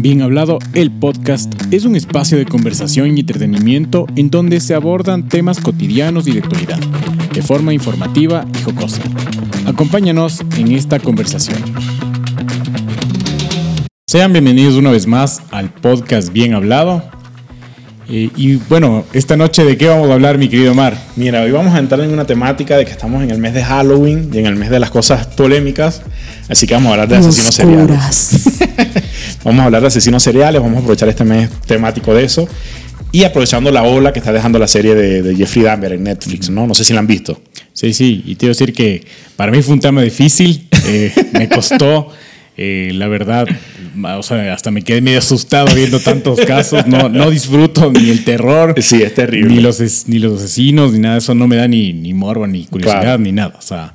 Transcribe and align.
Bien 0.00 0.22
Hablado, 0.22 0.60
el 0.74 0.92
podcast, 0.92 1.52
es 1.72 1.84
un 1.84 1.96
espacio 1.96 2.38
de 2.38 2.46
conversación 2.46 3.16
y 3.16 3.20
entretenimiento 3.20 4.06
en 4.14 4.30
donde 4.30 4.60
se 4.60 4.74
abordan 4.74 5.28
temas 5.28 5.58
cotidianos 5.58 6.28
y 6.28 6.34
de 6.34 6.38
actualidad, 6.38 6.78
de 7.34 7.42
forma 7.42 7.74
informativa 7.74 8.46
y 8.56 8.62
jocosa. 8.62 9.02
Acompáñanos 9.66 10.44
en 10.56 10.70
esta 10.70 11.00
conversación. 11.00 11.58
Sean 14.06 14.32
bienvenidos 14.32 14.76
una 14.76 14.92
vez 14.92 15.08
más 15.08 15.42
al 15.50 15.70
podcast 15.70 16.32
Bien 16.32 16.54
Hablado. 16.54 17.02
Eh, 18.08 18.30
y 18.36 18.54
bueno, 18.54 19.04
esta 19.12 19.36
noche 19.36 19.64
de 19.64 19.76
qué 19.76 19.88
vamos 19.88 20.08
a 20.10 20.14
hablar, 20.14 20.38
mi 20.38 20.48
querido 20.48 20.76
Mar. 20.76 20.96
Mira, 21.16 21.42
hoy 21.42 21.50
vamos 21.50 21.74
a 21.74 21.80
entrar 21.80 22.02
en 22.02 22.12
una 22.12 22.24
temática 22.24 22.76
de 22.76 22.84
que 22.84 22.92
estamos 22.92 23.20
en 23.24 23.32
el 23.32 23.38
mes 23.38 23.52
de 23.52 23.64
Halloween 23.64 24.30
y 24.32 24.38
en 24.38 24.46
el 24.46 24.54
mes 24.54 24.70
de 24.70 24.78
las 24.78 24.92
cosas 24.92 25.26
polémicas, 25.26 26.02
así 26.48 26.68
que 26.68 26.74
vamos 26.74 26.90
a 26.90 26.92
hablar 26.92 27.08
de 27.08 27.16
asesinos 27.16 27.52
seriales. 27.52 28.60
vamos 29.44 29.60
a 29.60 29.64
hablar 29.64 29.82
de 29.82 29.88
asesinos 29.88 30.22
seriales, 30.22 30.60
vamos 30.60 30.76
a 30.76 30.80
aprovechar 30.80 31.08
este 31.08 31.24
mes 31.24 31.50
temático 31.66 32.14
de 32.14 32.24
eso 32.24 32.48
y 33.12 33.24
aprovechando 33.24 33.70
la 33.70 33.82
ola 33.82 34.12
que 34.12 34.18
está 34.18 34.32
dejando 34.32 34.58
la 34.58 34.68
serie 34.68 34.94
de, 34.94 35.34
Jeffrey 35.34 35.64
Dahmer 35.64 35.92
en 35.92 36.04
Netflix, 36.04 36.50
¿no? 36.50 36.66
No 36.66 36.74
sé 36.74 36.84
si 36.84 36.92
la 36.92 37.00
han 37.00 37.06
visto. 37.06 37.40
Sí, 37.72 37.92
sí, 37.94 38.22
y 38.26 38.34
te 38.34 38.40
quiero 38.40 38.50
decir 38.54 38.72
que 38.72 39.04
para 39.36 39.52
mí 39.52 39.62
fue 39.62 39.74
un 39.74 39.80
tema 39.80 40.02
difícil, 40.02 40.66
eh, 40.86 41.12
me 41.32 41.48
costó, 41.48 42.10
eh, 42.56 42.90
la 42.94 43.06
verdad, 43.06 43.46
o 44.16 44.22
sea, 44.22 44.52
hasta 44.52 44.70
me 44.70 44.82
quedé 44.82 45.00
medio 45.00 45.18
asustado 45.18 45.74
viendo 45.74 46.00
tantos 46.00 46.40
casos. 46.40 46.86
No, 46.86 47.08
no 47.08 47.30
disfruto 47.30 47.90
ni 47.92 48.10
el 48.10 48.24
terror. 48.24 48.74
Sí, 48.80 49.02
es 49.02 49.14
terrible. 49.14 49.54
Ni 49.54 49.60
los, 49.60 49.80
ni 50.08 50.18
los 50.18 50.42
asesinos, 50.42 50.92
ni 50.92 50.98
nada 50.98 51.14
de 51.14 51.18
eso. 51.20 51.34
No 51.34 51.46
me 51.46 51.56
da 51.56 51.68
ni, 51.68 51.92
ni 51.92 52.12
morbo, 52.14 52.46
ni 52.46 52.66
curiosidad, 52.66 53.18
ni 53.18 53.32
nada. 53.32 53.54
O 53.58 53.62
sea, 53.62 53.94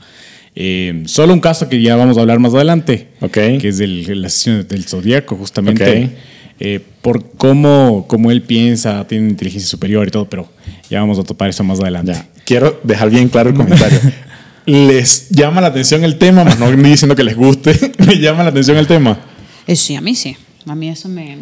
eh, 0.56 1.04
solo 1.06 1.34
un 1.34 1.40
caso 1.40 1.68
que 1.70 1.82
ya 1.82 1.96
vamos 1.96 2.18
a 2.18 2.22
hablar 2.22 2.40
más 2.40 2.54
adelante. 2.54 3.08
Que 3.32 3.68
es 3.68 3.80
el, 3.80 4.24
asesino 4.26 4.64
del 4.64 4.86
zodiaco, 4.86 5.36
justamente. 5.36 6.12
Eh, 6.60 6.80
por 7.02 7.32
cómo, 7.32 8.06
cómo 8.08 8.32
él 8.32 8.44
piensa, 8.44 9.06
tiene 9.08 9.30
inteligencia 9.30 9.70
superior 9.70 10.08
y 10.08 10.12
todo, 10.12 10.30
pero 10.30 10.48
ya 10.90 11.00
vamos 11.00 11.20
a 11.20 11.24
topar 11.24 11.50
eso 11.50 11.64
más 11.64 11.80
adelante. 11.80 12.16
Quiero 12.46 12.80
dejar 12.84 13.10
bien 13.10 13.28
claro 13.30 13.50
el 13.50 13.56
comentario. 13.56 14.00
les 14.66 15.30
llama 15.30 15.62
la 15.62 15.68
atención 15.68 16.04
el 16.04 16.18
tema, 16.18 16.44
más 16.44 16.60
no 16.60 16.72
diciendo 16.72 17.16
que 17.16 17.24
les 17.24 17.36
guste, 17.36 17.94
me 18.06 18.20
llama 18.20 18.44
la 18.44 18.50
atención 18.50 18.78
el 18.78 18.88
tema. 18.88 19.20
Eh, 19.68 19.76
sí, 19.76 19.96
a 19.96 20.02
mí 20.02 20.16
sí. 20.16 20.38
A 20.66 20.76
mí 20.76 20.90
eso 20.90 21.10
me. 21.10 21.38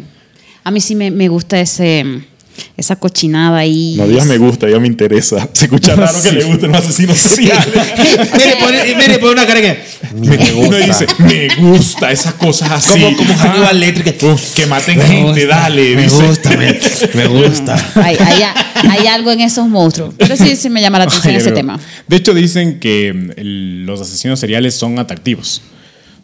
A 0.64 0.70
mí 0.70 0.80
sí 0.80 0.94
me, 0.94 1.10
me 1.10 1.28
gusta 1.28 1.60
ese 1.60 2.04
esa 2.76 2.96
cochinada 2.96 3.58
ahí. 3.58 3.94
No 3.96 4.06
digas 4.06 4.26
me 4.26 4.38
gusta, 4.38 4.68
ya 4.68 4.78
me 4.78 4.86
interesa. 4.86 5.48
Se 5.52 5.66
escucha 5.66 5.94
raro 5.94 6.20
que 6.22 6.32
le 6.32 6.44
gusten 6.44 6.72
los 6.72 6.80
asesinos 6.80 7.18
seriales. 7.18 7.66
mire, 8.38 8.56
pone, 8.60 8.94
mire, 8.96 9.18
pone 9.18 9.32
una 9.32 9.46
cara 9.46 9.60
que. 9.60 9.82
Me, 10.14 10.36
gusta. 10.52 10.78
dice, 10.78 11.06
me 11.18 11.48
gusta 11.56 12.12
esas 12.12 12.34
cosas 12.34 12.70
así. 12.72 13.00
Como, 13.00 13.16
como 13.16 13.34
Hannibal 13.34 13.80
Lecter. 13.80 14.14
Que, 14.14 14.66
maten 14.66 15.00
gente, 15.00 15.46
dale. 15.46 15.96
Me 15.96 16.08
gusta, 16.08 16.50
me, 16.56 16.78
me 17.14 17.26
gusta. 17.26 17.92
Hay, 18.02 18.16
hay, 18.16 18.42
hay, 18.90 19.06
algo 19.06 19.30
en 19.30 19.40
esos 19.40 19.68
monstruos. 19.68 20.14
Pero 20.18 20.36
sí, 20.36 20.56
sí 20.56 20.68
me 20.68 20.80
llama 20.80 20.98
la 20.98 21.04
atención 21.04 21.34
ese 21.34 21.52
tema. 21.52 21.78
De 22.06 22.16
hecho, 22.16 22.34
dicen 22.34 22.80
que 22.80 23.12
mm, 23.12 23.86
los 23.86 24.00
asesinos 24.00 24.40
seriales 24.40 24.74
son 24.74 24.98
atractivos 24.98 25.62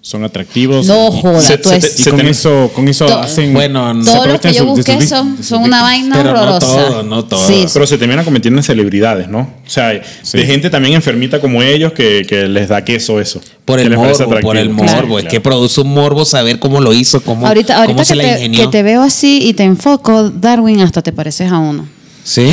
son 0.00 0.24
atractivos. 0.24 0.86
No 0.86 1.10
jodas, 1.10 1.52
y 1.98 2.10
con 2.10 2.20
eso, 2.20 2.70
con 2.74 2.88
eso 2.88 3.18
hacen. 3.18 3.52
Bueno, 3.52 3.92
no, 3.94 4.04
todos 4.04 4.26
los 4.28 4.40
que 4.40 4.52
yo 4.52 4.64
busqué 4.64 5.06
son, 5.06 5.42
son 5.42 5.62
una 5.64 5.82
vaina 5.82 6.16
pero 6.16 6.30
horrorosa. 6.30 6.66
No 6.66 6.86
todo, 6.88 7.02
no 7.02 7.24
todo. 7.24 7.40
Pero 7.72 7.86
se 7.86 7.98
terminan 7.98 8.24
convirtiendo 8.24 8.58
en 8.58 8.64
celebridades, 8.64 9.28
¿no? 9.28 9.40
O 9.40 9.70
sea, 9.70 9.88
de 9.88 10.46
gente 10.46 10.70
también 10.70 10.94
enfermita 10.94 11.40
como 11.40 11.62
ellos 11.62 11.92
que, 11.92 12.24
que 12.28 12.48
les 12.48 12.68
da 12.68 12.84
queso 12.84 13.20
eso. 13.20 13.40
Por 13.64 13.80
el 13.80 13.94
morbo, 13.96 14.40
por 14.40 14.56
el 14.56 14.70
morbo. 14.70 15.18
es 15.18 15.26
que 15.26 15.40
produce 15.40 15.80
un 15.80 15.92
morbo 15.92 16.24
saber 16.24 16.58
cómo 16.58 16.80
lo 16.80 16.94
hizo, 16.94 17.20
cómo, 17.20 17.46
ahorita, 17.46 17.76
ahorita 17.76 17.92
cómo 17.92 18.04
se 18.04 18.12
que 18.12 18.16
la 18.16 18.32
ingenió. 18.32 18.60
Te, 18.60 18.66
que 18.66 18.72
te 18.72 18.82
veo 18.82 19.02
así 19.02 19.40
y 19.42 19.52
te 19.52 19.64
enfoco, 19.64 20.30
Darwin, 20.30 20.80
hasta 20.80 21.02
te 21.02 21.12
pareces 21.12 21.52
a 21.52 21.58
uno. 21.58 21.86
¿Sí? 22.24 22.46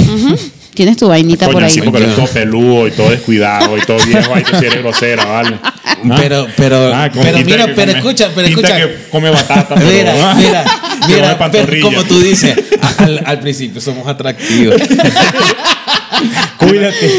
Tienes 0.76 0.98
tu 0.98 1.08
vainita 1.08 1.50
por 1.50 1.64
ahí. 1.64 1.72
Sí, 1.72 1.82
pero 1.82 2.06
es 2.06 2.16
todo 2.16 2.28
peludo 2.28 2.88
y 2.88 2.92
todo 2.92 3.10
descuidado 3.10 3.78
y 3.78 3.82
todo 3.82 3.98
viejo, 4.06 4.36
ahí 4.36 4.44
que 4.44 4.58
si 4.58 4.66
eres 4.66 4.80
grosera, 4.80 5.26
¿vale? 5.26 5.58
Pero, 6.18 6.46
pero, 6.56 6.94
ah, 6.94 7.10
pero 7.12 7.40
mira, 7.40 7.74
pero 7.74 7.92
escucha, 7.94 8.30
pero 8.36 8.48
escucha. 8.48 8.78
que 8.78 9.10
come 9.10 9.32
batata. 9.32 9.74
Pero, 9.74 10.14
mira, 10.14 10.36
mira, 10.36 10.66
mira, 11.08 11.52
pero 11.52 11.82
como 11.82 12.04
tú 12.04 12.20
dices, 12.20 12.56
al, 13.00 13.24
al 13.26 13.40
principio 13.40 13.82
somos 13.82 14.06
atractivos. 14.08 14.76
Cuídate. 16.58 17.10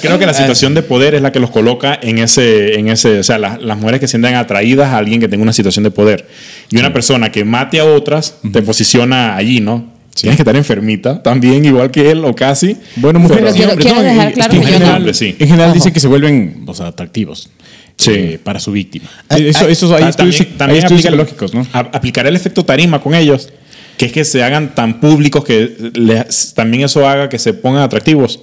Creo 0.00 0.18
que 0.18 0.24
la 0.24 0.32
situación 0.32 0.74
de 0.74 0.82
poder 0.82 1.14
es 1.14 1.20
la 1.20 1.30
que 1.32 1.40
los 1.40 1.50
coloca 1.50 1.98
en 2.00 2.18
ese, 2.18 2.78
en 2.78 2.88
ese, 2.88 3.18
o 3.18 3.22
sea, 3.22 3.38
las, 3.38 3.60
las 3.60 3.76
mujeres 3.76 4.00
que 4.00 4.08
sientan 4.08 4.34
atraídas 4.34 4.88
a 4.88 4.98
alguien 4.98 5.20
que 5.20 5.28
tenga 5.28 5.42
una 5.42 5.52
situación 5.52 5.82
de 5.82 5.90
poder. 5.90 6.26
Y 6.70 6.78
una 6.78 6.92
persona 6.92 7.30
que 7.30 7.44
mate 7.44 7.80
a 7.80 7.84
otras 7.84 8.36
te 8.52 8.62
posiciona 8.62 9.36
allí, 9.36 9.60
¿no? 9.60 9.93
Tienes 10.14 10.36
que 10.36 10.42
estar 10.42 10.56
enfermita 10.56 11.22
también, 11.22 11.64
igual 11.64 11.90
que 11.90 12.10
él 12.10 12.24
o 12.24 12.34
casi. 12.34 12.76
Bueno, 12.96 13.18
mujeres 13.18 13.54
Pero 13.56 13.76
quiero, 13.76 14.02
dejar 14.02 14.32
claro 14.32 14.54
en 14.54 14.62
general, 14.62 15.14
sí. 15.14 15.34
en 15.38 15.48
general 15.48 15.72
dice 15.72 15.92
que 15.92 16.00
se 16.00 16.08
vuelven 16.08 16.64
o 16.66 16.74
sea, 16.74 16.88
atractivos. 16.88 17.50
Eh, 18.06 18.38
para 18.42 18.58
su 18.58 18.72
víctima. 18.72 19.08
eso, 19.30 19.68
eso 19.68 19.94
hay 19.94 20.12
también, 20.12 20.58
también 20.58 20.84
aplica, 20.84 21.10
lógicos, 21.10 21.54
¿no? 21.54 21.66
aplicar 21.72 22.26
el 22.26 22.34
efecto 22.34 22.64
tarima 22.64 23.00
con 23.00 23.14
ellos, 23.14 23.50
que 23.96 24.06
es 24.06 24.12
que 24.12 24.24
se 24.24 24.42
hagan 24.42 24.74
tan 24.74 25.00
públicos 25.00 25.44
que 25.44 25.92
también 26.54 26.84
eso 26.84 27.08
haga 27.08 27.28
que 27.28 27.38
se 27.38 27.54
pongan 27.54 27.82
atractivos 27.82 28.40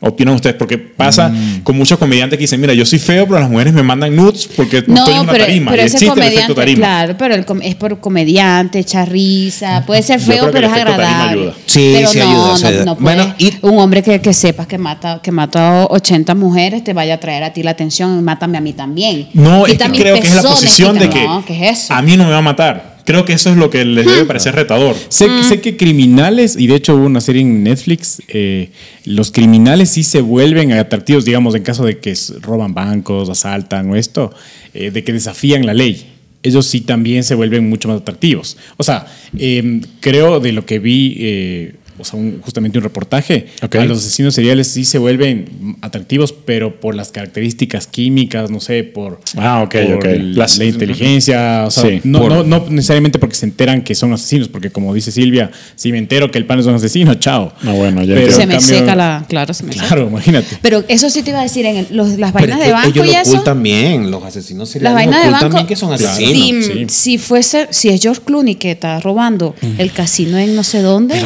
opinan 0.00 0.34
ustedes? 0.34 0.56
Porque 0.56 0.78
pasa 0.78 1.28
mm. 1.28 1.62
con 1.62 1.76
muchos 1.76 1.98
comediantes 1.98 2.36
que 2.38 2.42
dicen, 2.42 2.60
mira, 2.60 2.74
yo 2.74 2.84
soy 2.84 2.98
feo, 2.98 3.26
pero 3.26 3.40
las 3.40 3.50
mujeres 3.50 3.72
me 3.72 3.82
mandan 3.82 4.14
nudes 4.14 4.48
porque 4.56 4.82
no, 4.86 4.96
estoy 4.96 5.14
en 5.14 5.20
una 5.20 5.32
pero, 5.32 5.44
tarima. 5.44 5.70
Pero 5.70 5.82
ese 5.82 6.06
comediante, 6.06 6.54
tarima. 6.54 6.78
claro, 6.78 7.16
pero 7.18 7.34
es 7.62 7.74
por 7.74 8.00
comediante, 8.00 8.78
echa 8.78 9.04
risa, 9.04 9.84
puede 9.86 10.02
ser 10.02 10.20
feo, 10.20 10.50
pero 10.50 10.66
es 10.66 10.72
agradable. 10.72 11.52
Sí, 11.66 11.92
pero 11.96 12.08
sí 12.08 12.18
no, 12.18 12.54
ayuda. 12.54 12.84
No, 12.84 12.96
bueno, 12.96 13.34
un 13.62 13.78
hombre 13.78 14.02
que, 14.02 14.20
que 14.20 14.32
sepas 14.32 14.66
que 14.66 14.78
mata, 14.78 15.20
que 15.22 15.32
mata 15.32 15.82
a 15.82 15.86
80 15.86 16.34
mujeres 16.34 16.84
te 16.84 16.92
vaya 16.92 17.14
a 17.14 17.20
traer 17.20 17.44
a 17.44 17.52
ti 17.52 17.62
la 17.62 17.72
atención 17.72 18.18
y 18.18 18.22
mátame 18.22 18.58
a 18.58 18.60
mí 18.60 18.72
también. 18.72 19.28
No, 19.34 19.66
es 19.66 19.78
que 19.78 19.90
creo 19.90 20.20
que 20.20 20.26
es 20.26 20.34
la 20.34 20.42
posición 20.42 20.98
de 20.98 21.10
que, 21.10 21.26
¿qué 21.46 21.70
es 21.70 21.84
eso? 21.84 21.94
a 21.94 22.02
mí 22.02 22.16
no 22.16 22.24
me 22.24 22.30
va 22.30 22.38
a 22.38 22.42
matar 22.42 22.95
creo 23.06 23.24
que 23.24 23.32
eso 23.32 23.48
es 23.50 23.56
lo 23.56 23.70
que 23.70 23.84
les 23.84 24.04
debe 24.04 24.24
parecer 24.26 24.54
retador. 24.54 24.94
Sé, 25.08 25.26
sé 25.44 25.60
que 25.60 25.76
criminales, 25.76 26.56
y 26.58 26.66
de 26.66 26.74
hecho 26.74 26.94
hubo 26.96 27.06
una 27.06 27.22
serie 27.22 27.40
en 27.40 27.62
Netflix, 27.62 28.20
eh, 28.28 28.70
los 29.04 29.30
criminales 29.30 29.90
sí 29.90 30.02
se 30.02 30.20
vuelven 30.20 30.72
atractivos, 30.72 31.24
digamos, 31.24 31.54
en 31.54 31.62
caso 31.62 31.84
de 31.84 31.98
que 31.98 32.12
roban 32.42 32.74
bancos, 32.74 33.30
asaltan 33.30 33.88
o 33.90 33.96
esto, 33.96 34.34
eh, 34.74 34.90
de 34.90 35.04
que 35.04 35.12
desafían 35.12 35.64
la 35.64 35.72
ley. 35.72 36.12
Ellos 36.42 36.66
sí 36.66 36.80
también 36.80 37.24
se 37.24 37.34
vuelven 37.34 37.68
mucho 37.68 37.88
más 37.88 38.00
atractivos. 38.00 38.56
O 38.76 38.82
sea, 38.82 39.06
em, 39.38 39.80
creo 40.00 40.40
de 40.40 40.52
lo 40.52 40.66
que 40.66 40.78
vi 40.78 41.16
eh, 41.18 41.74
o 41.98 42.04
sea, 42.04 42.20
justamente 42.42 42.78
un 42.78 42.84
reportaje, 42.84 43.46
a 43.60 43.84
los 43.84 43.98
asesinos 43.98 44.34
seriales 44.34 44.68
sí 44.68 44.84
se 44.84 44.98
vuelven 44.98 45.76
atractivos, 45.80 46.32
pero 46.32 46.80
por 46.80 46.94
las 46.94 47.10
características 47.10 47.86
químicas, 47.86 48.50
no 48.50 48.60
sé, 48.60 48.84
por, 48.84 49.20
ah, 49.36 49.68
la 49.72 50.64
inteligencia, 50.64 51.64
o 51.66 51.70
sea, 51.70 52.00
no, 52.04 52.44
no, 52.44 52.66
necesariamente 52.68 53.18
porque 53.18 53.34
se 53.34 53.46
enteran 53.46 53.82
que 53.82 53.94
son 53.94 54.12
asesinos, 54.12 54.48
porque 54.48 54.70
como 54.70 54.94
dice 54.94 55.10
Silvia, 55.10 55.50
si 55.74 55.92
me 55.92 55.98
entero 55.98 56.30
que 56.30 56.38
el 56.38 56.46
pan 56.46 56.58
es 56.58 56.66
un 56.66 56.74
asesino, 56.74 57.14
chao. 57.14 57.52
Ah, 57.62 57.72
bueno, 57.72 58.02
ya 58.02 58.14
pero 58.14 58.32
se 58.32 58.46
me 58.46 58.60
seca 58.60 58.94
la, 58.94 59.24
claro, 59.28 59.54
se 59.54 59.64
me 59.64 59.72
Claro, 59.72 60.08
imagínate. 60.08 60.58
Pero 60.62 60.84
eso 60.88 61.10
sí 61.10 61.22
te 61.22 61.30
iba 61.30 61.40
a 61.40 61.42
decir, 61.42 61.66
en 61.66 61.86
las 61.90 62.32
vainas 62.32 62.60
de 62.60 62.72
banco 62.72 62.88
ellos 62.88 63.06
y 63.06 63.14
eso. 63.14 63.42
también, 63.42 64.10
los 64.10 64.22
asesinos 64.22 64.68
seriales 64.70 64.94
las 64.94 64.94
vainas 64.94 65.24
de 65.24 65.30
banco, 65.30 65.46
también 65.46 65.66
que 65.66 65.76
son 65.76 65.92
asesinos. 65.92 66.66
Si, 66.66 66.86
si, 66.88 67.18
fuese, 67.18 67.68
si 67.70 67.88
es 67.88 68.00
George 68.00 68.22
Clooney 68.24 68.56
que 68.56 68.72
está 68.72 69.00
robando 69.00 69.54
el 69.78 69.92
casino 69.92 70.38
en 70.38 70.54
no 70.56 70.64
sé 70.64 70.82
dónde, 70.82 71.20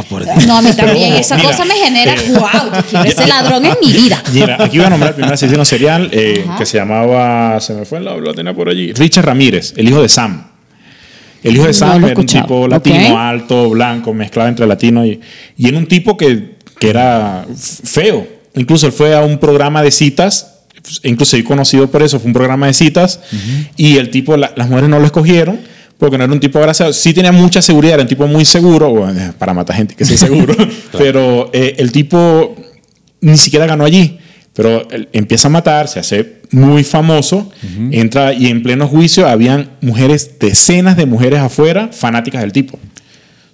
no, 0.47 0.60
a 0.61 0.71
mí 0.71 0.77
también 0.77 1.15
esa 1.15 1.37
cosa 1.41 1.65
me 1.65 1.75
genera, 1.75 2.15
wow, 2.29 3.05
ese 3.05 3.27
ladrón 3.27 3.65
en 3.65 3.75
mi 3.83 3.93
vida. 3.93 4.23
Mira, 4.33 4.57
aquí 4.65 4.79
voy 4.79 4.87
a 4.87 4.91
nombrar 4.91 5.11
el 5.11 5.15
primer 5.15 5.35
asesino 5.35 5.65
serial 5.65 6.09
eh, 6.13 6.45
que 6.57 6.67
se 6.67 6.79
llamaba, 6.79 7.61
se 7.61 7.75
me 7.75 7.85
fue 7.85 8.01
la 8.01 8.17
lo 8.17 8.35
tenía 8.35 8.55
por 8.55 8.69
allí, 8.69 8.93
Richard 8.93 9.25
Ramírez, 9.25 9.75
el 9.77 9.89
hijo 9.89 10.03
de 10.03 10.09
Sam. 10.09 10.47
El 11.43 11.57
hijo 11.57 11.65
de 11.65 11.73
Sam 11.73 12.05
era 12.05 12.21
un 12.21 12.27
tipo 12.27 12.69
latino, 12.69 13.19
alto, 13.19 13.71
blanco, 13.71 14.13
mezclado 14.13 14.49
entre 14.49 14.67
latino 14.67 15.07
y, 15.07 15.21
y 15.57 15.69
era 15.69 15.79
un 15.79 15.87
tipo 15.87 16.17
que, 16.17 16.57
que 16.79 16.91
era 16.91 17.47
feo. 17.85 18.27
Incluso 18.55 18.87
él 18.87 18.93
fue 18.93 19.17
a 19.17 19.23
un 19.23 19.39
programa 19.39 19.83
de 19.83 19.91
citas 19.91 20.61
incluso 21.03 21.37
he 21.37 21.45
conocido 21.45 21.91
por 21.91 22.03
eso, 22.03 22.19
fue 22.19 22.29
un 22.29 22.33
programa 22.33 22.67
de 22.67 22.73
citas, 22.73 23.21
y 23.77 23.97
el 23.99 24.11
tipo, 24.11 24.37
las 24.37 24.69
mujeres 24.69 24.89
no 24.89 24.99
lo 24.99 25.07
escogieron, 25.07 25.61
porque 26.01 26.17
no 26.19 26.25
era 26.25 26.33
un 26.33 26.41
tipo 26.41 26.59
agraciado. 26.59 26.93
Sí 26.93 27.13
tenía 27.13 27.31
mucha 27.31 27.63
seguridad, 27.63 27.95
era 27.95 28.03
un 28.03 28.09
tipo 28.09 28.27
muy 28.27 28.45
seguro, 28.45 29.09
eh, 29.09 29.33
para 29.39 29.55
matar 29.55 29.77
gente 29.77 29.95
que 29.95 30.05
sea 30.05 30.17
seguro, 30.17 30.57
pero 30.99 31.51
eh, 31.53 31.77
el 31.79 31.93
tipo 31.93 32.57
ni 33.21 33.37
siquiera 33.37 33.67
ganó 33.67 33.85
allí. 33.85 34.19
Pero 34.53 34.89
él 34.91 35.09
empieza 35.13 35.47
a 35.47 35.51
matar, 35.51 35.87
se 35.87 36.01
hace 36.01 36.41
muy 36.51 36.83
famoso, 36.83 37.51
entra 37.93 38.33
y 38.33 38.49
en 38.49 38.65
pleno 38.65 38.89
juicio 38.89 39.29
habían 39.29 39.71
mujeres, 39.81 40.39
decenas 40.41 40.97
de 40.97 41.07
mujeres 41.07 41.39
afuera, 41.39 41.91
fanáticas 41.93 42.41
del 42.41 42.53
tipo. 42.53 42.77
O 42.77 42.79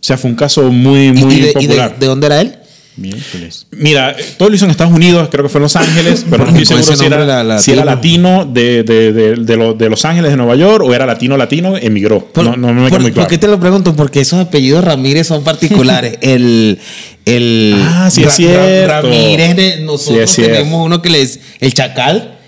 sea, 0.01 0.17
fue 0.17 0.31
un 0.31 0.37
caso 0.37 0.73
muy, 0.73 1.13
muy 1.13 1.53
popular. 1.53 1.99
de, 1.99 2.07
dónde 2.07 2.27
era 2.27 2.41
él? 2.41 2.57
Mira, 3.73 4.17
todo 4.39 4.49
lo 4.49 4.55
hizo 4.55 4.65
en 4.65 4.71
Estados 4.71 4.93
Unidos, 4.93 5.29
creo 5.31 5.45
que 5.45 5.51
fue 5.51 5.59
en 5.59 5.65
Los 5.65 5.77
Ángeles, 5.77 6.25
pero 6.31 6.47
no 6.47 6.51
estoy 6.59 6.65
seguro 6.65 6.97
si 6.97 7.05
era, 7.05 7.59
si 7.59 7.73
era, 7.73 7.85
latino 7.85 8.47
de, 8.47 8.85
de, 8.85 9.13
de, 9.13 9.37
de, 9.37 9.91
Los 9.91 10.05
Ángeles, 10.07 10.31
de 10.31 10.37
Nueva 10.37 10.57
York, 10.57 10.83
o 10.83 10.95
era 10.95 11.05
latino 11.05 11.37
latino, 11.37 11.77
emigró. 11.77 12.31
no, 12.37 12.57
no, 12.57 12.73
me 12.73 12.89
por, 12.89 13.03
muy 13.03 13.13
claro. 13.13 13.27
¿Por 13.27 13.31
qué 13.31 13.39
te 13.39 13.49
lo 13.49 13.61
pregunto? 13.61 13.95
Porque 13.95 14.21
esos 14.21 14.41
apellidos 14.41 14.83
Ramírez 14.83 15.27
son 15.27 15.45
particulares. 15.45 16.17
el, 16.23 16.79
el 17.27 17.75
ah, 17.83 18.09
sí 18.11 18.23
es 18.23 18.33
cierto. 18.33 18.89
Ramírez, 18.89 19.81
nosotros 19.81 20.35
tenemos 20.35 20.85
uno 20.85 21.03
que 21.03 21.11
le 21.11 21.21
es 21.21 21.41
el 21.61 21.75
Chacal, 21.75 22.39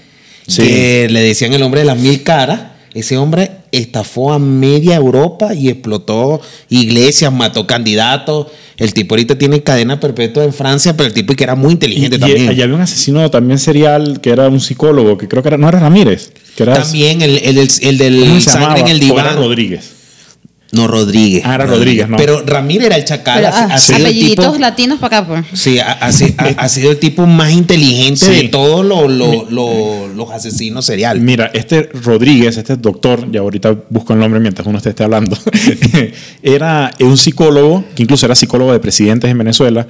que 0.56 1.08
le 1.10 1.20
decían 1.20 1.52
el 1.52 1.62
hombre 1.62 1.80
de 1.80 1.86
las 1.86 1.98
mil 1.98 2.22
caras. 2.22 2.77
Ese 2.98 3.16
hombre 3.16 3.52
estafó 3.70 4.32
a 4.32 4.40
media 4.40 4.96
Europa 4.96 5.54
y 5.54 5.68
explotó 5.68 6.40
iglesias, 6.68 7.32
mató 7.32 7.64
candidatos. 7.64 8.48
El 8.76 8.92
tipo 8.92 9.14
ahorita 9.14 9.38
tiene 9.38 9.62
cadena 9.62 10.00
perpetua 10.00 10.42
en 10.42 10.52
Francia, 10.52 10.96
pero 10.96 11.06
el 11.06 11.12
tipo 11.12 11.32
que 11.34 11.44
era 11.44 11.54
muy 11.54 11.74
inteligente 11.74 12.18
también. 12.18 12.46
Y 12.56 12.60
había 12.60 12.74
un 12.74 12.80
asesino 12.80 13.30
también 13.30 13.60
serial 13.60 14.20
que 14.20 14.30
era 14.30 14.48
un 14.48 14.60
psicólogo, 14.60 15.16
que 15.16 15.28
creo 15.28 15.44
que 15.44 15.48
era, 15.48 15.58
no 15.58 15.68
era 15.68 15.78
Ramírez. 15.78 16.32
Que 16.56 16.64
era, 16.64 16.82
también 16.82 17.22
el, 17.22 17.38
el, 17.38 17.58
el, 17.58 17.98
del 17.98 18.42
sangre 18.42 18.80
en 18.80 18.88
el 18.88 18.98
diván. 18.98 19.36
Rodríguez. 19.36 19.97
No, 20.70 20.86
Rodríguez. 20.86 21.42
Ah, 21.46 21.54
era 21.54 21.66
Rodríguez, 21.66 22.08
no. 22.08 22.18
Pero 22.18 22.42
Ramírez 22.44 22.86
era 22.86 22.96
el 22.96 23.04
chacal. 23.04 23.44
Ah, 23.46 23.76
apelliditos 23.90 24.60
latinos 24.60 24.98
para 24.98 25.18
acá, 25.18 25.28
pues. 25.28 25.46
Sí, 25.58 25.78
ha, 25.78 26.68
sido 26.68 26.90
el 26.90 26.98
tipo 26.98 27.26
más 27.26 27.52
inteligente 27.52 28.28
de 28.28 28.48
todos 28.48 28.84
los 28.84 30.30
asesinos 30.30 30.84
seriales. 30.84 31.22
Mira, 31.22 31.50
este 31.54 31.88
Rodríguez, 32.02 32.56
este 32.56 32.76
doctor, 32.76 33.30
ya 33.30 33.40
ahorita 33.40 33.74
busco 33.88 34.12
el 34.12 34.18
nombre 34.18 34.40
mientras 34.40 34.66
uno 34.66 34.78
esté 34.78 35.02
hablando, 35.02 35.38
era 36.42 36.90
un 37.00 37.16
psicólogo, 37.16 37.84
que 37.94 38.02
incluso 38.02 38.26
era 38.26 38.34
psicólogo 38.34 38.72
de 38.72 38.80
presidentes 38.80 39.30
en 39.30 39.38
Venezuela. 39.38 39.86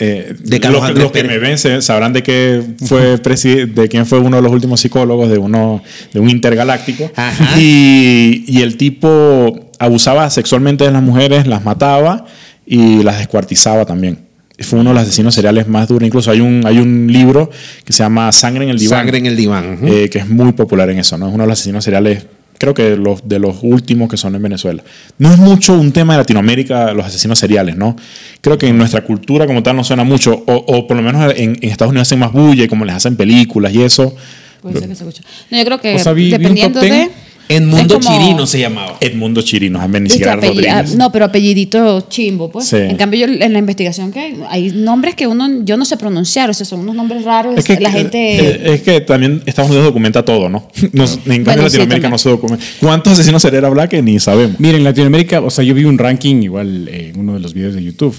Eh, 0.00 0.36
de 0.38 0.60
los, 0.60 0.94
los 0.94 1.10
que 1.10 1.24
me 1.24 1.38
ven 1.38 1.58
sabrán 1.58 2.12
de 2.12 2.22
qué 2.22 2.62
fue 2.86 3.16
de 3.66 3.88
quién 3.88 4.06
fue 4.06 4.20
uno 4.20 4.36
de 4.36 4.42
los 4.42 4.52
últimos 4.52 4.80
psicólogos 4.80 5.28
de 5.28 5.38
uno 5.38 5.82
de 6.12 6.20
un 6.20 6.30
intergaláctico 6.30 7.10
y, 7.56 8.44
y 8.46 8.62
el 8.62 8.76
tipo 8.76 9.67
abusaba 9.78 10.28
sexualmente 10.30 10.84
de 10.84 10.90
las 10.90 11.02
mujeres, 11.02 11.46
las 11.46 11.64
mataba 11.64 12.24
y 12.66 13.02
las 13.02 13.18
descuartizaba 13.18 13.84
también. 13.84 14.26
Fue 14.60 14.80
uno 14.80 14.90
de 14.90 14.94
los 14.94 15.02
asesinos 15.04 15.34
seriales 15.34 15.68
más 15.68 15.86
duros. 15.86 16.06
Incluso 16.06 16.30
hay 16.30 16.40
un, 16.40 16.62
hay 16.66 16.78
un 16.78 17.06
libro 17.10 17.48
que 17.84 17.92
se 17.92 18.02
llama 18.02 18.32
Sangre 18.32 18.64
en 18.64 18.70
el 18.70 18.78
diván. 18.78 18.98
Sangre 18.98 19.18
en 19.18 19.26
el 19.26 19.36
diván. 19.36 19.78
Eh, 19.84 20.08
que 20.10 20.18
es 20.18 20.28
muy 20.28 20.52
popular 20.52 20.90
en 20.90 20.98
eso. 20.98 21.16
¿no? 21.16 21.28
Es 21.28 21.34
uno 21.34 21.44
de 21.44 21.48
los 21.48 21.58
asesinos 21.60 21.84
seriales, 21.84 22.26
creo 22.58 22.74
que 22.74 22.96
los, 22.96 23.26
de 23.28 23.38
los 23.38 23.58
últimos 23.62 24.08
que 24.08 24.16
son 24.16 24.34
en 24.34 24.42
Venezuela. 24.42 24.82
No 25.16 25.32
es 25.32 25.38
mucho 25.38 25.74
un 25.74 25.92
tema 25.92 26.14
de 26.14 26.18
Latinoamérica, 26.18 26.92
los 26.92 27.06
asesinos 27.06 27.38
seriales, 27.38 27.76
¿no? 27.76 27.94
Creo 28.40 28.58
que 28.58 28.66
en 28.66 28.76
nuestra 28.76 29.04
cultura 29.04 29.46
como 29.46 29.62
tal 29.62 29.76
no 29.76 29.84
suena 29.84 30.02
mucho. 30.02 30.42
O, 30.46 30.86
por 30.88 30.96
lo 30.96 31.04
menos 31.04 31.32
en, 31.36 31.56
Estados 31.62 31.90
Unidos 31.90 32.08
hacen 32.08 32.18
más 32.18 32.32
bulle, 32.32 32.66
como 32.66 32.84
les 32.84 32.96
hacen 32.96 33.14
películas 33.14 33.72
y 33.72 33.82
eso. 33.82 34.14
Puede 34.60 34.80
ser 34.80 34.88
que 34.88 34.94
se 34.96 35.04
escucha. 35.04 35.22
No, 35.52 35.56
yo 35.58 35.64
creo 35.64 35.80
que 35.80 36.30
dependiendo 36.30 36.80
de 36.80 37.10
Edmundo 37.48 37.98
Chirino 38.00 38.46
se 38.46 38.60
llamaba. 38.60 38.96
Edmundo 39.00 39.42
Chirino, 39.42 39.80
a 39.80 39.86
Rodríguez. 39.86 40.94
No, 40.96 41.10
pero 41.10 41.24
apellidito 41.26 42.06
chimbo, 42.08 42.50
pues. 42.50 42.72
En 42.72 42.96
cambio, 42.96 43.26
yo 43.26 43.32
en 43.32 43.52
la 43.52 43.58
investigación 43.58 44.12
que 44.12 44.20
hay, 44.20 44.38
hay 44.48 44.70
nombres 44.70 45.14
que 45.14 45.26
uno 45.26 45.64
yo 45.64 45.76
no 45.76 45.84
sé 45.84 45.96
pronunciar, 45.96 46.50
o 46.50 46.54
sea, 46.54 46.66
son 46.66 46.80
unos 46.80 46.94
nombres 46.94 47.24
raros. 47.24 47.56
Es 47.56 47.64
que, 47.64 47.80
la 47.80 47.90
gente... 47.90 48.18
Eh, 48.18 48.74
es, 48.74 48.82
que 48.82 49.00
también 49.00 49.42
Estados 49.46 49.70
Unidos 49.70 49.86
documenta 49.86 50.24
todo, 50.24 50.48
¿no? 50.48 50.68
en 50.82 51.44
cambio, 51.44 51.64
Latinoamérica 51.64 52.08
no 52.08 52.18
se 52.18 52.28
documenta. 52.28 52.64
¿Cuántos 52.80 53.14
asesinos 53.14 53.44
habla 53.44 53.88
que 53.88 54.02
ni 54.02 54.20
sabemos? 54.20 54.60
Miren, 54.60 54.76
en 54.76 54.84
Latinoamérica, 54.84 55.40
o 55.40 55.50
sea, 55.50 55.64
yo 55.64 55.74
vi 55.74 55.84
un 55.84 55.98
ranking 55.98 56.42
igual 56.42 56.88
en 56.88 57.18
uno 57.18 57.34
de 57.34 57.40
los 57.40 57.54
videos 57.54 57.74
de 57.74 57.82
YouTube 57.82 58.14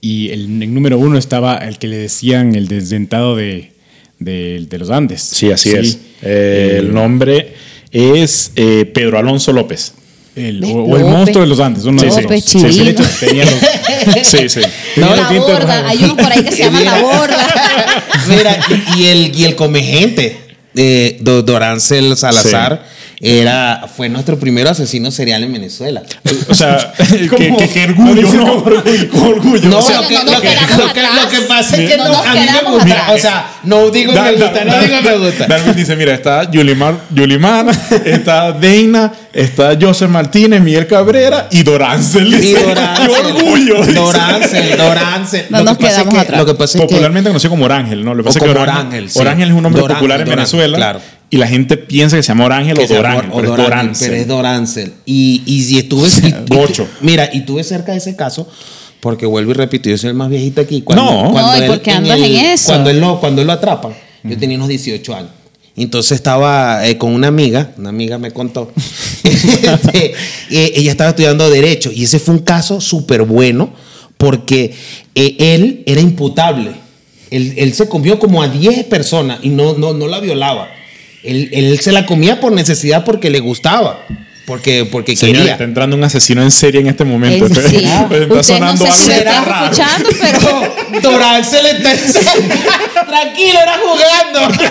y 0.00 0.30
el, 0.30 0.72
número 0.72 0.98
uno 0.98 1.18
estaba 1.18 1.56
el 1.56 1.78
que 1.78 1.86
le 1.86 1.96
decían 1.96 2.54
el 2.54 2.68
desdentado 2.68 3.36
de, 3.36 3.72
de, 4.18 4.66
los 4.78 4.90
Andes. 4.90 5.20
Sí, 5.22 5.50
así 5.50 5.70
es. 5.70 5.98
Eh, 6.22 6.76
el 6.78 6.92
nombre 6.94 7.54
es 7.92 8.52
eh, 8.56 8.90
Pedro 8.92 9.18
Alonso 9.18 9.52
López. 9.52 9.94
El, 10.36 10.62
o, 10.64 10.96
el 10.96 11.04
monstruo 11.04 11.42
de 11.42 11.48
los 11.48 11.58
Andes. 11.58 11.84
Uno 11.84 12.00
sí, 12.02 12.08
sí, 12.10 12.40
sí, 12.40 12.72
sí, 12.72 12.94
tenía 13.18 13.44
los, 13.44 13.54
sí, 14.26 14.48
sí. 14.48 14.60
No, 14.96 15.14
la 15.14 15.28
borda. 15.32 15.88
Hay 15.88 16.04
uno 16.04 16.16
por 16.16 16.32
ahí 16.32 16.44
que 16.44 16.52
se 16.52 16.64
llama 16.64 16.80
La 16.80 17.00
Borda. 17.00 18.04
Mira, 18.28 18.60
y, 18.96 19.06
el, 19.06 19.36
y 19.36 19.44
el 19.44 19.56
comegente 19.56 20.38
de 20.72 21.18
Dorancel 21.20 22.16
Salazar 22.16 22.86
era, 23.22 23.86
fue 23.94 24.08
nuestro 24.08 24.38
primer 24.38 24.66
asesino 24.66 25.10
serial 25.10 25.44
en 25.44 25.52
Venezuela. 25.52 26.02
O 26.48 26.54
sea, 26.54 26.92
qué, 27.10 27.68
qué, 27.72 27.84
orgullo, 27.84 28.32
¿no? 28.32 28.54
orgullo. 28.54 29.68
No, 29.68 29.78
o 29.78 29.82
sea, 29.82 30.00
lo, 30.00 30.08
que, 30.08 30.14
lo, 30.14 30.22
que, 30.22 30.48
lo, 31.22 31.28
que, 31.28 31.40
pasa 31.46 31.76
es 31.76 31.90
que 31.90 31.98
no, 31.98 32.04
a 32.04 32.34
mí 32.34 32.46
me 32.64 32.70
gusta. 32.70 33.12
o 33.12 33.18
sea, 33.18 33.50
no 33.64 33.90
digo 33.90 34.12
me 34.12 34.32
gusta, 34.32 34.64
no 34.64 34.80
digo 34.80 35.02
me 35.02 35.16
gusta. 35.18 35.46
Darwin 35.46 35.76
dice, 35.76 35.96
mira, 35.96 36.14
está 36.14 36.50
Yulimar, 36.50 36.94
Yulimar 37.10 37.66
está 38.06 38.52
Deina, 38.52 39.12
está 39.34 39.76
José 39.78 40.08
Martínez, 40.08 40.62
Miguel 40.62 40.86
Cabrera 40.86 41.48
y 41.50 41.62
Dorancel. 41.62 42.26
Y 42.42 42.52
Dorancel. 42.54 43.06
¡Qué 43.06 43.42
orgullo! 43.42 43.84
Dorancel, 43.84 44.78
Dorancel. 44.78 45.46
No 45.50 45.62
nos 45.62 45.76
quedamos 45.76 46.16
atrás. 46.16 46.40
Lo 46.40 46.46
que 46.46 46.54
pasa 46.54 46.78
es 46.78 46.84
Popularmente 46.84 47.28
conocido 47.28 47.50
como 47.50 47.66
Orángel, 47.66 48.02
¿no? 48.02 48.14
Lo 48.14 48.22
que 48.22 48.28
pasa 48.28 48.38
es 48.38 48.44
que 48.46 48.58
Orángel, 48.58 49.10
Orángel 49.14 49.48
es 49.50 49.54
un 49.54 49.62
nombre 49.62 49.82
popular 49.82 50.22
en 50.22 50.28
Venezuela. 50.28 50.78
Claro 50.78 51.19
y 51.30 51.36
la 51.36 51.46
gente 51.46 51.76
piensa 51.76 52.16
que 52.16 52.24
se 52.24 52.28
llama 52.28 52.46
Orángel 52.46 52.76
o 52.76 52.86
Dorángel, 52.86 53.30
pero, 53.32 53.54
es. 53.54 53.98
Pero 54.00 54.14
es 54.14 54.26
Dorancel. 54.26 54.92
Y, 55.06 55.42
y, 55.46 55.78
estuve. 55.78 56.08
Ocho. 56.58 56.88
mira, 57.00 57.30
y 57.32 57.38
estuve 57.38 57.62
cerca 57.62 57.92
de 57.92 57.98
ese 57.98 58.16
caso. 58.16 58.48
Porque 58.98 59.24
vuelvo 59.24 59.52
y 59.52 59.54
repito, 59.54 59.88
yo 59.88 59.96
soy 59.96 60.10
el 60.10 60.16
más 60.16 60.28
viejito 60.28 60.60
aquí. 60.60 60.82
Cuando, 60.82 61.04
no, 61.04 61.30
cuando 61.30 61.52
no, 61.52 61.62
él, 61.62 61.66
porque 61.68 61.90
andas 61.90 62.18
en, 62.18 62.36
eso. 62.36 62.66
Cuando 62.66 62.90
él 62.90 63.00
lo, 63.00 63.18
cuando 63.18 63.40
él 63.40 63.46
lo 63.46 63.52
atrapa, 63.54 63.90
yo 64.24 64.36
tenía 64.36 64.56
unos 64.56 64.68
18 64.68 65.14
años. 65.14 65.30
Entonces 65.76 66.12
estaba 66.16 66.86
eh, 66.86 66.98
con 66.98 67.14
una 67.14 67.28
amiga, 67.28 67.72
una 67.78 67.88
amiga 67.88 68.18
me 68.18 68.32
contó, 68.32 68.70
este, 69.24 70.12
eh, 70.50 70.72
ella 70.74 70.90
estaba 70.90 71.10
estudiando 71.10 71.48
Derecho 71.48 71.90
y 71.94 72.04
ese 72.04 72.18
fue 72.18 72.34
un 72.34 72.40
caso 72.40 72.80
súper 72.80 73.22
bueno 73.22 73.72
porque 74.18 74.74
eh, 75.14 75.36
él 75.38 75.82
era 75.86 76.00
imputable. 76.00 76.72
Él, 77.30 77.54
él, 77.56 77.72
se 77.72 77.88
comió 77.88 78.18
como 78.18 78.42
a 78.42 78.48
10 78.48 78.84
personas 78.86 79.38
y 79.42 79.48
no, 79.48 79.74
no, 79.74 79.94
no 79.94 80.08
la 80.08 80.18
violaba. 80.18 80.68
Él, 81.22 81.78
se 81.80 81.92
la 81.92 82.06
comía 82.06 82.40
por 82.40 82.52
necesidad 82.52 83.04
porque 83.04 83.30
le 83.30 83.40
gustaba. 83.40 84.06
Porque, 84.46 84.84
porque 84.84 85.14
quería. 85.14 85.52
está 85.52 85.64
entrando 85.64 85.96
un 85.96 86.02
asesino 86.02 86.42
en 86.42 86.50
serie 86.50 86.80
en 86.80 86.88
este 86.88 87.04
momento. 87.04 87.46
sí. 87.48 87.76
está 88.10 88.42
sonando 88.42 88.84
no 88.84 88.92
sé 88.92 89.28
algo. 89.28 89.64
escuchando, 89.64 90.08
pero. 90.20 91.00
Doral 91.02 91.44
se 91.44 91.62
le 91.62 91.70
está. 91.70 91.90
Tranquilo, 93.06 93.58
era 93.62 93.78
jugando. 93.78 94.64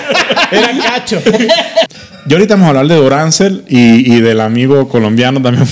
era 0.52 0.84
cacho. 0.84 1.22
Yo 2.26 2.36
ahorita 2.36 2.56
vamos 2.56 2.66
a 2.66 2.70
hablar 2.70 2.88
de 2.88 2.96
Dorancel 2.96 3.64
y, 3.70 4.16
y 4.16 4.22
del 4.22 4.42
amigo 4.42 4.90
colombiano 4.90 5.42
también 5.42 5.66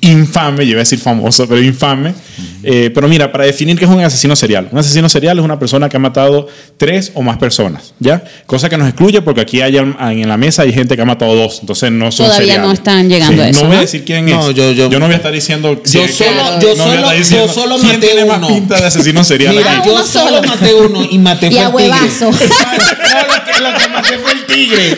infame, 0.00 0.64
yo 0.64 0.72
iba 0.72 0.78
a 0.78 0.84
decir 0.84 0.98
famoso, 0.98 1.46
pero 1.48 1.62
infame. 1.62 2.14
Eh, 2.62 2.90
pero 2.94 3.08
mira, 3.08 3.30
para 3.32 3.44
definir 3.44 3.78
qué 3.78 3.84
es 3.84 3.90
un 3.90 4.00
asesino 4.00 4.36
serial. 4.36 4.68
Un 4.70 4.78
asesino 4.78 5.08
serial 5.08 5.38
es 5.38 5.44
una 5.44 5.58
persona 5.58 5.88
que 5.88 5.96
ha 5.96 6.00
matado 6.00 6.46
tres 6.76 7.10
o 7.14 7.22
más 7.22 7.38
personas, 7.38 7.92
¿ya? 7.98 8.22
Cosa 8.46 8.68
que 8.68 8.76
nos 8.76 8.88
excluye 8.88 9.22
porque 9.22 9.40
aquí 9.40 9.60
hay, 9.60 9.76
en 9.76 10.28
la 10.28 10.36
mesa 10.36 10.62
hay 10.62 10.72
gente 10.72 10.94
que 10.94 11.02
ha 11.02 11.04
matado 11.04 11.34
dos, 11.34 11.58
entonces 11.60 11.90
no 11.90 12.12
son 12.12 12.26
Todavía 12.26 12.58
no 12.58 12.72
están 12.72 13.08
llegando 13.08 13.42
a 13.42 13.48
eso. 13.48 13.62
No 13.62 13.68
voy 13.68 13.78
a 13.78 13.80
decir 13.80 14.04
quién 14.04 14.28
es. 14.28 14.34
yo, 14.54 14.72
yo, 14.72 14.72
yo, 14.72 14.98
no 14.98 15.06
voy 15.06 15.14
a 15.14 15.16
estar 15.16 15.32
diciendo. 15.32 15.82
Yo 15.84 16.06
solo, 16.08 16.60
yo 16.60 16.76
solo, 16.76 17.14
yo 17.14 17.48
solo 17.48 17.78
maté 17.78 17.98
tiene 17.98 18.24
uno. 18.24 18.38
más 18.38 18.52
pinta 18.52 18.80
de 18.80 18.86
asesino 18.86 19.24
serial? 19.24 19.56
Mira, 19.56 19.82
yo 19.84 20.04
solo 20.04 20.42
maté 20.42 20.74
uno 20.74 21.06
y 21.10 21.18
maté 21.18 21.46
y 21.52 21.54
fue 21.54 21.84
el 21.84 21.90
tigre. 21.92 22.16
lo, 22.20 22.32
que, 23.44 23.60
lo 23.60 23.78
que 23.78 23.88
maté 23.88 24.18
fue 24.18 24.32
el 24.32 24.46
tigre. 24.46 24.96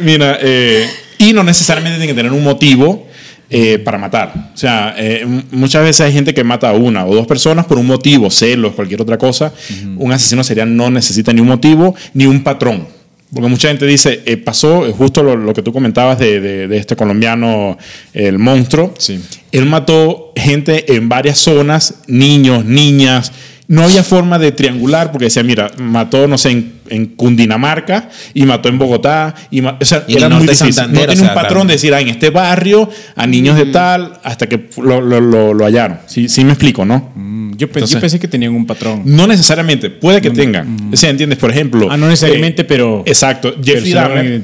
Mira, 0.00 0.38
eh, 0.40 0.88
y 1.18 1.32
no 1.32 1.42
necesariamente 1.42 1.98
tiene 1.98 2.12
que 2.12 2.16
tener 2.16 2.32
un 2.32 2.42
motivo 2.42 3.06
eh, 3.50 3.78
para 3.78 3.98
matar. 3.98 4.50
O 4.54 4.56
sea, 4.56 4.94
eh, 4.96 5.26
muchas 5.50 5.82
veces 5.82 6.00
hay 6.00 6.12
gente 6.12 6.34
que 6.34 6.42
mata 6.42 6.70
a 6.70 6.72
una 6.72 7.06
o 7.06 7.14
dos 7.14 7.26
personas 7.26 7.66
por 7.66 7.78
un 7.78 7.86
motivo, 7.86 8.30
celos, 8.30 8.74
cualquier 8.74 9.02
otra 9.02 9.18
cosa. 9.18 9.52
Un 9.96 10.12
asesino 10.12 10.42
serial 10.42 10.74
no 10.74 10.90
necesita 10.90 11.32
ni 11.32 11.40
un 11.40 11.48
motivo 11.48 11.94
ni 12.14 12.26
un 12.26 12.42
patrón. 12.42 12.88
Porque 13.32 13.48
mucha 13.48 13.68
gente 13.68 13.86
dice, 13.86 14.22
pasó 14.44 14.90
justo 14.92 15.22
lo, 15.22 15.52
que 15.52 15.62
tú 15.62 15.72
comentabas 15.72 16.18
de, 16.18 16.68
este 16.76 16.96
colombiano, 16.96 17.76
el 18.12 18.38
monstruo. 18.38 18.94
Sí. 18.96 19.20
Él 19.50 19.66
mató 19.66 20.32
gente 20.36 20.94
en 20.94 21.08
varias 21.08 21.38
zonas, 21.38 21.96
niños, 22.06 22.64
niñas, 22.64 23.32
no 23.66 23.82
había 23.82 24.02
forma 24.02 24.38
de 24.38 24.52
triangular 24.52 25.10
porque 25.10 25.26
decía, 25.26 25.42
mira, 25.42 25.70
mató, 25.78 26.28
no 26.28 26.36
sé, 26.36 26.50
en, 26.50 26.74
Cundinamarca 27.16 28.10
y 28.34 28.44
mató 28.44 28.68
en 28.68 28.78
Bogotá. 28.78 29.34
Y 29.50 29.60
o 29.62 29.76
sea, 29.80 30.04
era 30.06 30.28
muy 30.28 30.46
difícil. 30.46 30.92
no 30.92 31.00
tenía 31.06 31.28
un 31.28 31.34
patrón 31.34 31.66
de 31.66 31.74
decir, 31.74 31.94
ah, 31.94 32.00
en 32.00 32.08
este 32.08 32.28
barrio, 32.28 32.90
a 33.16 33.26
niños 33.26 33.56
de 33.56 33.64
mm. 33.64 33.72
tal, 33.72 34.20
hasta 34.22 34.46
que 34.46 34.68
lo, 34.82 35.00
lo, 35.00 35.64
hallaron. 35.64 35.98
Sí, 36.06 36.28
sí 36.28 36.44
me 36.44 36.50
explico, 36.50 36.84
¿no? 36.84 37.12
Mm, 37.14 37.56
yo, 37.56 37.70
pensé 37.70 38.20
que 38.20 38.28
tenían 38.28 38.54
un 38.54 38.66
patrón. 38.66 39.02
No 39.06 39.26
necesariamente, 39.26 39.88
puede 39.88 40.20
que 40.20 40.30
tengan. 40.30 40.90
O 40.92 40.96
sea, 40.96 41.08
¿entiendes? 41.08 41.38
Por 41.38 41.50
ejemplo. 41.50 41.88
Ah, 41.90 41.96
no 41.96 42.06
necesariamente, 42.06 42.62
eh, 42.62 42.66
pero. 42.66 43.02
Exacto. 43.06 43.54
Jeffrey 43.62 43.92
Dahmer. 43.92 44.42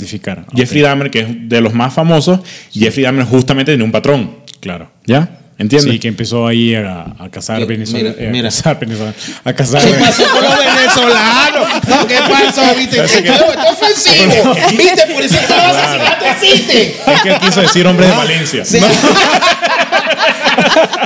Jeffrey 0.55 0.81
Dahmer, 0.81 1.11
que 1.11 1.21
es 1.21 1.27
de 1.49 1.61
los 1.61 1.75
más 1.75 1.93
famosos, 1.93 2.41
Jeffrey 2.73 3.05
Dahmer 3.05 3.27
justamente 3.27 3.73
tiene 3.73 3.85
un 3.85 3.93
patrón. 3.93 4.37
Claro. 4.61 4.91
¿Ya? 5.07 5.39
¿Entiendes? 5.61 5.93
Sí, 5.93 5.99
que 5.99 6.09
empezó 6.09 6.47
ahí 6.47 6.75
a, 6.75 7.02
a 7.19 7.29
cazar 7.31 7.64
venezolanos. 7.67 8.17
mira, 8.19 8.31
mira. 8.33 8.49
A 8.49 8.50
cazar 8.50 8.79
venezolanos. 8.81 9.17
A 9.45 9.52
cazar. 9.52 9.85
¿Qué 9.85 9.93
pasó 9.93 10.25
con 10.31 10.43
los 10.43 10.57
venezolanos? 10.57 11.69
No, 11.88 12.07
¿qué 12.07 12.17
pasó? 12.29 12.62
¿Viste? 12.76 12.97
Parece 12.97 13.23
que- 13.23 13.31
ofensivo. 13.31 14.55
¿Viste? 14.71 15.07
Por 15.12 15.23
eso 15.23 15.37
todos 15.47 15.62
los 15.69 15.76
asesinatos 15.76 16.29
existen. 16.43 16.93
Es 17.14 17.23
que 17.23 17.47
quiso 17.47 17.61
decir 17.61 17.87
hombre 17.87 18.07
de 18.07 18.12
Valencia. 18.17 18.64
Sí. 18.64 18.79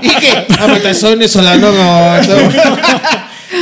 ¿Y 0.02 0.08
qué? 0.20 0.46
A 0.58 0.66
matar 0.66 0.86
a 0.86 0.90
esos 0.90 1.10
venezolanos, 1.10 1.74
no. 1.74 2.16
eso- 2.16 2.36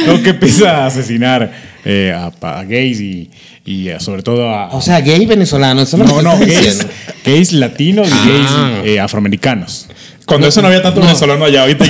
No, 0.06 0.22
que 0.22 0.30
empieza 0.30 0.84
a 0.84 0.86
asesinar 0.86 1.52
eh, 1.84 2.14
a, 2.16 2.32
a 2.58 2.64
gays 2.64 3.00
y, 3.00 3.30
y 3.64 3.90
a- 3.90 4.00
sobre 4.00 4.22
todo 4.22 4.48
a. 4.48 4.68
O 4.68 4.80
sea, 4.80 5.00
gay 5.00 5.26
venezolano. 5.26 5.82
Eso 5.82 5.96
es 5.96 6.08
lo 6.08 6.22
no, 6.22 6.24
no, 6.32 6.38
gays, 6.38 6.86
gays 7.24 7.52
latinos 7.52 8.08
y 8.08 8.12
Ah. 8.12 8.24
gays 8.82 8.94
eh, 8.94 9.00
afroamericanos. 9.00 9.88
Cuando 10.32 10.48
eso 10.48 10.62
no 10.62 10.68
había 10.68 10.80
tanto 10.80 11.02
venezolano 11.02 11.44
allá, 11.44 11.60
ahorita 11.60 11.84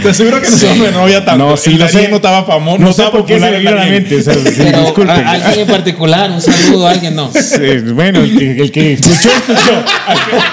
te 0.00 0.08
aseguro 0.08 0.40
que 0.40 0.48
momento 0.48 0.92
no 0.92 1.00
había 1.00 1.24
tanto. 1.24 1.44
No, 1.50 1.56
sí, 1.56 1.70
el 1.72 1.78
no 1.80 1.88
sé. 1.88 2.08
No 2.08 2.16
estaba 2.16 2.44
famoso, 2.44 2.78
No, 2.78 2.86
no, 2.86 2.92
sé 2.92 3.02
por 3.10 3.26
qué 3.26 3.40
se 3.40 3.40
popular 3.40 3.50
me 3.50 3.56
el 3.56 3.62
vino 3.62 3.70
a 3.70 3.74
la 3.74 3.80
Darién. 3.80 4.02
mente. 4.04 4.16
o 4.16 4.22
sea, 4.22 4.34
sí, 4.34 4.40
Pero 4.58 4.80
disculpen. 4.82 5.10
a- 5.26 5.30
alguien 5.32 5.58
en 5.60 5.66
particular, 5.66 6.30
un 6.30 6.40
saludo 6.40 6.86
a 6.86 6.90
alguien, 6.92 7.16
no. 7.16 7.32
Sí, 7.32 7.78
bueno, 7.92 8.20
el 8.20 8.38
que, 8.38 8.62
el 8.62 8.70
que 8.70 8.92
escuchó, 8.92 9.28
escuchó. 9.28 9.84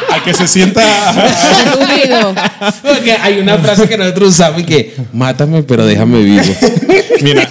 A 0.10 0.24
que 0.24 0.34
se 0.34 0.48
sienta. 0.48 0.82
Aludido. 1.12 2.34
Porque 2.82 3.12
hay 3.14 3.38
una 3.40 3.60
frase 3.60 3.88
que 3.88 4.00
nosotros 4.00 4.30
usamos 4.30 4.62
y 4.62 4.64
que 4.64 4.96
mátame, 5.14 5.62
pero 5.62 5.86
déjame 5.86 6.24
vivo. 6.24 6.44
Mira, 7.22 7.48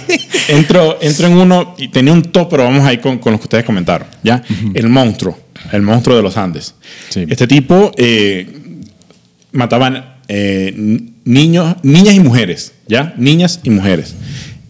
entro, 0.49 0.97
entro 1.01 1.27
en 1.27 1.37
uno 1.37 1.75
y 1.77 1.87
tenía 1.87 2.11
un 2.11 2.23
top, 2.23 2.49
pero 2.49 2.65
vamos 2.65 2.85
ahí 2.85 2.97
con, 2.97 3.19
con 3.19 3.31
lo 3.31 3.39
que 3.39 3.45
ustedes 3.45 3.63
comentaron. 3.63 4.07
¿ya? 4.21 4.43
El 4.73 4.89
monstruo, 4.89 5.39
el 5.71 5.81
monstruo 5.81 6.17
de 6.17 6.23
los 6.23 6.35
Andes. 6.35 6.75
Sí. 7.09 7.25
Este 7.29 7.47
tipo 7.47 7.91
eh, 7.95 8.47
mataban 9.51 10.05
eh, 10.27 10.73
niños, 11.25 11.75
niñas 11.83 12.15
y 12.15 12.19
mujeres, 12.19 12.73
¿ya? 12.87 13.13
Niñas 13.17 13.59
y 13.63 13.69
mujeres. 13.69 14.15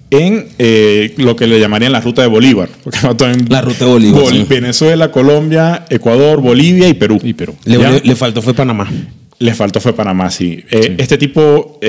En 0.10 0.48
eh, 0.60 1.14
lo 1.18 1.36
que 1.38 1.48
le 1.48 1.60
llamarían 1.60 1.92
la 1.94 2.02
ruta 2.02 2.22
de 2.22 2.28
Bolívar. 2.28 2.68
Porque 2.84 3.00
mató 3.04 3.30
en 3.30 3.46
La 3.50 3.62
ruta 3.62 3.86
de 3.86 3.92
Bolívar, 3.92 4.26
sí. 4.28 4.46
Venezuela, 4.50 5.10
Colombia, 5.12 5.86
Ecuador, 5.90 6.42
Bolivia 6.42 6.90
y 6.90 6.94
Perú. 6.96 7.20
Y 7.24 7.34
Perú. 7.34 7.56
Le, 7.64 7.78
¿Ya? 7.78 7.90
le- 7.92 8.02
le 8.02 8.16
faltó 8.16 8.42
fue 8.42 8.54
Panamá. 8.54 8.92
Le 9.40 9.54
faltó 9.54 9.80
fue 9.80 9.94
Panamá, 9.94 10.30
sí. 10.30 10.64
Eh, 10.70 10.82
Sí. 10.84 10.96
Este 10.98 11.18
tipo 11.18 11.80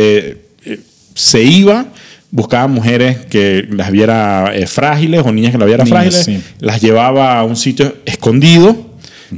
se 1.15 1.43
iba, 1.43 1.87
buscaba 2.31 2.67
mujeres 2.69 3.19
que 3.29 3.67
las 3.71 3.91
viera 3.91 4.53
eh, 4.55 4.67
frágiles 4.67 5.23
o 5.25 5.33
niñas 5.33 5.53
que 5.53 5.59
las 5.59 5.67
viera 5.67 5.85
Niñas, 5.85 5.99
frágiles, 6.15 6.25
sí. 6.25 6.41
las 6.61 6.81
llevaba 6.81 7.39
a 7.39 7.45
un 7.45 7.57
sitio 7.57 7.97
escondido, 8.07 8.92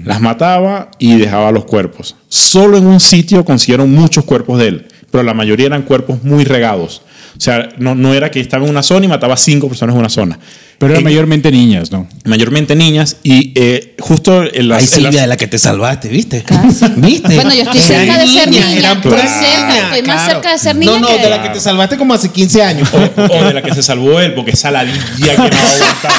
las 0.04 0.20
mataba 0.20 0.90
y 0.98 1.16
dejaba 1.16 1.52
los 1.52 1.64
cuerpos. 1.64 2.16
Solo 2.28 2.76
en 2.78 2.86
un 2.86 3.00
sitio 3.00 3.44
consiguieron 3.44 3.92
muchos 3.92 4.24
cuerpos 4.24 4.58
de 4.58 4.68
él, 4.68 4.88
pero 5.10 5.22
la 5.24 5.34
mayoría 5.34 5.66
eran 5.66 5.82
cuerpos 5.82 6.22
muy 6.24 6.44
regados. 6.44 7.02
O 7.36 7.40
sea, 7.40 7.68
no, 7.78 7.94
no 7.96 8.14
era 8.14 8.30
que 8.30 8.38
estaba 8.40 8.64
en 8.64 8.70
una 8.70 8.82
zona 8.84 9.06
y 9.06 9.08
mataba 9.08 9.34
a 9.34 9.36
cinco 9.36 9.68
personas 9.68 9.94
en 9.94 9.98
una 10.00 10.08
zona. 10.08 10.38
Pero 10.78 10.92
eran 10.92 11.00
En- 11.00 11.04
mayormente 11.04 11.50
niñas, 11.52 11.90
¿no? 11.92 12.08
mayormente 12.24 12.74
niñas 12.76 13.16
y 13.22 13.52
eh, 13.54 13.94
justo 14.00 14.42
en 14.44 14.68
las, 14.68 14.82
Ay, 14.82 14.86
Silvia, 14.88 15.20
de 15.22 15.26
la 15.28 15.36
que 15.36 15.46
te 15.46 15.58
salvaste, 15.58 16.08
¿viste? 16.08 16.42
Casi. 16.42 16.84
¿Viste? 16.96 17.34
Bueno, 17.34 17.52
yo 17.54 17.62
estoy 17.62 17.80
cerca 17.80 18.18
de 18.18 18.26
ser 18.28 18.48
niña, 18.50 18.60
estoy 18.82 18.82
cerca, 18.82 20.02
más 20.06 20.26
cerca 20.26 20.52
de 20.52 20.58
ser 20.58 20.74
No, 20.76 20.80
niña 20.80 20.98
no, 21.00 21.06
que- 21.08 21.22
de 21.22 21.30
la 21.30 21.42
que 21.42 21.48
te 21.50 21.60
salvaste 21.60 21.96
como 21.96 22.14
hace 22.14 22.28
15 22.30 22.62
años. 22.62 22.88
o, 22.92 23.22
o 23.22 23.44
de 23.44 23.54
la 23.54 23.62
que 23.62 23.74
se 23.74 23.82
salvó 23.82 24.20
él, 24.20 24.34
porque 24.34 24.52
es 24.52 24.58
saladilla 24.60 25.00
que 25.16 25.36
no 25.36 25.36
va 25.36 25.46
a 25.46 25.74
aguantar. 25.74 26.12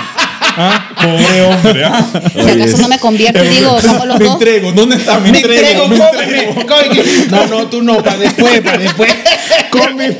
¿Ah? 0.58 0.90
Pobre 1.02 1.42
hombre. 1.42 1.84
¿ah? 1.86 2.08
Si 2.34 2.50
acaso 2.50 2.78
no 2.78 2.88
me 2.88 3.00
convierto 3.00 3.44
y 3.44 3.48
digo, 3.48 3.80
somos 3.82 4.08
los 4.08 4.20
me 4.20 4.26
dos. 4.26 4.34
entrego, 4.36 4.72
¿dónde 4.72 4.96
está? 4.98 5.20
Me, 5.20 5.32
Me 5.32 5.38
entrego, 5.40 5.84
entrego, 5.84 5.88
me 5.88 5.98
cómeme, 5.98 6.50
entrego. 6.50 7.04
No, 7.32 7.48
no, 7.48 7.68
tú 7.68 7.82
no, 7.84 8.02
para 8.04 8.18
después, 8.18 8.62
para 8.62 8.78
después. 8.78 9.12
Come. 9.72 10.18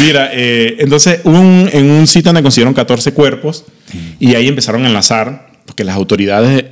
Mira, 0.00 0.30
eh, 0.32 0.76
entonces 0.80 1.20
un- 1.24 1.68
en 1.72 1.90
un 1.90 2.06
sitio 2.06 2.30
donde 2.30 2.42
consiguieron 2.42 2.74
14 2.74 3.12
cuerpos 3.12 3.64
y 4.18 4.34
ahí 4.34 4.48
empezaron 4.48 4.84
a 4.84 4.88
enlazar, 4.88 5.48
porque 5.66 5.84
las 5.84 5.94
autoridades 5.96 6.64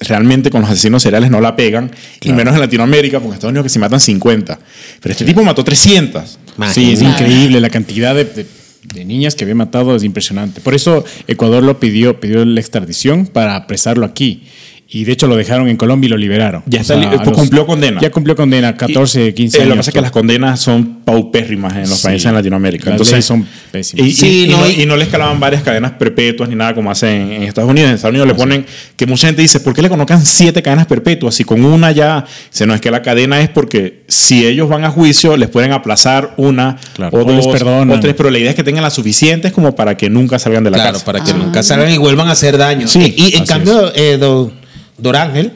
realmente 0.00 0.50
con 0.50 0.60
los 0.62 0.70
asesinos 0.70 1.02
seriales 1.02 1.30
no 1.30 1.40
la 1.40 1.56
pegan, 1.56 1.90
y 2.20 2.32
menos 2.32 2.54
en 2.54 2.60
Latinoamérica, 2.60 3.18
porque 3.18 3.28
en 3.28 3.34
Estados 3.34 3.50
Unidos 3.50 3.64
que 3.64 3.70
se 3.70 3.78
matan 3.78 4.00
50. 4.00 4.58
Pero 5.00 5.12
este 5.12 5.24
tipo 5.24 5.42
mató 5.42 5.64
300. 5.64 6.38
Sí, 6.72 6.92
es 6.92 7.02
increíble. 7.02 7.60
La 7.60 7.70
cantidad 7.70 8.14
de, 8.14 8.24
de- 8.24 8.46
de 8.82 9.04
niñas 9.04 9.34
que 9.34 9.44
había 9.44 9.54
matado 9.54 9.94
es 9.94 10.04
impresionante. 10.04 10.60
Por 10.60 10.74
eso 10.74 11.04
Ecuador 11.26 11.62
lo 11.62 11.80
pidió, 11.80 12.20
pidió 12.20 12.44
la 12.44 12.60
extradición 12.60 13.26
para 13.26 13.56
apresarlo 13.56 14.06
aquí. 14.06 14.44
Y 14.90 15.04
de 15.04 15.12
hecho 15.12 15.26
lo 15.26 15.36
dejaron 15.36 15.68
en 15.68 15.76
Colombia 15.76 16.06
y 16.06 16.10
lo 16.10 16.16
liberaron. 16.16 16.62
Ya 16.64 16.80
está 16.80 16.98
sea, 16.98 17.10
pues 17.22 17.36
cumplió 17.36 17.66
condena. 17.66 18.00
Ya 18.00 18.10
cumplió 18.10 18.34
condena, 18.34 18.74
14, 18.74 19.34
15 19.34 19.58
Eh, 19.58 19.60
años. 19.60 19.68
Lo 19.68 19.74
que 19.74 19.78
pasa 19.80 19.90
es 19.90 19.94
que 19.94 20.00
las 20.00 20.10
condenas 20.10 20.60
son 20.60 21.00
paupérrimas 21.04 21.74
en 21.74 21.82
los 21.82 21.98
Sí. 21.98 22.04
países 22.06 22.24
en 22.26 22.34
Latinoamérica. 22.34 22.86
Las 22.86 22.92
Entonces 22.94 23.22
son 23.22 23.46
pésimas. 23.70 24.06
Y, 24.06 24.08
y- 24.08 24.14
Sí, 24.14 24.44
y 24.44 24.48
no, 24.48 24.66
y- 24.66 24.82
y 24.82 24.86
no 24.86 24.96
le 24.96 25.02
escalaban 25.04 25.38
varias 25.40 25.62
cadenas 25.62 25.92
perpetuas 25.92 26.48
ni 26.48 26.54
nada 26.54 26.74
como 26.74 26.90
hacen 26.90 27.32
en 27.32 27.42
Estados 27.42 27.68
Unidos. 27.70 27.90
En 27.90 27.96
Estados 27.96 28.12
Unidos 28.12 28.28
le 28.28 28.34
ponen 28.34 28.64
que 28.96 29.06
mucha 29.06 29.26
gente 29.26 29.42
dice, 29.42 29.60
¿por 29.60 29.74
qué 29.74 29.82
le 29.82 29.90
colocan 29.90 30.24
siete 30.24 30.62
cadenas 30.62 30.86
perpetuas? 30.86 31.38
Y 31.38 31.44
con 31.44 31.62
una 31.66 31.92
ya, 31.92 32.24
dice, 32.50 32.64
no, 32.66 32.72
es 32.72 32.80
que 32.80 32.90
la 32.90 33.02
cadena 33.02 33.42
es 33.42 33.50
porque 33.50 34.04
si 34.08 34.46
ellos 34.46 34.70
van 34.70 34.86
a 34.86 34.90
juicio, 34.90 35.36
les 35.36 35.50
pueden 35.50 35.72
aplazar 35.72 36.32
una 36.38 36.78
Claro, 36.94 37.14
o 37.18 37.24
dos 37.24 37.46
o 37.46 38.00
tres, 38.00 38.14
pero 38.16 38.30
la 38.30 38.38
idea 38.38 38.48
es 38.48 38.56
que 38.56 38.64
tengan 38.64 38.82
las 38.84 38.94
suficientes 38.94 39.52
como 39.52 39.76
para 39.76 39.98
que 39.98 40.08
nunca 40.08 40.38
salgan 40.38 40.64
de 40.64 40.70
la 40.70 40.78
Claro, 40.78 40.92
casa. 40.94 41.04
para 41.04 41.22
que 41.22 41.34
nunca 41.34 41.62
salgan 41.62 41.90
y 41.92 41.98
vuelvan 41.98 42.28
a 42.28 42.32
hacer 42.32 42.56
daño. 42.56 42.88
Sí, 42.88 43.12
y 43.14 43.36
en 43.36 43.44
cambio, 43.44 43.92
eh, 43.94 44.16
do- 44.18 44.50
Dorángel, 44.98 45.52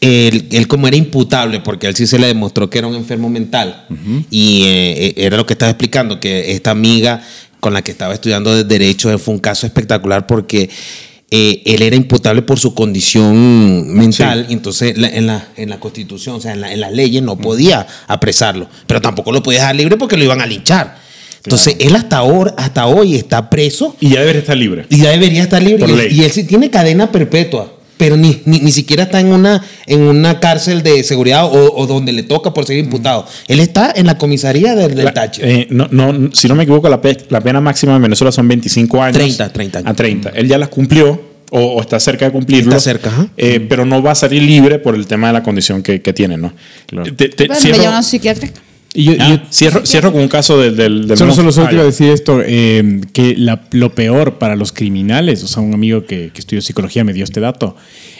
él, 0.00 0.48
él 0.50 0.66
como 0.68 0.88
era 0.88 0.96
imputable, 0.96 1.60
porque 1.60 1.86
él 1.86 1.94
sí 1.96 2.06
se 2.06 2.18
le 2.18 2.26
demostró 2.26 2.70
que 2.70 2.78
era 2.78 2.86
un 2.86 2.94
enfermo 2.94 3.28
mental, 3.28 3.86
y 4.30 4.62
eh, 4.64 4.92
eh, 5.08 5.14
era 5.18 5.36
lo 5.36 5.46
que 5.46 5.52
estaba 5.54 5.70
explicando, 5.70 6.20
que 6.20 6.52
esta 6.52 6.70
amiga 6.70 7.22
con 7.60 7.72
la 7.72 7.82
que 7.82 7.90
estaba 7.90 8.14
estudiando 8.14 8.54
de 8.54 8.64
Derecho 8.64 9.16
fue 9.18 9.34
un 9.34 9.40
caso 9.40 9.66
espectacular 9.66 10.26
porque 10.26 10.68
eh, 11.30 11.62
él 11.64 11.82
era 11.82 11.96
imputable 11.96 12.42
por 12.42 12.58
su 12.58 12.74
condición 12.74 13.92
mental, 13.94 14.46
y 14.48 14.52
entonces 14.52 14.96
la- 14.98 15.08
en, 15.08 15.26
la, 15.26 15.48
en 15.56 15.68
la 15.70 15.80
constitución, 15.80 16.36
o 16.36 16.40
sea, 16.40 16.52
en, 16.52 16.60
la- 16.60 16.72
en 16.72 16.80
las 16.80 16.92
leyes 16.92 17.22
no 17.22 17.36
podía 17.38 17.86
apresarlo, 18.06 18.68
pero 18.86 19.00
tampoco 19.00 19.32
lo 19.32 19.42
podía 19.42 19.60
dejar 19.60 19.76
libre 19.76 19.96
porque 19.96 20.16
lo 20.16 20.24
iban 20.24 20.40
a 20.40 20.46
linchar. 20.46 21.02
Entonces, 21.44 21.76
él 21.80 21.94
hasta, 21.94 22.16
ahora, 22.18 22.54
hasta 22.56 22.86
hoy 22.86 23.16
está 23.16 23.50
preso 23.50 23.94
Y 24.00 24.08
ya 24.10 24.20
debería 24.20 24.40
estar 24.40 24.56
libre. 24.56 24.86
y 24.88 24.98
ya 25.02 25.10
debería 25.10 25.42
estar 25.42 25.62
libre. 25.62 25.78
Él, 26.06 26.12
y 26.14 26.22
él 26.24 26.30
sí 26.30 26.44
tiene 26.44 26.70
cadena 26.70 27.12
perpetua. 27.12 27.70
Pero 27.96 28.16
ni, 28.16 28.42
ni, 28.44 28.58
ni 28.60 28.72
siquiera 28.72 29.04
está 29.04 29.20
en 29.20 29.28
una, 29.28 29.62
en 29.86 30.00
una 30.02 30.40
cárcel 30.40 30.82
de 30.82 31.04
seguridad 31.04 31.44
o, 31.46 31.72
o 31.76 31.86
donde 31.86 32.12
le 32.12 32.24
toca 32.24 32.52
por 32.52 32.64
ser 32.66 32.76
imputado. 32.78 33.24
Él 33.46 33.60
está 33.60 33.92
en 33.94 34.06
la 34.06 34.18
comisaría 34.18 34.74
del, 34.74 34.94
del 34.96 35.12
Tache. 35.12 35.42
eh, 35.60 35.66
no, 35.70 35.86
no, 35.90 36.30
si 36.32 36.48
no 36.48 36.54
me 36.56 36.64
equivoco, 36.64 36.88
la, 36.88 37.00
pe- 37.00 37.18
la 37.28 37.40
pena 37.40 37.60
máxima 37.60 37.94
en 37.96 38.02
Venezuela 38.02 38.32
son 38.32 38.48
25 38.48 39.00
años. 39.02 39.16
30, 39.16 39.52
30 39.52 39.78
años. 39.78 39.90
A 39.90 39.94
30. 39.94 40.30
Él 40.30 40.48
ya 40.48 40.58
las 40.58 40.68
cumplió 40.70 41.34
o, 41.52 41.60
o 41.60 41.80
está 41.80 42.00
cerca 42.00 42.24
de 42.24 42.32
cumplirlo. 42.32 42.72
Está 42.72 42.80
cerca, 42.82 43.28
eh, 43.36 43.64
pero 43.68 43.84
no 43.84 44.02
va 44.02 44.10
a 44.10 44.14
salir 44.16 44.42
libre 44.42 44.80
por 44.80 44.96
el 44.96 45.06
tema 45.06 45.28
de 45.28 45.34
la 45.34 45.42
condición 45.44 45.82
que, 45.82 46.02
que 46.02 46.12
tiene, 46.12 46.36
¿no? 46.36 46.52
Claro. 46.86 47.14
Te- 47.14 47.28
te- 47.28 47.46
Bueno, 47.46 47.60
cierro, 47.62 47.92
me 47.92 48.02
psiquiátrica. 48.02 48.60
Y 48.96 49.04
yo, 49.04 49.12
y 49.12 49.16
ah, 49.20 49.28
yo- 49.42 49.50
cierro, 49.52 49.84
cierro 49.84 50.12
con 50.12 50.20
un 50.22 50.28
caso 50.28 50.58
del... 50.58 50.76
del, 50.76 51.08
del 51.08 51.18
Solo, 51.18 51.34
solo, 51.34 51.50
solo 51.52 51.68
te 51.68 51.74
iba 51.74 51.82
a 51.82 51.86
decir 51.86 52.10
esto, 52.10 52.40
eh, 52.44 53.00
que 53.12 53.34
la- 53.36 53.64
lo 53.72 53.92
peor 53.94 54.38
para 54.38 54.54
los 54.56 54.72
criminales, 54.72 55.42
o 55.42 55.48
sea, 55.48 55.62
un 55.62 55.74
amigo 55.74 56.04
que, 56.06 56.30
que 56.32 56.38
estudió 56.40 56.62
psicología 56.62 57.02
me 57.04 57.12
dio 57.12 57.24
este 57.24 57.40
dato, 57.40 57.76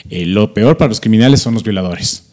eh, 0.09 0.25
lo 0.25 0.53
peor 0.53 0.75
para 0.77 0.89
los 0.89 0.99
criminales 0.99 1.41
son 1.41 1.53
los 1.53 1.63
violadores. 1.63 2.23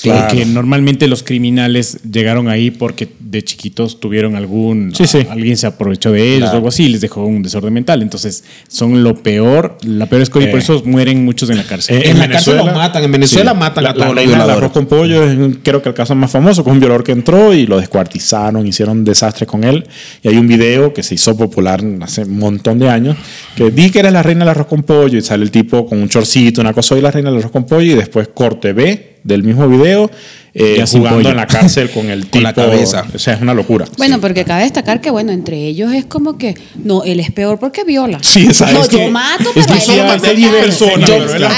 Claro. 0.00 0.28
Porque 0.28 0.46
normalmente 0.46 1.08
los 1.08 1.22
criminales 1.24 1.98
llegaron 2.08 2.48
ahí 2.48 2.70
porque 2.70 3.08
de 3.18 3.42
chiquitos 3.42 3.98
tuvieron 4.00 4.36
algún... 4.36 4.94
Sí, 4.94 5.06
sí. 5.06 5.26
Alguien 5.28 5.56
se 5.56 5.66
aprovechó 5.66 6.12
de 6.12 6.22
ellos 6.36 6.38
Claro. 6.38 6.52
o 6.52 6.56
algo 6.56 6.68
así 6.68 6.84
y 6.84 6.88
les 6.90 7.00
dejó 7.00 7.24
un 7.24 7.42
desorden 7.42 7.72
mental. 7.72 8.00
Entonces 8.02 8.44
son 8.68 9.02
lo 9.02 9.14
peor, 9.22 9.76
la 9.82 10.06
peor 10.06 10.22
escoria 10.22 10.48
y 10.48 10.50
por 10.52 10.60
Eh. 10.60 10.62
eso 10.62 10.82
mueren 10.84 11.24
muchos 11.24 11.50
en 11.50 11.56
la 11.56 11.64
cárcel. 11.64 11.96
Eh, 11.96 12.02
en, 12.04 12.10
en 12.12 12.18
la 12.20 12.28
cárcel 12.28 12.54
Venezuela- 12.54 12.72
lo 12.72 12.78
matan. 12.78 13.04
En 13.04 13.12
Venezuela 13.12 13.54
matan 13.54 13.84
La, 13.84 13.90
a 13.90 13.94
la 13.94 14.04
todos 14.04 14.14
los 14.16 14.24
violadores. 14.24 14.56
arroz 14.58 14.72
con 14.72 14.86
pollo 14.86 15.24
es 15.24 15.56
creo 15.64 15.82
que 15.82 15.88
el 15.88 15.94
caso 15.94 16.14
más 16.14 16.30
famoso, 16.30 16.60
es 16.62 16.66
un 16.68 16.78
violador 16.78 17.02
que 17.04 17.12
entró 17.12 17.52
y 17.52 17.66
lo 17.66 17.78
descuartizaron, 17.80 18.66
hicieron 18.66 19.04
desastres 19.04 19.48
con 19.48 19.64
él. 19.64 19.84
Y 20.22 20.28
hay 20.28 20.36
un 20.36 20.46
video 20.46 20.94
que 20.94 21.02
se 21.02 21.14
hizo 21.16 21.36
popular 21.36 21.82
hace 22.02 22.22
un 22.22 22.38
montón 22.38 22.78
de 22.78 22.88
años, 22.88 23.16
que 23.56 23.70
di 23.70 23.90
que 23.90 23.98
eres 23.98 24.12
la 24.12 24.22
reina 24.22 24.40
del 24.44 24.50
arroz 24.50 24.66
con 24.68 24.84
pollo 24.84 25.18
y 25.18 25.22
sale 25.22 25.42
el 25.42 25.50
tipo 25.50 25.86
con 25.86 26.00
un 26.00 26.08
chorcito, 26.08 26.60
una 26.60 26.72
cosa, 26.72 26.90
soy 26.90 27.00
la 27.00 27.10
reina 27.10 27.30
del 27.30 27.40
arroz 27.40 27.50
con 27.52 27.66
pollo 27.66 27.92
y 27.92 27.94
después 27.96 28.28
corte 28.32 28.72
B 28.72 29.17
del 29.28 29.44
mismo 29.44 29.68
video 29.68 30.10
eh, 30.54 30.82
jugando 30.90 31.18
pollo. 31.18 31.30
en 31.30 31.36
la 31.36 31.46
cárcel 31.46 31.90
con 31.90 32.08
el 32.10 32.22
tipo. 32.22 32.32
Con 32.38 32.42
la 32.42 32.52
cabeza. 32.54 33.04
O 33.14 33.18
sea, 33.18 33.34
es 33.34 33.40
una 33.42 33.54
locura. 33.54 33.84
Bueno, 33.96 34.20
porque 34.20 34.44
cabe 34.44 34.62
destacar 34.64 35.00
que, 35.00 35.10
bueno, 35.10 35.30
entre 35.30 35.56
ellos 35.66 35.92
es 35.92 36.04
como 36.06 36.36
que, 36.38 36.54
no, 36.82 37.04
él 37.04 37.20
es 37.20 37.30
peor 37.30 37.58
porque 37.60 37.84
viola. 37.84 38.18
Sí, 38.22 38.46
exacto. 38.46 38.74
No, 38.74 38.82
Es 38.82 38.88
que- 38.88 38.96
yo 39.04 39.10
mato, 39.10 39.44
es 39.44 39.50
pero 39.54 39.66
que 39.66 39.72
a 39.74 39.80
sí, 39.80 39.92
él 39.92 40.06
no. 40.06 40.34
10 40.34 40.52
personas, 40.54 41.08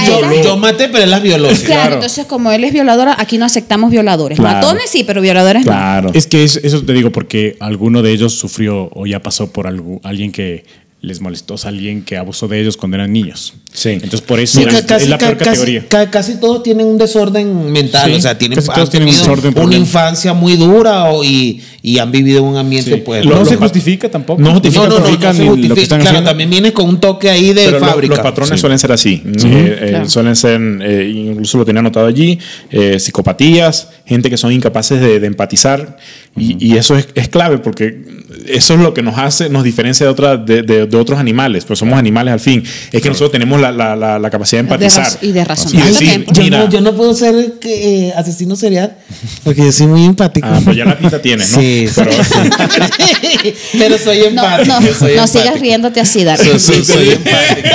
Yo, 0.07 0.43
yo 0.45 0.57
maté, 0.59 0.89
pero 0.89 1.05
él 1.05 1.11
las 1.11 1.23
violó. 1.23 1.49
sí. 1.55 1.65
Claro, 1.65 1.81
Claro. 1.81 1.95
entonces 1.95 2.27
como 2.27 2.51
él 2.53 2.65
es 2.65 2.73
violadora, 2.73 3.15
aquí 3.19 3.39
no 3.39 3.45
aceptamos 3.47 3.91
violadores. 3.91 4.39
Claro. 4.39 4.57
Matones 4.67 4.91
sí, 4.91 5.05
pero 5.05 5.23
violadores 5.23 5.63
Claro. 5.63 6.11
Es 6.13 6.27
que 6.27 6.45
es- 6.45 6.57
eso 6.63 6.83
te 6.85 6.93
digo 6.93 7.11
porque 7.11 7.57
alguno 7.61 8.03
de 8.03 8.13
ellos 8.13 8.35
sufrió 8.35 8.91
o 8.93 9.07
ya 9.07 9.21
pasó 9.23 9.51
por 9.53 9.67
algo, 9.67 10.01
alguien 10.03 10.33
que 10.33 10.65
les 11.03 11.21
molestó 11.23 11.55
a 11.65 11.69
alguien 11.69 12.03
que 12.03 12.17
abusó 12.19 12.47
de 12.47 12.61
ellos 12.61 12.77
cuando 12.77 12.97
eran 12.97 13.11
niños. 13.13 13.55
Sí. 13.73 13.91
Entonces, 13.91 14.21
por 14.21 14.39
eso 14.39 14.61
Sí, 14.61 14.67
es, 14.69 14.83
ca- 14.83 14.97
es 14.97 15.09
la 15.09 15.17
peor 15.17 15.39
ca- 15.39 15.45
categoría. 15.47 15.87
ca- 15.89 16.11
casi 16.11 16.39
todos 16.39 16.63
tienen 16.63 16.87
un 16.87 16.99
desorden 16.99 17.73
mental, 17.73 18.11
Sí, 18.11 18.17
o 18.17 18.21
sea, 18.21 18.37
tienen, 18.37 18.57
casi 18.57 18.69
todos 18.71 18.91
tienen 18.91 19.09
un 19.09 19.15
desorden, 19.15 19.55
una 19.59 19.77
infancia 19.77 20.35
muy 20.35 20.57
dura 20.57 21.05
o- 21.05 21.25
y, 21.25 21.63
y 21.81 21.99
han 21.99 22.11
vivido 22.13 22.41
en 22.41 22.45
un 22.45 22.57
ambiente, 22.59 22.95
Sí. 22.97 23.03
pues. 23.05 23.25
no 23.25 23.45
se 23.47 23.57
justifica 23.57 24.11
tampoco. 24.11 24.43
no 24.43 24.53
justifica, 24.53 24.89
no, 24.89 24.99
no, 24.99 24.99
no, 24.99 25.05
no 25.05 25.11
ni 25.11 25.17
lo 25.17 25.35
que 25.39 25.47
justifica. 25.47 25.81
están 25.83 26.01
Claro, 26.01 26.11
haciendo. 26.19 26.31
también 26.31 26.51
viene 26.51 26.73
con 26.75 26.89
un 26.89 27.01
toque 27.01 27.31
ahí 27.31 27.55
de 27.55 27.65
Pero 27.67 27.81
lo- 27.81 27.87
fábrica. 27.87 28.15
los 28.17 28.23
patrones 28.23 28.55
Sí. 28.57 28.61
suelen 28.61 28.79
ser 28.79 28.93
así. 28.93 29.23
Eh, 29.25 29.31
eh, 29.47 29.87
Claro. 29.91 30.09
Suelen 30.11 30.37
ser, 30.37 30.61
eh, 30.83 31.11
incluso 31.15 31.57
lo 31.57 31.65
tenía 31.65 31.81
anotado 31.81 32.07
allí, 32.09 32.39
eh, 32.71 32.99
psicopatías, 33.01 33.89
gente 34.05 34.29
que 34.29 34.37
son 34.37 34.53
incapaces 34.53 35.01
de, 35.01 35.21
de 35.21 35.27
empatizar. 35.27 35.97
y, 36.37 36.57
y 36.65 36.77
eso 36.77 36.97
es, 36.97 37.09
es 37.17 37.29
clave 37.29 37.59
porque 37.59 38.03
eso 38.47 38.75
es 38.75 38.81
lo 38.81 38.95
que 38.95 39.03
nos 39.03 39.19
hace, 39.19 39.49
nos 39.51 39.65
diferencia 39.65 40.07
de, 40.07 40.13
otra, 40.13 40.37
de, 40.37 40.63
de- 40.63 40.87
de 40.91 40.97
otros 40.97 41.19
animales. 41.19 41.65
Pues 41.65 41.79
somos 41.79 41.99
animales 41.99 42.33
al 42.35 42.41
fin. 42.41 42.63
Es 42.93 43.01
que 43.03 43.09
nosotros 43.09 43.33
tenemos 43.33 43.61
la, 43.61 43.71
la- 43.73 43.97
la- 43.97 44.19
la 44.19 44.31
capacidad 44.31 44.63
de 44.63 44.69
De 44.69 44.75
empatizar. 44.75 45.05
raz- 45.05 45.19
y 45.23 45.33
de 45.33 45.45
razonar 45.45 45.87
Y 45.87 45.91
decir, 45.93 46.27
yo, 46.33 46.43
mira, 46.43 46.59
no, 46.59 46.69
yo 46.71 46.81
no 46.81 46.95
puedo 46.95 47.15
ser 47.15 47.55
eh, 47.63 48.13
asesino 48.17 48.57
serial 48.57 48.97
porque 49.45 49.63
yo 49.65 49.73
soy 49.73 49.87
muy 49.87 50.05
empático. 50.05 50.49
ah, 50.51 50.61
pues 50.65 50.77
ya 50.77 50.85
la 50.85 50.99
pinta 50.99 51.21
tienes, 51.23 51.51
¿no? 51.53 51.59
Sí, 51.61 51.87
sí, 51.89 51.93
Pero- 51.97 52.13
sí. 52.13 53.55
Pero 53.79 53.99
soy 53.99 54.19
No, 54.19 54.27
empático. 54.27 54.67
no, 54.67 54.81
soy 54.81 54.91
no 55.17 55.23
empático. 55.23 55.27
sigas 55.27 55.61
riéndote 55.61 56.01
así, 56.01 56.25
Darwin. 56.25 56.59
Soy, 56.59 56.83
soy- 56.83 56.85
soy 56.85 57.09
empático. 57.11 57.69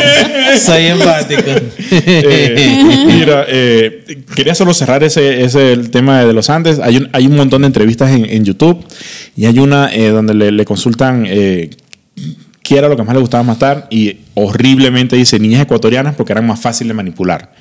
Soy 0.66 0.86
empático. 0.86 1.52
Eh, 1.92 3.06
mira, 3.08 3.46
eh, 3.48 4.24
quería 4.36 4.56
solo 4.56 4.74
cerrar 4.74 5.04
ese, 5.04 5.44
ese 5.44 5.74
el 5.74 5.90
tema 5.90 6.24
de 6.24 6.34
los 6.34 6.50
Andes. 6.50 6.80
Hay 6.80 6.98
un, 6.98 7.10
hay 7.14 7.26
un 7.28 7.36
montón 7.36 7.62
de 7.64 7.68
entrevistas 7.68 8.12
en, 8.12 8.26
en 8.26 8.46
YouTube 8.46 8.86
y 9.36 9.46
hay 9.46 9.60
una 9.60 9.94
eh, 9.94 10.10
donde 10.10 10.34
le, 10.34 10.52
le 10.52 10.66
consultan 10.66 11.26
qué 12.66 12.80
era 12.80 12.90
lo 12.90 12.98
que 12.98 13.04
más 13.04 13.14
le 13.14 13.22
gustaba 13.22 13.44
matar 13.44 13.86
y 13.92 14.22
horriblemente 14.34 15.16
dice 15.16 15.38
niñas 15.38 15.62
ecuatorianas 15.62 16.16
porque 16.16 16.34
eran 16.34 16.48
más 16.48 16.60
fáciles 16.60 16.90
de 16.90 16.94
manipular. 16.96 17.52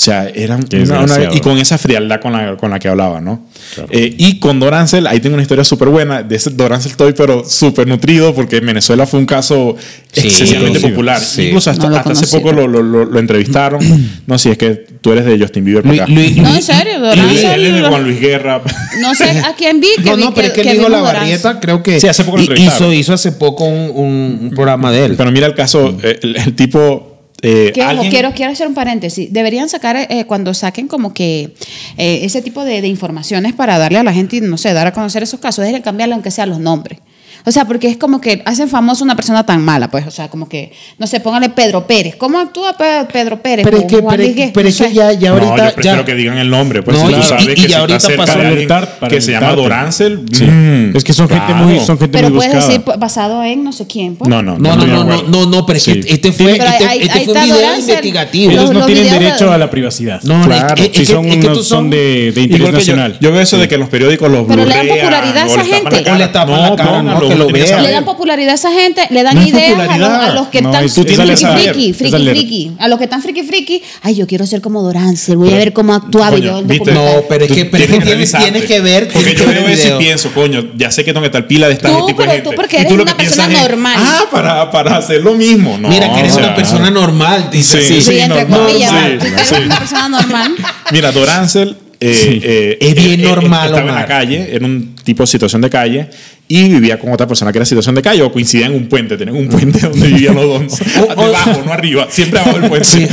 O 0.00 0.02
sea, 0.02 0.32
una- 0.34 0.56
una- 0.56 0.64
desgraciado. 0.66 1.34
y 1.36 1.40
con 1.40 1.58
esa 1.58 1.76
frialdad 1.76 2.20
con 2.22 2.32
la, 2.32 2.56
con 2.56 2.70
la 2.70 2.78
que 2.78 2.88
hablaba, 2.88 3.20
¿no? 3.20 3.46
Eh, 3.90 4.14
y 4.16 4.38
con 4.38 4.58
Dorancel, 4.58 5.06
ahí 5.06 5.20
tengo 5.20 5.34
una 5.34 5.42
historia 5.42 5.62
súper 5.62 5.88
buena. 5.88 6.22
De 6.22 6.36
ese 6.36 6.48
Dorancel 6.48 6.92
estoy, 6.92 7.12
pero 7.12 7.44
súper 7.46 7.86
nutrido 7.86 8.34
porque 8.34 8.56
en 8.56 8.66
Venezuela 8.66 9.04
fue 9.04 9.20
un 9.20 9.26
caso 9.26 9.76
Sí, 10.12 10.26
excesivamente 10.28 10.80
popular. 10.80 11.20
Sí. 11.20 11.48
Incluso 11.48 11.70
hasta, 11.70 11.84
No 11.84 11.90
lo 11.90 11.96
hasta 11.98 12.12
hace 12.12 12.26
poco 12.28 12.50
lo, 12.50 12.66
lo- 12.66 12.82
lo- 12.82 13.04
lo 13.04 13.18
entrevistaron. 13.18 13.80
no, 14.26 14.38
si 14.38 14.48
es 14.48 14.56
que 14.56 14.70
tú 15.02 15.12
eres 15.12 15.26
de 15.26 15.38
Justin 15.38 15.64
Bieber. 15.66 15.84
Luis- 15.84 16.00
acá. 16.00 16.10
Luis- 16.10 16.36
No, 16.38 16.54
en 16.56 16.62
serio, 16.62 16.98
Dorancel. 16.98 17.50
él 17.60 17.66
es 17.66 17.74
de 17.74 17.88
Juan 17.88 18.02
Luis 18.04 18.20
Guerra. 18.20 18.62
No 19.02 19.14
sé 19.14 19.24
a 19.24 19.54
quién 19.54 19.80
vi 19.80 19.88
que 20.02 20.10
No, 20.10 20.16
vi 20.16 20.22
no, 20.24 20.32
pero 20.34 20.46
es 20.48 20.52
que 20.54 20.62
que 20.62 20.70
él 20.70 20.76
dijo 20.78 20.88
vimos 20.88 21.02
la 21.04 21.12
barrieta, 21.12 21.60
creo 21.60 21.82
que 21.82 22.00
Sí, 22.00 22.06
hace 22.08 22.24
poco 22.24 22.38
lo 22.38 22.42
hi- 22.44 22.46
entrevistaron. 22.46 22.88
hizo, 22.94 22.98
hizo 23.00 23.12
hace 23.12 23.32
poco 23.32 23.64
un, 23.66 24.50
programa 24.54 24.90
de 24.90 25.04
él. 25.04 25.14
Pero 25.16 25.30
mira 25.30 25.46
el 25.46 25.54
caso, 25.54 25.94
eh, 26.02 26.18
el, 26.22 26.36
el 26.36 26.54
tipo. 26.56 27.09
Eh, 27.42 27.72
alguien- 27.82 28.10
quiero, 28.10 28.32
quiero 28.32 28.52
hacer 28.52 28.66
un 28.66 28.74
paréntesis. 28.74 29.32
Deberían 29.32 29.68
sacar, 29.68 29.96
eh, 29.96 30.24
cuando 30.26 30.52
saquen 30.54 30.88
como 30.88 31.14
que 31.14 31.54
eh, 31.96 32.20
ese 32.22 32.42
tipo 32.42 32.64
de, 32.64 32.80
de 32.82 32.88
informaciones 32.88 33.52
para 33.54 33.78
darle 33.78 33.98
a 33.98 34.02
la 34.02 34.12
gente, 34.12 34.40
no 34.40 34.56
sé, 34.56 34.72
dar 34.72 34.86
a 34.86 34.92
conocer 34.92 35.22
esos 35.22 35.40
casos, 35.40 35.62
deberían 35.62 35.82
cambiarle 35.82 36.14
aunque 36.14 36.30
sea 36.30 36.46
los 36.46 36.58
nombres. 36.58 36.98
O 37.46 37.50
sea, 37.52 37.64
porque 37.64 37.88
es 37.88 37.96
como 37.96 38.20
que 38.20 38.42
hacen 38.44 38.68
famoso 38.68 39.02
una 39.04 39.16
persona 39.16 39.44
tan 39.44 39.62
mala, 39.64 39.90
pues. 39.90 40.06
O 40.06 40.10
sea, 40.10 40.28
como 40.28 40.48
que, 40.48 40.72
no 40.98 41.06
sé, 41.06 41.20
póngale 41.20 41.48
Pedro 41.50 41.86
Pérez. 41.86 42.16
¿Cómo 42.16 42.38
actúa 42.38 42.72
Pe- 42.74 43.06
Pedro 43.12 43.40
Pérez? 43.42 43.64
Pero 43.64 43.78
es 43.78 43.84
que, 43.84 43.96
pero 44.02 44.10
es 44.12 44.18
Luis 44.18 44.34
que- 44.36 44.50
pero 44.52 44.68
es 44.68 44.78
no 44.80 44.84
que 44.86 44.90
sé. 44.90 44.96
ya, 44.96 45.12
ya 45.12 45.30
no, 45.30 45.34
ahorita. 45.36 45.68
yo 45.68 45.74
prefiero 45.74 45.96
ya- 45.98 46.04
que 46.04 46.14
digan 46.14 46.38
el 46.38 46.50
nombre. 46.50 46.82
Pues 46.82 46.98
No, 46.98 47.06
si 47.06 47.12
y- 47.12 47.14
tú 47.16 47.20
y- 47.20 47.24
sabes 47.28 47.44
y 47.44 47.46
que 47.54 47.62
ya 47.62 47.68
si 47.68 47.74
ahorita 47.74 47.96
está 47.96 48.16
pasó- 48.16 48.32
alguien 48.40 48.68
que 49.08 49.20
se 49.20 49.32
llama. 49.32 49.52
Dorancel. 49.54 50.20
Sí. 50.32 50.44
mm, 50.44 50.96
es 50.96 51.04
que 51.04 51.12
son 51.12 51.28
gente 51.28 51.54
muy, 51.54 51.80
son 51.80 51.98
gente 51.98 52.18
Pero 52.18 52.28
muy 52.30 52.36
puedes 52.38 52.54
buscada. 52.54 52.72
decir 52.78 52.98
basado 52.98 53.42
en 53.44 53.64
no 53.64 53.72
sé 53.72 53.86
quién, 53.86 54.16
pues. 54.16 54.28
No, 54.28 54.42
no, 54.42 54.58
No, 54.58 54.76
no, 54.76 54.86
no, 54.86 55.04
no, 55.04 55.22
no, 55.22 55.46
no, 55.46 55.66
pero 55.66 55.76
es 55.76 55.82
Sí. 55.84 56.00
que 56.00 56.12
este 56.12 56.32
fue, 56.32 56.52
Pero 56.58 56.64
este, 56.64 57.02
este 57.04 57.20
fue 57.24 57.34
un 57.34 57.42
video 57.42 57.56
Dorancel. 57.56 57.80
investigativo. 57.88 58.50
Ellos 58.52 58.64
Los- 58.64 58.72
no 58.74 58.86
tienen 58.86 59.10
derecho 59.10 59.52
a 59.52 59.58
la 59.58 59.70
privacidad. 59.70 60.22
No, 60.22 60.42
Claro. 60.44 60.74
Si 60.92 61.04
son, 61.06 61.90
de, 61.90 62.32
interés 62.36 62.72
nacional. 62.72 63.16
yo 63.20 63.32
veo 63.32 63.40
eso 63.40 63.58
de 63.58 63.68
que 63.68 63.76
los 63.78 63.88
periódicos 63.88 64.30
los 64.30 64.46
Pero 64.46 64.64
le 64.64 64.74
dan 64.74 64.86
popularidad 64.88 65.42
a 65.42 65.44
o 65.44 65.46
esa 65.46 65.62
le 65.62 65.68
tapan 65.70 65.84
la 65.84 65.90
gente. 65.90 66.02
cara. 66.04 66.14
O 66.14 66.18
le 66.18 66.28
tapan 66.28 66.62
la 66.62 66.76
cara, 66.76 66.88
pónganlo, 66.90 67.20
no, 67.20 67.28
que 67.30 67.38
lo 67.38 67.66
saber. 67.66 67.82
Le 67.82 67.90
dan 67.92 68.04
popularidad 68.04 68.52
a 68.52 68.54
esa 68.54 68.72
gente, 68.72 69.06
le 69.10 69.22
dan 69.22 69.36
No 69.36 69.46
ideas 69.46 69.78
a 69.88 69.98
los, 69.98 70.08
a 70.08 70.34
los 70.34 70.48
que 70.48 70.62
No, 70.62 70.70
están 70.72 70.88
friki, 70.88 71.92
friki, 71.92 71.92
friki, 71.92 72.28
friki. 72.28 72.72
A 72.78 72.88
los 72.88 72.98
que 72.98 73.04
están 73.04 73.22
friki, 73.22 73.42
friki. 73.42 73.82
Ay, 74.02 74.16
yo 74.16 74.26
quiero 74.26 74.46
ser 74.46 74.60
como 74.60 74.82
Dorancel, 74.82 75.36
voy 75.36 75.52
a 75.52 75.56
ver 75.56 75.72
cómo 75.72 75.94
actuaba 75.94 76.30
Coño. 76.30 76.62
No, 76.62 77.24
pero 77.28 77.44
es 77.44 77.52
que, 77.52 77.64
pero 77.66 77.84
es 77.84 77.90
que 77.90 77.98
tienes, 78.38 78.64
que 78.64 78.80
ver. 78.80 79.08
Porque 79.08 79.34
yo 79.34 79.44
que 79.44 79.52
veo 79.52 79.68
eso 79.68 79.96
y 79.96 79.98
pienso, 79.98 80.30
coño, 80.32 80.70
ya 80.76 80.90
sé 80.90 81.04
que 81.04 81.12
tengo 81.12 81.22
que 81.22 81.28
estar 81.28 81.46
pila 81.46 81.68
de 81.68 81.74
esta 81.74 81.88
Tú, 81.88 82.06
tipo 82.06 82.22
de 82.22 82.28
pero 82.28 82.32
gente. 82.32 82.50
tú 82.50 82.56
porque 82.56 82.80
eres 82.80 82.92
una 82.92 83.16
persona 83.16 83.52
es, 83.52 83.68
normal. 83.68 83.96
Ah, 83.98 84.24
para, 84.30 84.70
para 84.70 84.96
hacer 84.96 85.22
lo 85.22 85.34
mismo. 85.34 85.78
No, 85.78 85.88
Mira, 85.88 86.12
que 86.12 86.20
eres 86.20 86.36
una 86.36 86.54
persona 86.54 86.90
normal, 86.90 87.48
dice 87.50 87.80
Sí. 87.80 88.00
Sí, 88.00 88.18
entre 88.18 88.46
comillas, 88.46 88.92
eres 88.92 89.52
una 89.52 89.78
persona 89.78 90.08
normal. 90.08 90.54
Mira, 90.92 91.12
Dorancel 91.12 91.76
eh, 92.02 92.40
eh, 92.42 92.78
Es 92.80 92.94
bien 92.94 93.20
eh, 93.20 93.24
normal, 93.24 93.68
Estaba 93.68 93.88
en 93.90 93.94
la 93.94 94.06
calle, 94.06 94.48
era 94.54 94.64
un 94.64 94.94
tipo 95.10 95.26
situación 95.26 95.60
de 95.62 95.68
calle 95.70 96.08
y 96.48 96.68
vivía 96.68 96.98
con 96.98 97.12
otra 97.12 97.26
persona 97.26 97.50
que 97.52 97.58
era 97.58 97.64
situación 97.64 97.94
de 97.94 98.02
calle 98.02 98.22
o 98.22 98.30
coincidía 98.32 98.66
en 98.66 98.74
un 98.74 98.86
puente. 98.88 99.16
Tenían 99.16 99.36
un 99.36 99.48
puente 99.48 99.78
donde 99.88 100.06
vivían 100.08 100.34
los 100.36 100.44
dos. 100.44 100.80
O- 101.16 101.24
Debajo, 101.26 101.62
no 101.64 101.72
arriba. 101.72 102.06
Siempre 102.10 102.38
abajo 102.38 102.58
del 102.60 102.68
puente. 102.68 102.86
Sí. 102.86 103.06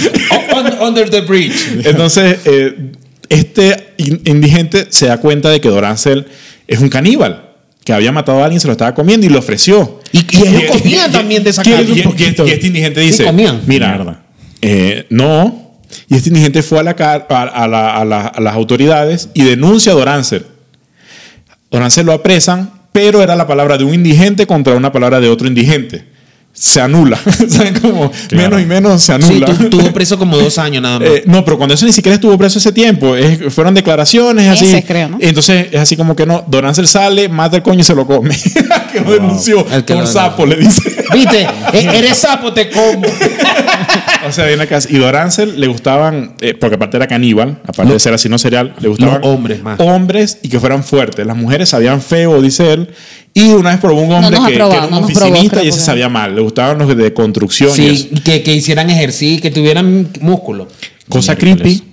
Under 0.82 1.10
the 1.10 1.22
bridge. 1.22 1.56
Entonces, 1.86 2.40
eh, 2.46 2.76
este 3.30 3.94
in- 3.98 4.22
indigente 4.26 4.88
se 4.90 5.08
da 5.08 5.18
cuenta 5.20 5.50
de 5.50 5.60
que 5.60 5.70
Dorancel 5.70 6.26
es 6.68 6.80
un 6.80 6.90
caníbal. 6.90 7.44
Que 7.84 7.94
había 7.94 8.12
matado 8.12 8.42
a 8.42 8.44
alguien, 8.46 8.60
se 8.60 8.68
lo 8.68 8.74
estaba 8.74 8.94
comiendo 8.94 9.26
y 9.26 9.30
le 9.30 9.38
ofreció. 9.38 10.02
Y- 10.12 10.20
y 10.30 10.46
ellos 10.46 10.64
comían 10.72 11.10
también 11.12 11.42
de 11.44 11.50
esa 11.52 11.62
y- 11.62 11.72
carne. 11.72 11.86
y- 11.90 12.00
y- 12.00 12.48
y 12.48 12.52
este 12.52 12.68
indigente 12.68 13.00
dice: 13.00 13.24
comían. 13.24 13.62
Mira, 13.66 14.24
eh, 14.62 15.06
no. 15.10 15.74
Y 16.10 16.16
este 16.16 16.28
indigente 16.30 16.62
fue 16.64 16.80
a, 16.80 16.84
la, 16.84 16.96
a, 17.00 17.14
a 17.44 17.68
la- 17.68 17.96
a 17.96 18.04
la- 18.06 18.28
a 18.28 18.42
las 18.42 18.54
autoridades 18.56 19.30
y 19.34 19.44
denuncia 19.44 19.94
a 19.94 19.96
Dorancel. 21.70 22.06
Dorancel 22.06 22.06
lo 22.06 22.14
apresan, 22.14 22.72
pero 22.92 23.22
era 23.22 23.36
la 23.36 23.46
palabra 23.48 23.78
de 23.78 23.84
un 23.84 23.94
indigente 23.94 24.46
contra 24.48 24.76
una 24.76 24.92
palabra 24.92 25.20
de 25.20 25.30
otro 25.30 25.48
indigente. 25.48 26.06
Se 26.54 26.82
anula. 26.82 27.20
¿Saben 27.50 27.76
cómo? 27.80 28.12
Claro. 28.30 28.56
Menos 28.58 28.62
y 28.62 28.66
menos 28.66 29.02
se 29.04 29.16
Sí, 29.22 29.24
anula. 29.28 29.46
tu- 29.46 29.64
estuvo 29.66 29.92
preso 29.94 30.18
como 30.18 30.38
dos 30.38 30.58
años 30.58 30.82
nada 30.82 30.98
más. 31.00 31.08
Eh, 31.08 31.24
no, 31.28 31.46
pero 31.46 31.56
cuando 31.58 31.76
eso 31.76 31.86
ni 31.86 31.92
siquiera 31.92 32.16
estuvo 32.16 32.36
preso 32.36 32.58
ese 32.58 32.72
tiempo, 32.72 33.16
es- 33.16 33.54
fueron 33.54 33.76
declaraciones 33.76 34.48
así. 34.48 34.66
Meses, 34.66 34.84
creo, 34.88 35.10
¿no? 35.10 35.18
Entonces 35.22 35.68
es 35.72 35.80
así 35.80 35.96
como 35.96 36.16
que 36.16 36.26
no, 36.26 36.44
Don 36.48 36.66
Ansel 36.66 36.88
sale, 36.88 37.30
mata 37.30 37.58
el 37.58 37.62
coño 37.62 37.82
y 37.82 37.84
se 37.84 37.94
lo 37.94 38.08
come. 38.08 38.36
que 39.04 39.10
lo 39.10 39.12
denunció. 39.12 39.66
El 39.72 39.86
que 39.86 39.94
Por 39.94 40.04
lo 40.04 40.08
sapo 40.08 40.46
le 40.46 40.56
dice. 40.58 41.06
¿Viste? 41.14 41.48
E- 41.74 41.90
Eres 41.98 42.18
sapo, 42.18 42.54
te 42.54 42.70
como. 42.70 43.08
o 44.28 44.32
sea, 44.32 44.46
viene 44.46 44.64
acá. 44.64 44.80
Y 44.90 44.98
Don 44.98 45.16
Ansel 45.16 45.60
le 45.60 45.68
gustaban, 45.68 46.36
eh, 46.42 46.54
porque 46.54 46.76
aparte 46.76 46.98
era 46.98 47.08
caníbal, 47.08 47.60
aparte 47.66 47.94
de 47.94 48.00
ser 48.00 48.14
así 48.14 48.30
no 48.30 48.38
serial, 48.38 48.74
le 48.80 48.88
gustaban 48.88 49.22
hombres 49.24 49.62
más. 49.64 49.80
Hombres 49.80 50.40
y 50.42 50.50
que 50.50 50.60
fueran 50.60 50.84
fuertes. 50.84 51.26
Las 51.26 51.38
mujeres 51.38 51.70
sabían 51.70 52.02
feo, 52.02 52.42
dice 52.42 52.74
él. 52.74 52.90
Y 53.34 53.52
una 53.52 53.70
vez 53.70 53.80
probó 53.80 54.02
un 54.02 54.12
hombre 54.12 54.38
que, 54.48 54.56
era 54.56 54.66
un 54.66 54.72
no 54.72 54.88
probó, 54.90 55.06
oficinista 55.06 55.64
y 55.64 55.68
ese 55.68 55.80
sabía 55.80 56.10
mal. 56.10 56.36
Le 56.36 56.42
gustaban 56.42 56.80
los 56.80 56.96
de 56.96 57.14
construcción 57.14 57.70
y. 57.72 57.96
Sí, 57.96 58.10
que, 58.24 58.42
que 58.42 58.54
hicieran 58.54 58.90
ejercicio, 58.90 59.42
que 59.42 59.52
tuvieran 59.52 60.10
músculo. 60.22 60.68
Cosa 61.08 61.36
Miércoles. 61.36 61.62
creepy. 61.62 61.84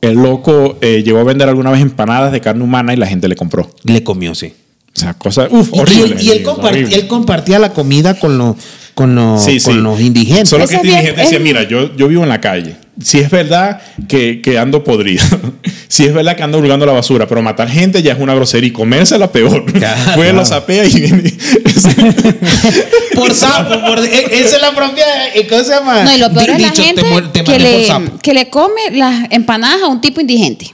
El 0.00 0.14
loco 0.16 0.76
eh, 0.82 1.02
llegó 1.02 1.20
a 1.20 1.24
vender 1.24 1.48
alguna 1.48 1.70
vez 1.70 1.80
empanadas 1.80 2.30
de 2.30 2.40
carne 2.42 2.62
humana 2.62 2.92
y 2.92 2.96
la 2.96 3.06
gente 3.06 3.26
le 3.26 3.36
compró. 3.36 3.70
Le 3.84 4.04
comió, 4.04 4.34
sí. 4.34 4.52
O 4.96 5.00
sea, 5.00 5.14
cosa, 5.14 5.48
uf, 5.50 5.70
Y- 5.72 5.78
horrible. 5.80 6.16
Y, 6.22 6.30
él, 6.30 6.38
Sí, 6.38 6.44
compart- 6.44 6.64
horrible. 6.68 6.94
él 6.96 7.06
compartía 7.08 7.58
la 7.58 7.72
comida 7.72 8.14
con 8.18 8.38
los, 8.38 8.56
con 8.94 9.38
Sí, 9.40 9.58
sí. 9.58 9.66
con 9.66 9.82
los 9.82 10.00
indigentes. 10.00 10.48
Solo 10.48 10.68
que 10.68 10.76
este 10.76 10.86
indigente 10.86 11.20
decía, 11.22 11.38
mira, 11.40 11.64
yo, 11.64 11.94
yo 11.96 12.06
vivo 12.08 12.22
en 12.22 12.28
la 12.28 12.40
calle. 12.40 12.76
Si 13.02 13.18
es 13.18 13.28
verdad 13.28 13.82
que, 14.06 14.40
que 14.40 14.56
ando 14.56 14.84
podrido. 14.84 15.24
si 15.88 16.04
es 16.04 16.14
verdad 16.14 16.36
que 16.36 16.44
ando 16.44 16.58
hurgando 16.58 16.86
la 16.86 16.92
basura. 16.92 17.26
Pero 17.26 17.42
matar 17.42 17.68
gente 17.68 18.04
ya 18.04 18.12
es 18.12 18.20
una 18.20 18.36
grosería 18.36 18.68
y 18.68 18.72
comérsela 18.72 19.32
peor. 19.32 19.64
Claro. 19.72 20.12
Fue, 20.14 20.32
lo 20.32 20.44
sapea 20.44 20.84
y 20.84 20.90
viene. 21.00 21.34
Por 23.16 23.32
sapo, 23.34 23.80
por, 23.86 23.98
e- 23.98 24.40
esa 24.40 24.56
es 24.56 24.62
la 24.62 24.74
propia. 24.74 25.04
eh, 25.34 25.46
¿Cómo 25.48 25.62
se 25.64 25.70
llama? 25.70 26.02
No, 26.04 26.14
y 26.14 26.18
lo 26.18 26.32
peor 26.32 26.50
es 26.50 26.60
la 26.60 26.68
dicho, 26.70 26.82
gente 26.82 27.02
te 27.02 27.08
muer- 27.08 27.32
te 27.32 27.44
que, 27.44 27.58
le, 27.58 27.88
que 28.22 28.34
le 28.34 28.48
come 28.50 28.90
las 28.92 29.26
empanadas 29.30 29.82
a 29.82 29.86
un 29.88 30.00
tipo 30.00 30.20
indigente. 30.20 30.72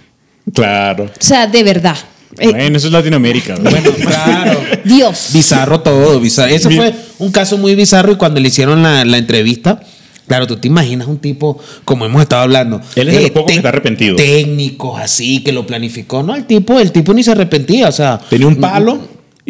claro. 0.55 1.05
O 1.05 1.09
sea, 1.19 1.47
de 1.47 1.63
verdad. 1.63 1.97
Eh, 2.39 2.49
Bueno, 2.51 2.77
eso 2.77 2.87
es 2.87 2.93
Latinoamérica. 2.93 3.57
¿no? 3.57 3.71
Bueno, 3.71 3.91
claro. 4.01 4.61
Dios. 4.85 5.31
Bizarro 5.33 5.81
todo, 5.81 6.21
bizarro. 6.21 6.55
Ese 6.55 6.69
Mi- 6.69 6.77
fue 6.77 6.95
un 7.19 7.33
caso 7.33 7.59
muy 7.59 7.75
bizarro 7.75 8.13
y 8.13 8.17
cuando 8.17 8.41
le 8.41 8.49
hicieron 8.49 8.83
la, 8.83 9.05
la 9.05 9.19
entrevista, 9.19 9.81
claro, 10.27 10.47
tú 10.47 10.57
te 10.57 10.69
imaginas 10.69 11.09
un 11.09 11.19
tipo, 11.19 11.59
como 11.85 12.07
hemos 12.07 12.23
estado 12.23 12.43
hablando. 12.43 12.81
Él 12.95 13.09
es 13.09 13.15
de 13.17 13.21
los 13.23 13.31
pocos 13.33 13.51
que 13.53 13.57
está 13.57 13.69
arrepentido. 13.71 14.17
Técnicos 14.17 15.01
así, 15.01 15.43
que 15.43 15.53
lo 15.53 15.67
planificó. 15.67 16.23
No, 16.23 16.37
el 16.37 16.45
tipo, 16.47 16.79
el 16.79 16.93
tipo 16.93 17.13
ni 17.15 17.23
se 17.25 17.33
arrepentía, 17.33 17.89
o 17.89 17.93
sea. 17.93 18.19
Tenía 18.31 18.47
un 18.47 18.57
palo 18.57 18.99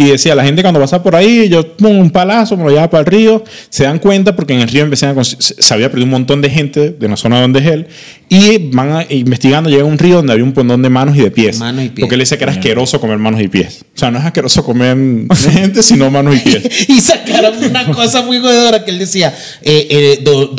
Y 0.00 0.04
decía, 0.10 0.34
la 0.34 0.44
gente 0.44 0.62
cuando 0.62 0.80
pasa 0.80 1.02
por 1.02 1.14
ahí, 1.14 1.48
yo 1.48 1.76
pongo 1.76 2.00
un 2.00 2.10
palazo, 2.10 2.56
me 2.56 2.64
lo 2.64 2.70
lleva 2.70 2.88
para 2.88 3.00
el 3.00 3.06
río, 3.06 3.44
se 3.68 3.84
dan 3.84 3.98
cuenta 3.98 4.34
porque 4.34 4.54
en 4.54 4.60
el 4.60 4.68
río 4.68 4.82
empezaron 4.84 5.18
a, 5.18 5.24
se 5.24 5.74
había 5.74 5.90
perdido 5.90 6.04
un 6.06 6.10
montón 6.12 6.40
de 6.40 6.48
gente 6.50 6.90
de 6.90 7.08
la 7.08 7.16
zona 7.16 7.40
donde 7.40 7.60
es 7.60 7.66
él, 7.66 7.86
y 8.28 8.58
van 8.70 9.04
investigando, 9.10 9.68
llega 9.68 9.82
a 9.82 9.86
un 9.86 9.98
río 9.98 10.16
donde 10.16 10.32
había 10.32 10.44
un 10.44 10.54
montón 10.56 10.82
de 10.82 10.88
manos 10.88 11.16
y 11.16 11.20
de 11.20 11.30
pies. 11.30 11.58
Manos 11.58 11.84
y 11.84 11.88
pies. 11.88 12.00
Porque 12.00 12.14
él 12.14 12.20
decía 12.20 12.38
que 12.38 12.44
era 12.44 12.52
asqueroso 12.52 13.00
comer 13.00 13.18
manos 13.18 13.40
y 13.42 13.48
pies. 13.48 13.84
O 13.94 13.98
sea, 13.98 14.10
no 14.10 14.18
es 14.18 14.24
asqueroso 14.24 14.64
comer 14.64 14.96
gente, 15.52 15.82
sino 15.82 16.10
manos 16.10 16.36
y 16.36 16.38
pies. 16.38 16.62
y 16.88 17.00
sacaron 17.00 17.62
una 17.62 17.86
cosa 17.92 18.22
muy 18.22 18.38
jodedora 18.38 18.84
que 18.84 18.92
él 18.92 18.98
decía, 18.98 19.34
eh, 19.62 19.86
eh, 19.90 20.18
Do- 20.22 20.54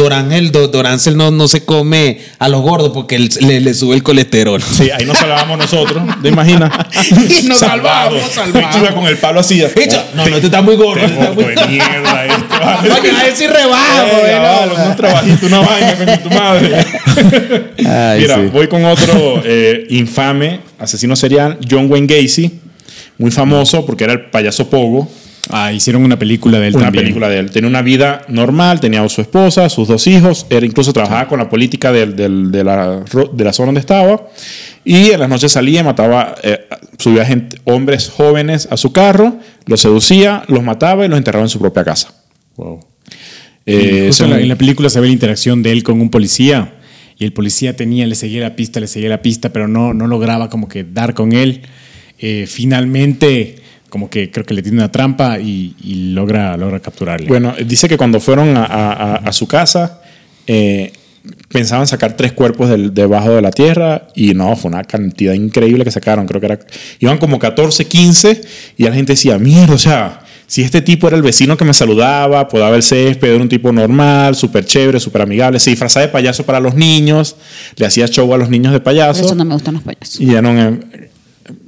no, 1.16 1.32
no 1.32 1.48
se 1.48 1.66
come 1.66 2.20
a 2.40 2.48
los 2.50 2.62
gordos 2.62 2.92
porque 2.94 3.16
él- 3.16 3.30
le, 3.40 3.60
le 3.62 3.74
sube 3.74 3.96
el 3.96 4.04
colesterol. 4.04 4.62
Sí, 4.62 4.90
ahí 4.92 5.06
nos 5.06 5.18
salvábamos 5.18 5.58
nosotros, 5.58 6.04
¿te 6.22 6.30
imaginas? 6.30 6.72
Y 7.30 7.48
nos 7.48 7.60
salvamos, 7.60 8.22
salvamos. 8.32 8.92
Con 8.92 9.08
el 9.08 9.18
palo 9.32 9.40
así. 9.40 9.64
Hecho, 9.64 10.04
no, 10.14 10.28
no, 10.28 10.36
este 10.36 10.48
está 10.48 10.62
muy 10.62 10.76
gordo. 10.76 11.08
Muy 11.08 11.26
gordo 11.26 11.62
de 11.62 11.68
mierda 11.68 12.26
este, 12.26 12.60
vale. 12.60 12.90
Coño, 12.90 13.18
a 13.18 13.24
ver 13.24 13.36
si 13.36 13.48
rebajo, 13.48 14.18
bueno. 14.20 14.42
vale, 14.42 14.74
unos 14.74 14.96
trabajitos, 14.98 15.44
una 15.44 15.60
vaina 15.62 15.96
con 15.96 16.24
tu 16.24 16.30
madre. 16.30 16.86
Mira, 18.20 18.38
voy 18.52 18.68
con 18.68 18.84
otro 18.84 19.42
eh, 19.46 19.86
infame 19.90 20.60
asesino 20.78 21.16
serial, 21.16 21.58
John 21.70 21.90
Wayne 21.90 22.08
Gacy, 22.08 22.60
muy 23.18 23.32
famoso 23.32 23.86
porque 23.86 24.04
era 24.04 24.14
el 24.14 24.26
payaso 24.26 24.70
Pogo. 24.70 25.10
Ah, 25.54 25.74
hicieron 25.74 26.04
una 26.04 26.18
película 26.18 26.60
de 26.60 26.68
él 26.68 26.76
Una 26.76 26.86
también. 26.86 27.04
película 27.04 27.28
de 27.30 27.40
él. 27.40 27.52
Tenía 27.52 27.70
una 27.70 27.82
vida 27.82 28.22
normal, 28.30 28.80
tenía 28.80 29.04
a 29.04 29.10
su 29.10 29.22
esposa, 29.22 29.68
sus 29.70 29.88
dos 29.88 30.08
hijos, 30.08 30.46
era, 30.50 30.66
incluso 30.66 30.94
trabajaba 30.94 31.28
con 31.28 31.40
la 31.40 31.50
política 31.50 31.92
del- 31.92 32.16
del- 32.16 32.52
de, 32.52 32.64
la, 32.64 33.04
de 33.34 33.44
la 33.44 33.52
zona 33.54 33.68
donde 33.68 33.82
estaba. 33.82 34.28
Y 34.86 35.12
en 35.12 35.20
las 35.20 35.30
noches 35.30 35.52
salía 35.52 35.82
y 35.82 35.84
mataba, 35.84 36.36
eh, 36.42 36.68
subía 36.98 37.26
gente, 37.26 37.58
hombres 37.66 38.10
jóvenes 38.10 38.68
a 38.72 38.78
su 38.78 38.92
carro, 38.94 39.38
los 39.66 39.82
seducía, 39.82 40.44
los 40.48 40.64
mataba 40.64 41.06
y 41.06 41.10
los 41.10 41.18
enterraba 41.18 41.44
en 41.46 41.50
su 41.50 41.60
propia 41.60 41.84
casa. 41.84 42.14
Wow. 42.56 42.80
Eh, 43.66 44.10
la, 44.28 44.40
en 44.40 44.48
la 44.48 44.56
película 44.56 44.90
se 44.90 45.00
ve 45.00 45.08
la 45.08 45.14
interacción 45.14 45.62
de 45.62 45.72
él 45.72 45.84
con 45.84 46.02
un 46.02 46.10
policía 46.10 46.76
y 47.20 47.26
el 47.26 47.34
policía 47.34 47.76
tenía, 47.76 48.08
le 48.08 48.16
seguía 48.16 48.42
la 48.42 48.56
pista, 48.56 48.80
le 48.80 48.88
seguía 48.88 49.10
la 49.10 49.22
pista, 49.22 49.54
pero 49.54 49.68
no, 49.68 49.94
no 49.94 50.08
lograba 50.08 50.50
como 50.50 50.68
que 50.68 50.84
dar 50.84 51.14
con 51.14 51.34
él. 51.34 51.62
Eh, 52.18 52.46
finalmente, 52.48 53.58
como 53.92 54.10
que 54.10 54.32
creo 54.32 54.44
que 54.46 54.54
le 54.56 54.64
tiene 54.64 54.78
una 54.80 54.90
trampa 54.92 55.38
y, 55.38 55.76
y 55.84 56.14
logra, 56.14 56.56
logra 56.58 56.80
capturarle. 56.80 57.28
Bueno, 57.28 57.54
dice 57.68 57.88
que 57.88 57.98
cuando 57.98 58.20
fueron 58.20 58.56
a, 58.58 58.64
a- 58.66 58.94
a- 58.94 59.16
a 59.18 59.34
su 59.34 59.46
casa, 59.48 60.02
eh, 60.48 60.94
pensaban 61.50 61.86
sacar 61.86 62.16
tres 62.18 62.32
cuerpos 62.32 62.70
del- 62.70 62.94
debajo 62.94 63.30
de 63.32 63.42
la 63.42 63.52
tierra 63.52 64.08
y 64.16 64.34
no, 64.34 64.56
fue 64.56 64.72
una 64.72 64.84
cantidad 64.86 65.34
increíble 65.34 65.84
que 65.84 65.92
sacaron. 65.92 66.26
Creo 66.26 66.40
que 66.40 66.48
era, 66.48 66.60
iban 67.00 67.18
como 67.18 67.38
14, 67.38 67.86
15 67.86 68.42
y 68.78 68.84
la 68.84 68.94
gente 68.94 69.12
decía, 69.14 69.38
mierda, 69.38 69.76
o 69.76 69.78
sea, 69.78 70.22
si 70.48 70.62
este 70.64 70.82
tipo 70.82 71.08
era 71.08 71.16
el 71.16 71.24
vecino 71.24 71.56
que 71.56 71.64
me 71.64 71.74
saludaba, 71.74 72.48
podaba 72.48 72.76
el 72.76 72.84
césped, 72.84 73.28
era 73.34 73.42
un 73.42 73.48
tipo 73.50 73.72
normal, 73.72 74.36
súper 74.36 74.66
chévere, 74.66 75.00
súper 75.00 75.22
amigable, 75.22 75.60
se 75.60 75.70
disfrazaba 75.70 76.06
de 76.06 76.12
payaso 76.12 76.46
para 76.46 76.60
los 76.60 76.76
niños, 76.76 77.36
le 77.78 77.86
hacía 77.86 78.08
show 78.08 78.34
a 78.34 78.38
los 78.38 78.50
niños 78.50 78.74
de 78.74 78.80
Por 78.80 78.86
payaso. 78.86 79.22
eso 79.24 79.36
no 79.36 79.46
me 79.46 79.54
gustan 79.54 79.76
los 79.76 79.84
payasos. 79.84 80.20
Y 80.20 80.26
ya 80.26 80.42
no... 80.42 80.80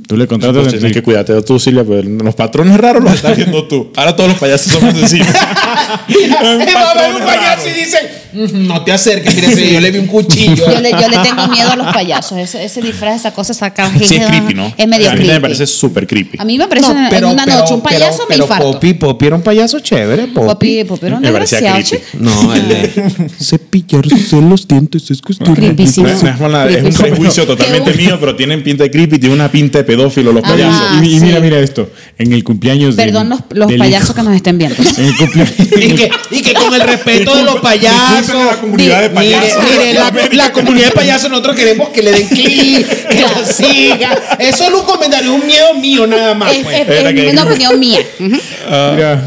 Tú 0.08 0.18
le 0.18 0.28
contratas 0.28 0.58
Entonces, 0.58 0.80
tienes 0.80 0.94
que 0.96 1.02
cuidarte 1.02 1.34
de 1.34 1.42
tú, 1.44 1.60
Silvia, 1.60 1.84
pues 1.84 2.04
los 2.06 2.36
patrones 2.36 2.78
raros 2.78 3.04
los 3.04 3.14
estás 3.14 3.36
viendo 3.38 3.66
tú. 3.68 3.92
Ahora 3.96 4.16
todos 4.16 4.30
los 4.32 4.38
payasos 4.40 4.74
son 4.74 4.84
asesinos. 4.86 5.28
Va 5.34 6.52
a 6.92 6.94
ver 6.96 7.16
un 7.16 7.26
payaso 7.26 7.68
y 7.70 7.74
dice, 7.74 7.98
"Mm, 8.34 8.68
no 8.68 8.84
te 8.84 8.92
acerques, 8.92 9.34
mira, 9.36 9.50
si 9.52 9.72
yo 9.74 9.80
le 9.80 9.92
vi 9.92 10.00
un 10.00 10.08
cuchillo. 10.08 10.56
Yo 10.72 10.80
le, 10.82 10.92
yo 10.92 11.08
le 11.10 11.18
tengo 11.20 11.48
miedo 11.48 11.72
a 11.72 11.76
los 11.76 11.88
payasos. 11.94 12.38
Ese, 12.38 12.64
ese 12.66 12.82
disfraz, 12.82 13.16
esa 13.18 13.32
cosa, 13.34 13.54
esa 13.54 13.74
caja. 13.74 13.98
Sí, 14.00 14.16
es 14.16 14.26
creepy, 14.26 14.54
¿no? 14.54 14.74
Es 14.78 14.88
medio 14.88 15.10
a 15.10 15.14
mí 15.14 15.20
creepy. 15.20 15.34
me 15.34 15.42
parece 15.42 15.66
súper 15.68 16.06
creepy. 16.08 16.38
A 16.40 16.46
mí 16.46 16.58
me 16.58 16.68
parece 16.68 16.92
en- 16.92 17.14
en 17.14 17.26
una 17.26 17.46
noche 17.46 17.74
un 17.74 17.82
payaso 17.82 18.24
me 18.24 18.36
pero 18.36 18.44
infarto. 18.44 18.72
Poppy, 18.74 18.94
Poppy 18.96 19.26
era 19.28 19.36
un 19.36 19.42
payaso 19.42 19.80
chévere, 19.80 20.28
Poppy. 20.28 20.48
Poppy, 20.48 20.84
Poppy 20.84 21.06
era 21.06 21.16
un 21.18 21.24
creepy. 21.24 21.84
chico. 21.84 22.02
No, 22.20 22.54
el 22.54 22.68
de 22.68 23.30
cepillarse 23.40 24.42
los 24.42 24.68
dientes 24.68 25.10
es 25.12 25.22
cuestión 25.22 25.56
Creepy, 25.56 25.88
sí. 25.88 26.02
No 26.02 26.10
es, 26.10 26.24
no 26.24 26.30
un 26.30 26.52
Creepy. 26.68 26.92
prejuicio 26.98 27.46
totalmente 27.46 27.94
mío, 27.94 28.18
pero 28.20 28.36
tienen 28.36 28.64
pinta 28.64 28.84
de 28.84 28.92
creepy, 28.92 29.20
tienen 29.20 29.38
una 29.40 29.50
pinta 29.52 29.78
de 29.80 29.84
los 30.04 30.44
Ajá. 30.44 30.54
payasos. 30.54 31.04
Y, 31.04 31.06
y 31.08 31.20
sí. 31.20 31.26
mira, 31.26 31.40
mira 31.40 31.60
esto. 31.60 31.90
En 32.18 32.32
el 32.34 32.44
cumpleaños 32.44 32.96
Perdón 32.96 33.30
los, 33.30 33.40
los 33.52 33.68
del 33.70 33.78
payasos 33.80 34.10
hijo- 34.10 34.16
que 34.16 34.24
nos 34.24 34.36
estén 34.36 34.58
viendo. 34.58 34.76
En 34.98 35.06
el 35.06 35.16
cumpleaños. 35.16 35.54
Y 35.60 35.96
que, 35.96 36.12
y 36.32 36.42
que 36.42 36.54
con 36.54 36.74
el 36.74 36.82
respeto 36.82 37.36
de 37.36 37.44
los 37.44 37.56
payasos. 37.60 38.36
La 38.46 38.60
comunidad 38.62 39.02
de 39.02 39.10
payasos. 39.10 39.64
mire, 39.72 39.94
la, 39.94 40.12
la 40.32 40.52
comunidad 40.52 40.86
de 40.88 40.92
payasos, 40.92 41.30
nosotros 41.30 41.56
queremos 41.56 41.90
que 41.90 42.02
le 42.04 42.12
den 42.12 42.28
clic, 42.28 42.88
que 43.10 43.22
la 43.22 43.46
sigan. 43.46 44.18
Eso 44.40 44.64
es 44.66 44.74
un 44.74 44.86
comentario, 44.86 45.34
es 45.36 45.42
un 45.42 45.48
miedo 45.48 45.74
mío 45.76 46.08
nada 46.08 46.34
más. 46.34 46.52
es, 46.54 46.64
pues. 46.64 46.80
es- 46.82 46.88
Era 46.90 47.10
es 47.10 47.16
que- 47.16 47.30
una 47.32 47.44
opinión 47.44 47.80
mía. 47.80 48.00
Ujú. 48.20 48.36
Mira, 48.96 49.24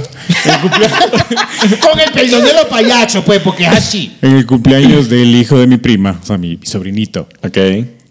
Con 1.80 2.00
el 2.00 2.10
perdón 2.12 2.44
de 2.44 2.52
los 2.52 2.64
payasos, 2.66 3.24
pues, 3.24 3.40
porque 3.40 3.64
es 3.64 3.68
así. 3.70 4.16
en 4.22 4.36
el 4.36 4.46
cumpleaños 4.46 5.08
del 5.08 5.34
hijo 5.34 5.58
de 5.58 5.66
mi 5.66 5.76
prima, 5.76 6.18
o 6.22 6.26
sea, 6.26 6.38
mi, 6.38 6.56
mi 6.56 6.66
sobrinito, 6.66 7.28
Ok. 7.44 7.58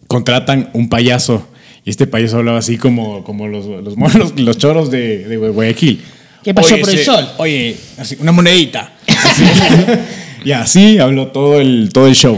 contratan 0.07 0.69
un 0.73 0.89
payaso. 0.89 1.47
Y 1.85 1.91
este 1.91 2.07
payaso 2.07 2.37
hablaba 2.37 2.57
así 2.59 2.77
como, 2.77 3.23
como 3.23 3.47
los, 3.47 3.65
los, 3.67 3.95
monos- 3.95 4.33
los 4.39 4.57
choros 4.57 4.89
de, 4.91 5.19
de 5.27 5.37
Guayaquil. 5.37 6.01
¿Qué 6.43 6.53
pasó 6.53 6.73
Oye, 6.73 6.81
por 6.81 6.89
el 6.89 6.95
ese- 6.95 7.05
sol? 7.05 7.29
Oye, 7.37 7.75
así, 7.97 8.17
una 8.19 8.31
monedita. 8.31 8.93
Así. 9.07 9.43
y 10.45 10.51
así 10.51 10.99
habló 10.99 11.27
todo 11.27 11.59
el, 11.61 11.89
todo 11.93 12.07
el 12.07 12.15
show. 12.15 12.37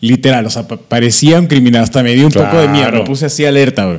Literal, 0.00 0.46
o 0.46 0.50
sea, 0.50 0.66
pa- 0.68 0.76
parecía 0.76 1.38
un 1.40 1.46
criminal. 1.46 1.82
Hasta 1.82 2.02
me 2.02 2.14
dio 2.14 2.26
un 2.26 2.32
poco 2.32 2.56
de 2.58 2.68
miedo. 2.68 2.90
Me 2.92 3.00
puse 3.02 3.26
así 3.26 3.44
alerta. 3.44 3.84
güey. 3.86 3.98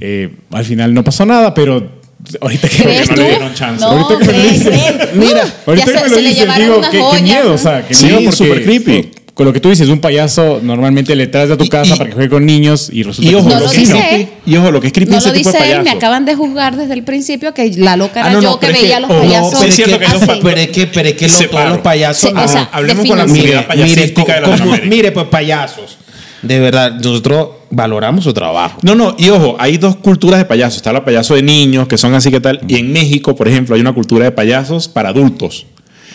Eh, 0.00 0.30
al 0.50 0.64
final 0.64 0.94
no 0.94 1.04
pasó 1.04 1.24
nada, 1.26 1.52
pero 1.54 2.00
ahorita 2.40 2.68
que, 2.68 2.82
¿Crees 2.82 3.08
no 3.10 3.14
tú? 3.16 3.20
le 3.22 3.28
dieron 3.28 3.54
chance. 3.54 3.80
No, 3.84 3.90
Ahorita 3.90 4.18
que 4.18 4.32
me 4.32 4.54
lo 4.54 4.60
cree. 4.64 5.08
Mira, 5.14 5.54
Ahorita 5.66 5.86
que 5.86 5.98
se, 5.98 6.04
me 6.04 6.10
lo 6.10 6.30
llevaron 6.30 6.66
digo, 6.66 6.80
qué, 6.90 7.16
qué 7.16 7.22
miedo, 7.22 7.48
¿no? 7.50 7.54
o 7.54 7.58
sea, 7.58 7.86
qué 7.86 7.94
Sí, 7.94 8.06
miedo 8.06 8.16
porque 8.24 8.36
súper 8.36 8.62
creepy. 8.64 9.10
Con- 9.34 9.46
lo 9.46 9.52
que 9.52 9.58
tú 9.60 9.68
dices, 9.68 9.88
un 9.88 10.00
payaso 10.00 10.60
normalmente 10.62 11.14
le 11.16 11.26
traes 11.26 11.50
a 11.50 11.56
tu 11.56 11.64
Y- 11.64 11.68
casa 11.68 11.94
y- 11.94 11.98
para 11.98 12.08
que 12.10 12.14
juegue 12.14 12.30
con 12.30 12.46
niños 12.46 12.88
y 12.92 13.02
resulta 13.02 13.28
Y 13.28 13.32
que 13.32 13.36
ojo, 13.36 13.48
No 13.48 13.56
es 13.56 13.60
un 13.60 13.66
lo 13.66 13.70
que 13.72 13.78
dice 13.80 14.14
él. 14.14 14.28
y 14.46 14.56
ojo, 14.56 14.70
lo 14.70 14.80
que 14.80 14.86
es 14.86 14.92
creepy 14.92 15.10
No 15.12 15.18
es 15.18 15.24
ese 15.24 15.30
lo 15.30 15.34
tipo 15.38 15.50
de 15.50 15.58
dice 15.58 15.70
él, 15.72 15.78
me 15.78 15.84
payaso. 15.84 15.96
acaban 15.98 16.24
de 16.24 16.34
juzgar 16.36 16.76
desde 16.76 16.94
el 16.94 17.02
principio 17.04 17.52
que 17.52 17.70
la 17.76 17.96
loca 17.96 18.20
era 18.20 18.28
Ah, 18.28 18.32
no, 18.32 18.40
no, 18.40 18.52
yo 18.52 18.60
que 18.60 18.66
veía 18.68 18.80
que- 18.88 18.94
a 18.94 19.00
los 19.00 19.10
no, 19.10 19.18
payasos. 19.20 19.54
pero 19.58 19.68
es 19.68 19.74
cierto 19.76 19.98
que 19.98 20.06
Pero 20.42 20.60
es 20.60 20.68
que, 20.68 20.86
pero 20.86 21.08
es 21.08 21.14
que 21.14 21.26
los- 21.26 21.50
todos 21.50 21.68
los 21.68 21.78
payasos. 21.78 22.28
Sí, 22.28 22.34
no. 22.34 22.44
o 22.44 22.48
sea, 22.48 22.68
Hablemos 22.72 23.06
con 23.06 23.18
la 23.18 23.24
comunidad 23.24 23.44
mire, 23.44 23.56
mire, 23.56 23.66
payasística 23.68 24.40
de 24.40 24.58
como- 24.58 24.76
mire, 24.86 25.12
pues 25.12 25.26
payasos. 25.26 25.98
De 26.42 26.60
verdad, 26.60 26.92
nosotros 26.92 27.48
valoramos 27.70 28.22
su 28.24 28.34
trabajo. 28.34 28.78
No, 28.82 28.94
no, 28.94 29.16
y 29.18 29.30
ojo, 29.30 29.56
hay 29.58 29.78
dos 29.78 29.96
culturas 29.96 30.38
de 30.38 30.44
payasos. 30.44 30.76
Está 30.76 30.92
la 30.92 31.02
payaso 31.04 31.34
de 31.34 31.42
niños, 31.42 31.88
que 31.88 31.96
son 31.96 32.12
así 32.14 32.30
que 32.30 32.38
tal. 32.38 32.60
Y 32.68 32.76
en 32.76 32.92
México, 32.92 33.34
por 33.34 33.48
ejemplo, 33.48 33.74
hay 33.74 33.80
una 33.80 33.94
cultura 33.94 34.26
de 34.26 34.30
payasos 34.30 34.86
para 34.86 35.08
adultos. 35.08 35.66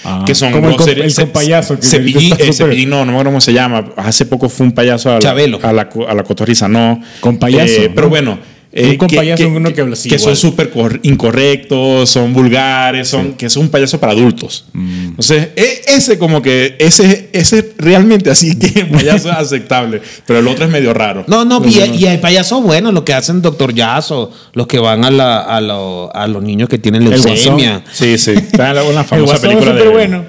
Ah, 0.06 0.24
que 0.26 0.34
son 0.34 0.52
como 0.54 0.70
el, 0.70 0.80
seres- 0.80 1.06
el 1.06 1.12
ce- 1.12 1.22
compayazo. 1.24 1.78
que 1.80 1.86
Cepillín, 1.86 2.34
eh, 2.40 2.54
Cepillín, 2.54 2.90
no, 2.90 3.00
no 3.00 3.06
me 3.08 3.12
acuerdo 3.12 3.32
cómo 3.32 3.42
se 3.42 3.52
llama. 3.54 3.86
Hace 3.98 4.26
poco 4.26 4.48
fue 4.50 4.66
un 4.68 4.72
payaso 4.72 5.10
a 5.10 5.14
la, 5.16 5.20
Chabelo. 5.20 5.60
a 5.62 5.74
la, 5.74 5.90
a 6.08 6.14
la 6.14 6.24
cotorriza, 6.24 6.68
no. 6.68 7.02
Con 7.20 7.38
payaso, 7.38 7.82
Eh, 7.82 7.90
¿no? 7.90 7.96
Pero 7.96 8.10
bueno. 8.10 8.40
Un 8.72 8.98
con 8.98 9.08
payaso, 9.10 9.48
uno 9.50 9.74
que 9.74 9.82
habla 9.82 9.94
así, 9.94 10.10
Que 10.10 10.20
son 10.20 10.36
súper 10.36 10.70
cor- 10.70 11.00
incorrectos, 11.02 12.10
son 12.10 12.34
vulgares, 12.34 13.08
son, 13.08 13.34
que 13.34 13.48
es 13.48 13.56
un 13.58 13.70
payaso 13.70 14.00
para 14.00 14.12
adultos. 14.12 14.66
Mm. 14.74 15.06
Entonces, 15.08 15.48
e- 15.56 15.82
ese 15.88 16.20
como 16.20 16.42
que, 16.44 16.76
ese, 16.78 17.30
ese 17.34 17.74
realmente 17.80 18.30
así 18.30 18.60
que 18.60 18.86
payaso 18.86 19.30
es 19.32 19.36
aceptable. 19.38 20.02
Pero 20.28 20.40
el 20.40 20.48
otro 20.48 20.66
es 20.66 20.72
medio 20.72 20.94
raro. 20.94 21.24
No, 21.28 21.46
no, 21.46 21.62
y, 21.68 22.06
hay 22.06 22.18
payasos 22.20 22.62
buenos, 22.62 22.94
los 22.94 23.04
que 23.04 23.14
hacen 23.14 23.42
Doctor 23.42 23.74
Yazo, 23.74 24.32
los 24.54 24.68
que 24.68 24.78
van 24.78 25.04
a, 25.04 25.10
la- 25.10 25.40
a, 25.40 25.60
lo- 25.62 26.16
a 26.16 26.28
los 26.28 26.44
niños 26.44 26.70
que 26.70 26.78
tienen 26.78 27.10
leucemia. 27.10 27.84
Sí, 27.92 28.20
sí. 28.20 28.32
Está 28.32 28.70
en 28.70 28.76
la- 28.76 28.84
una 28.84 29.04
famosa 29.04 29.34
es 29.36 29.40
película 29.40 29.74
de. 29.74 30.22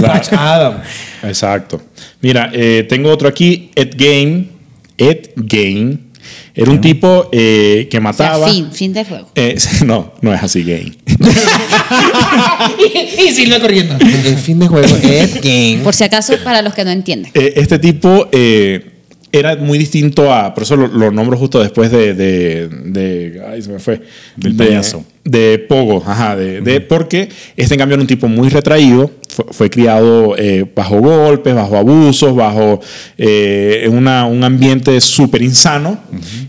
Patch 0.00 0.32
Adam. 0.32 0.74
Exacto. 1.22 1.80
Mira, 2.20 2.50
eh, 2.52 2.86
tengo 2.88 3.10
otro 3.10 3.28
aquí, 3.28 3.70
Ed 3.74 3.90
Gein. 3.96 4.50
Ed 4.98 5.30
Gein. 5.48 6.10
Era 6.56 6.70
un 6.70 6.80
tipo 6.80 7.28
eh, 7.32 7.88
que 7.90 7.98
O 7.98 8.00
sea, 8.00 8.00
mataba. 8.00 8.48
fin, 8.48 8.70
fin 8.70 8.92
de 8.92 9.04
juego. 9.04 9.28
Eh, 9.34 9.56
no, 9.84 10.12
no 10.20 10.32
es 10.32 10.40
así, 10.42 10.62
Gein. 10.62 10.96
y 13.18 13.30
Silvia 13.32 13.60
corriendo. 13.60 13.96
El 14.00 14.36
fin 14.36 14.60
de 14.60 14.68
juego 14.68 14.86
es 14.86 15.34
game. 15.42 15.80
Por 15.84 15.94
si 15.94 16.04
acaso, 16.04 16.34
para 16.44 16.62
los 16.62 16.72
que 16.74 16.84
no 16.84 16.90
entienden. 16.90 17.32
Eh, 17.34 17.54
este 17.56 17.78
tipo 17.80 18.28
eh, 18.30 18.92
era 19.38 19.56
muy 19.56 19.78
distinto 19.78 20.32
a. 20.32 20.54
Por 20.54 20.62
eso 20.62 20.76
lo, 20.76 20.86
lo 20.88 21.10
nombro 21.10 21.36
justo 21.36 21.60
después 21.60 21.90
de. 21.90 22.14
de, 22.14 22.68
de- 22.68 23.42
ay, 23.50 23.62
se 23.62 23.70
me 23.70 23.78
fue. 23.78 24.00
Del 24.36 24.56
de, 24.56 24.64
payaso. 24.64 25.04
De 25.24 25.58
Pogo, 25.58 26.02
ajá. 26.06 26.36
De, 26.36 26.60
de- 26.60 26.80
porque 26.80 27.28
este, 27.56 27.74
en 27.74 27.78
cambio, 27.78 27.94
era 27.94 28.02
un 28.02 28.06
tipo 28.06 28.28
muy 28.28 28.48
retraído. 28.48 29.10
Fue, 29.28 29.44
fue 29.50 29.70
criado 29.70 30.36
eh, 30.38 30.64
bajo 30.76 31.00
golpes, 31.00 31.54
bajo 31.54 31.76
abusos, 31.76 32.36
bajo 32.36 32.80
eh, 33.18 33.88
una- 33.90 34.26
un 34.26 34.44
ambiente 34.44 35.00
súper 35.00 35.42
insano. 35.42 35.98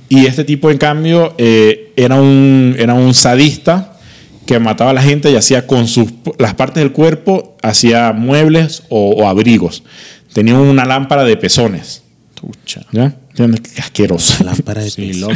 Y 0.07 0.25
este 0.27 0.43
tipo, 0.43 0.69
en 0.69 0.77
cambio, 0.77 1.33
eh, 1.37 1.91
era, 1.95 2.15
un, 2.15 2.75
era 2.77 2.93
un 2.93 3.13
sadista 3.13 3.91
que 4.45 4.59
mataba 4.59 4.91
a 4.91 4.93
la 4.93 5.01
gente 5.01 5.31
y 5.31 5.35
hacía 5.35 5.65
con 5.65 5.87
sus 5.87 6.09
las 6.37 6.53
partes 6.53 6.83
del 6.83 6.91
cuerpo, 6.91 7.55
hacía 7.63 8.11
muebles 8.13 8.83
o, 8.89 9.09
o 9.11 9.27
abrigos. 9.27 9.83
Tenía 10.33 10.59
una 10.59 10.85
lámpara 10.85 11.23
de 11.23 11.35
pezones. 11.37 12.03
¿Ya? 12.91 13.13
Qué 13.35 13.81
asqueroso. 13.81 14.43
Lámpara 14.43 14.81
de 14.81 14.89
Sí, 14.91 15.13
loco. 15.13 15.33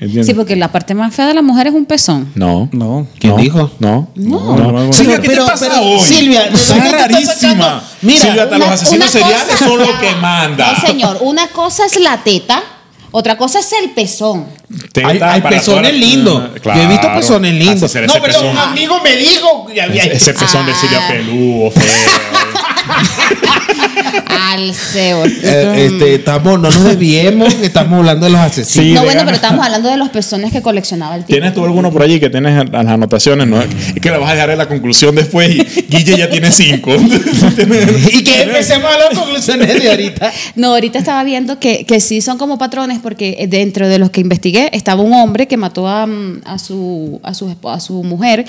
¿Entiendes? 0.00 0.26
Sí, 0.26 0.34
porque 0.34 0.54
la 0.54 0.70
parte 0.70 0.94
más 0.94 1.12
fea 1.12 1.26
de 1.26 1.34
la 1.34 1.42
mujer 1.42 1.66
es 1.66 1.72
un 1.74 1.84
pezón. 1.84 2.30
No. 2.36 2.68
No. 2.72 3.08
¿Quién 3.18 3.34
No. 3.34 3.42
dijo? 3.42 3.70
No. 3.80 4.10
No. 4.14 4.56
No. 4.56 4.92
Silvia, 4.92 5.20
¿qué 5.20 5.28
te 5.30 5.36
pasa 5.38 5.80
hoy? 5.80 5.98
Silvia, 6.00 6.46
Está 6.46 6.74
¿qué 6.74 6.80
te 6.80 6.86
está 6.88 7.06
rarísima. 7.08 7.82
Mira, 8.02 8.20
Silvia, 8.24 8.42
hasta 8.44 8.58
los 8.58 8.66
Una- 8.66 8.74
asesinos 8.74 9.14
una 9.14 9.20
seriales 9.24 9.42
cosa- 9.54 9.64
son 9.66 9.78
lo 9.80 9.98
que 10.00 10.14
manda. 10.20 10.72
No, 10.72 10.86
señor. 10.86 11.18
Una 11.22 11.48
cosa 11.48 11.86
es 11.86 11.98
la 12.00 12.22
teta, 12.22 12.62
otra 13.10 13.36
cosa 13.36 13.58
es 13.58 13.72
el 13.82 13.90
pezón. 13.90 14.46
Teta 14.92 15.08
Hay, 15.08 15.18
hay 15.20 15.40
pezones 15.40 15.64
todas 15.64 15.82
las- 15.82 15.92
lindos. 15.94 16.42
Ah, 16.44 16.74
Yo 16.76 16.82
he 16.82 16.86
visto 16.86 17.00
claro. 17.02 17.18
pezones 17.20 17.54
lindos. 17.54 17.94
No, 17.94 18.12
pero 18.12 18.22
pezón. 18.22 18.46
un 18.50 18.56
amigo 18.58 19.00
me 19.02 19.16
dijo. 19.16 19.66
que 19.66 19.82
había- 19.82 20.04
Ese, 20.04 20.16
ese 20.16 20.34
pezón 20.34 20.64
de 20.64 20.74
Silvia 20.76 21.00
Ah. 21.02 21.08
peludo, 21.08 21.70
feo. 21.72 21.82
Al 24.26 24.74
cebo. 24.74 25.24
Eh, 25.24 25.86
este, 25.86 26.14
estamos, 26.14 26.60
no 26.60 26.70
nos 26.70 26.84
desviemos, 26.84 27.54
que 27.54 27.66
estamos 27.66 27.98
hablando 27.98 28.26
de 28.26 28.32
los 28.32 28.40
asesinos. 28.40 28.86
Sí, 28.86 28.92
no, 28.94 29.00
bueno, 29.02 29.20
gana. 29.20 29.24
pero 29.24 29.36
estamos 29.36 29.64
hablando 29.64 29.88
de 29.88 29.96
los 29.96 30.08
pezones 30.08 30.52
que 30.52 30.62
coleccionaba 30.62 31.16
el 31.16 31.24
tipo. 31.24 31.34
¿Tienes 31.34 31.54
tú 31.54 31.64
alguno 31.64 31.92
por 31.92 32.02
allí 32.02 32.20
que 32.20 32.30
tienes 32.30 32.70
las 32.70 32.86
anotaciones? 32.86 33.46
¿no? 33.46 33.60
Es 33.60 34.00
que 34.00 34.10
la 34.10 34.18
vas 34.18 34.30
a 34.30 34.34
dejar 34.34 34.50
en 34.50 34.58
la 34.58 34.68
conclusión 34.68 35.14
después 35.14 35.50
y 35.50 35.82
Guille 35.88 36.16
ya 36.16 36.30
tiene 36.30 36.50
cinco. 36.50 36.92
Y 38.10 38.24
que 38.24 38.42
empecemos 38.42 38.90
a 38.90 38.98
las 38.98 39.18
conclusiones 39.18 39.82
de 39.82 39.90
ahorita. 39.90 40.32
No, 40.54 40.68
ahorita 40.68 40.98
estaba 40.98 41.22
viendo 41.24 41.58
que, 41.58 41.84
que 41.84 42.00
sí 42.00 42.20
son 42.20 42.38
como 42.38 42.58
patrones, 42.58 42.98
porque 43.00 43.46
dentro 43.48 43.88
de 43.88 43.98
los 43.98 44.10
que 44.10 44.20
investigué 44.20 44.70
estaba 44.72 45.02
un 45.02 45.12
hombre 45.12 45.46
que 45.46 45.56
mató 45.56 45.88
a, 45.88 46.06
mm, 46.06 46.42
a 46.44 46.58
su, 46.58 47.20
a, 47.22 47.34
su, 47.34 47.54
a 47.64 47.80
su 47.80 48.02
mujer, 48.02 48.44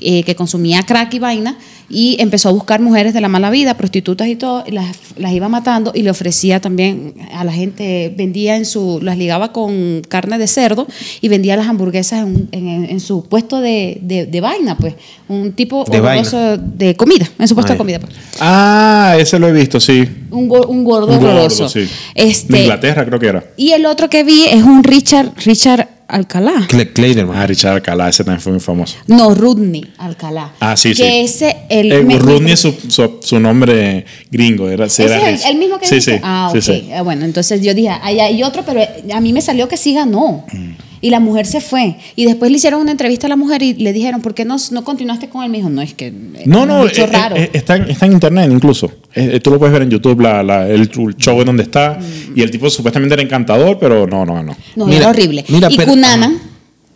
eh, 0.00 0.22
que 0.22 0.34
consumía 0.34 0.82
crack 0.82 1.14
y 1.14 1.18
vaina, 1.18 1.56
y 1.90 2.16
empezó 2.20 2.48
a 2.48 2.52
buscar 2.52 2.80
mujeres 2.80 3.12
de 3.14 3.20
la 3.20 3.28
mala 3.28 3.50
vida, 3.50 3.74
prostitutas 3.74 4.28
y 4.28 4.36
todo, 4.36 4.62
y 4.66 4.70
las, 4.70 4.96
las 5.16 5.32
iba 5.32 5.48
matando 5.48 5.90
y 5.94 6.02
le 6.02 6.10
ofrecía 6.10 6.60
también 6.60 7.14
a 7.34 7.42
la 7.44 7.52
gente, 7.52 8.14
vendía 8.16 8.56
en 8.56 8.64
su, 8.64 9.00
las 9.02 9.18
ligaba 9.18 9.52
con 9.52 10.02
carne 10.08 10.38
de 10.38 10.46
cerdo 10.46 10.86
y 11.20 11.28
vendía 11.28 11.56
las 11.56 11.66
hamburguesas 11.66 12.20
en, 12.26 12.48
en- 12.52 12.84
en 12.88 13.00
su 13.00 13.24
puesto 13.24 13.60
de, 13.60 13.98
de- 14.02 14.26
de 14.26 14.40
vaina, 14.40 14.76
pues, 14.76 14.94
un 15.28 15.52
tipo 15.52 15.84
De 15.90 16.00
vaina. 16.00 16.28
de 16.56 16.94
comida, 16.96 17.28
en 17.38 17.48
su 17.48 17.54
puesto 17.54 17.72
Ah, 17.72 17.74
de 17.74 17.78
comida. 17.78 17.98
Pues. 17.98 18.12
ah, 18.40 19.16
ese 19.18 19.38
lo 19.38 19.48
he 19.48 19.52
visto, 19.52 19.80
sí. 19.80 20.06
Un, 20.30 20.48
go- 20.48 20.66
un 20.68 20.84
gordo 20.84 21.08
Un 21.08 21.18
gordo, 21.18 21.28
horroroso. 21.30 21.68
sí. 21.68 21.88
Este, 22.14 22.52
De 22.52 22.60
Inglaterra 22.62 23.04
creo 23.04 23.18
que 23.18 23.26
era. 23.26 23.44
y 23.56 23.72
el 23.72 23.84
otro 23.86 24.08
que 24.08 24.22
vi 24.24 24.44
es 24.46 24.62
un 24.62 24.84
Richard, 24.84 25.32
Richard 25.44 25.88
Alcalá. 26.10 26.66
Clayderman. 26.92 27.36
Ah, 27.36 27.46
Richard 27.46 27.72
Alcalá, 27.74 28.08
ese 28.08 28.24
también 28.24 28.40
fue 28.40 28.52
muy 28.52 28.60
famoso. 28.60 28.96
No, 29.06 29.34
Rodney 29.34 29.84
Alcalá. 29.98 30.52
Ah, 30.60 30.76
sí, 30.76 30.90
que 30.90 30.94
sí. 30.96 31.02
ese, 31.04 31.56
el, 31.68 31.92
Eh, 31.92 32.02
me- 32.02 32.18
Rodney 32.18 32.40
me- 32.40 32.52
es 32.52 32.60
su, 32.60 32.72
su, 32.88 33.18
su 33.22 33.38
nombre 33.40 34.04
gringo. 34.30 34.68
Era, 34.68 34.88
sí, 34.88 35.02
ese 35.02 35.14
era 35.16 35.30
es 35.30 35.44
el, 35.46 35.52
el 35.52 35.58
mismo 35.58 35.78
que 35.78 35.86
sí, 35.86 35.94
dice. 35.96 36.14
sí, 36.16 36.20
Ah, 36.22 36.48
sí, 36.52 36.58
ok. 36.58 36.64
sí. 36.64 36.90
Ah, 36.92 37.02
Bueno, 37.02 37.24
entonces 37.24 37.62
yo 37.62 37.72
dije, 37.74 37.88
ahí 38.02 38.20
hay 38.20 38.42
otro, 38.42 38.62
pero 38.66 38.80
a 39.14 39.20
mí 39.20 39.32
me 39.32 39.40
salió 39.42 39.68
que 39.68 39.76
sí 39.76 39.94
ganó. 39.94 40.44
Mm. 40.52 40.70
Y 41.02 41.08
la 41.10 41.18
mujer 41.20 41.46
se 41.46 41.60
fue. 41.62 41.96
Y 42.14 42.26
después 42.26 42.50
le 42.50 42.58
hicieron 42.58 42.80
una 42.80 42.90
entrevista 42.90 43.26
a 43.26 43.30
la 43.30 43.36
mujer 43.36 43.62
y 43.62 43.72
le 43.74 43.92
dijeron, 43.94 44.20
¿por 44.20 44.34
qué 44.34 44.44
no, 44.44 44.56
no 44.70 44.84
continuaste 44.84 45.28
con 45.30 45.42
él? 45.44 45.50
Me 45.50 45.56
dijo, 45.58 45.70
no, 45.70 45.80
es 45.80 45.94
que. 45.94 46.08
es 46.08 46.46
No, 46.46 46.62
un 46.62 46.68
no, 46.68 46.84
bicho 46.84 47.04
eh, 47.04 47.06
raro. 47.06 47.36
eh, 47.36 47.48
está, 47.54 47.76
en, 47.76 47.90
está 47.90 48.04
en 48.06 48.12
internet 48.12 48.50
incluso. 48.52 48.86
Eh, 49.14 49.30
eh, 49.34 49.40
tú 49.40 49.50
lo 49.50 49.58
puedes 49.58 49.72
ver 49.72 49.82
en 49.82 49.90
YouTube, 49.90 50.20
la, 50.20 50.42
la- 50.42 50.68
el, 50.68 50.82
el 50.82 51.16
show 51.16 51.40
en 51.40 51.46
donde 51.46 51.62
está. 51.62 51.98
Y 52.36 52.42
el 52.42 52.50
tipo 52.50 52.68
supuestamente 52.68 53.14
era 53.14 53.22
encantador, 53.22 53.78
pero 53.78 54.06
no, 54.06 54.26
no 54.26 54.34
ganó. 54.34 54.54
no, 54.76 54.84
Mira, 54.86 54.98
era 54.98 55.08
horrible. 55.08 55.44
mira, 55.48 55.68
y 55.70 55.76
pero- 55.78 55.90
Cunanan, 55.92 56.38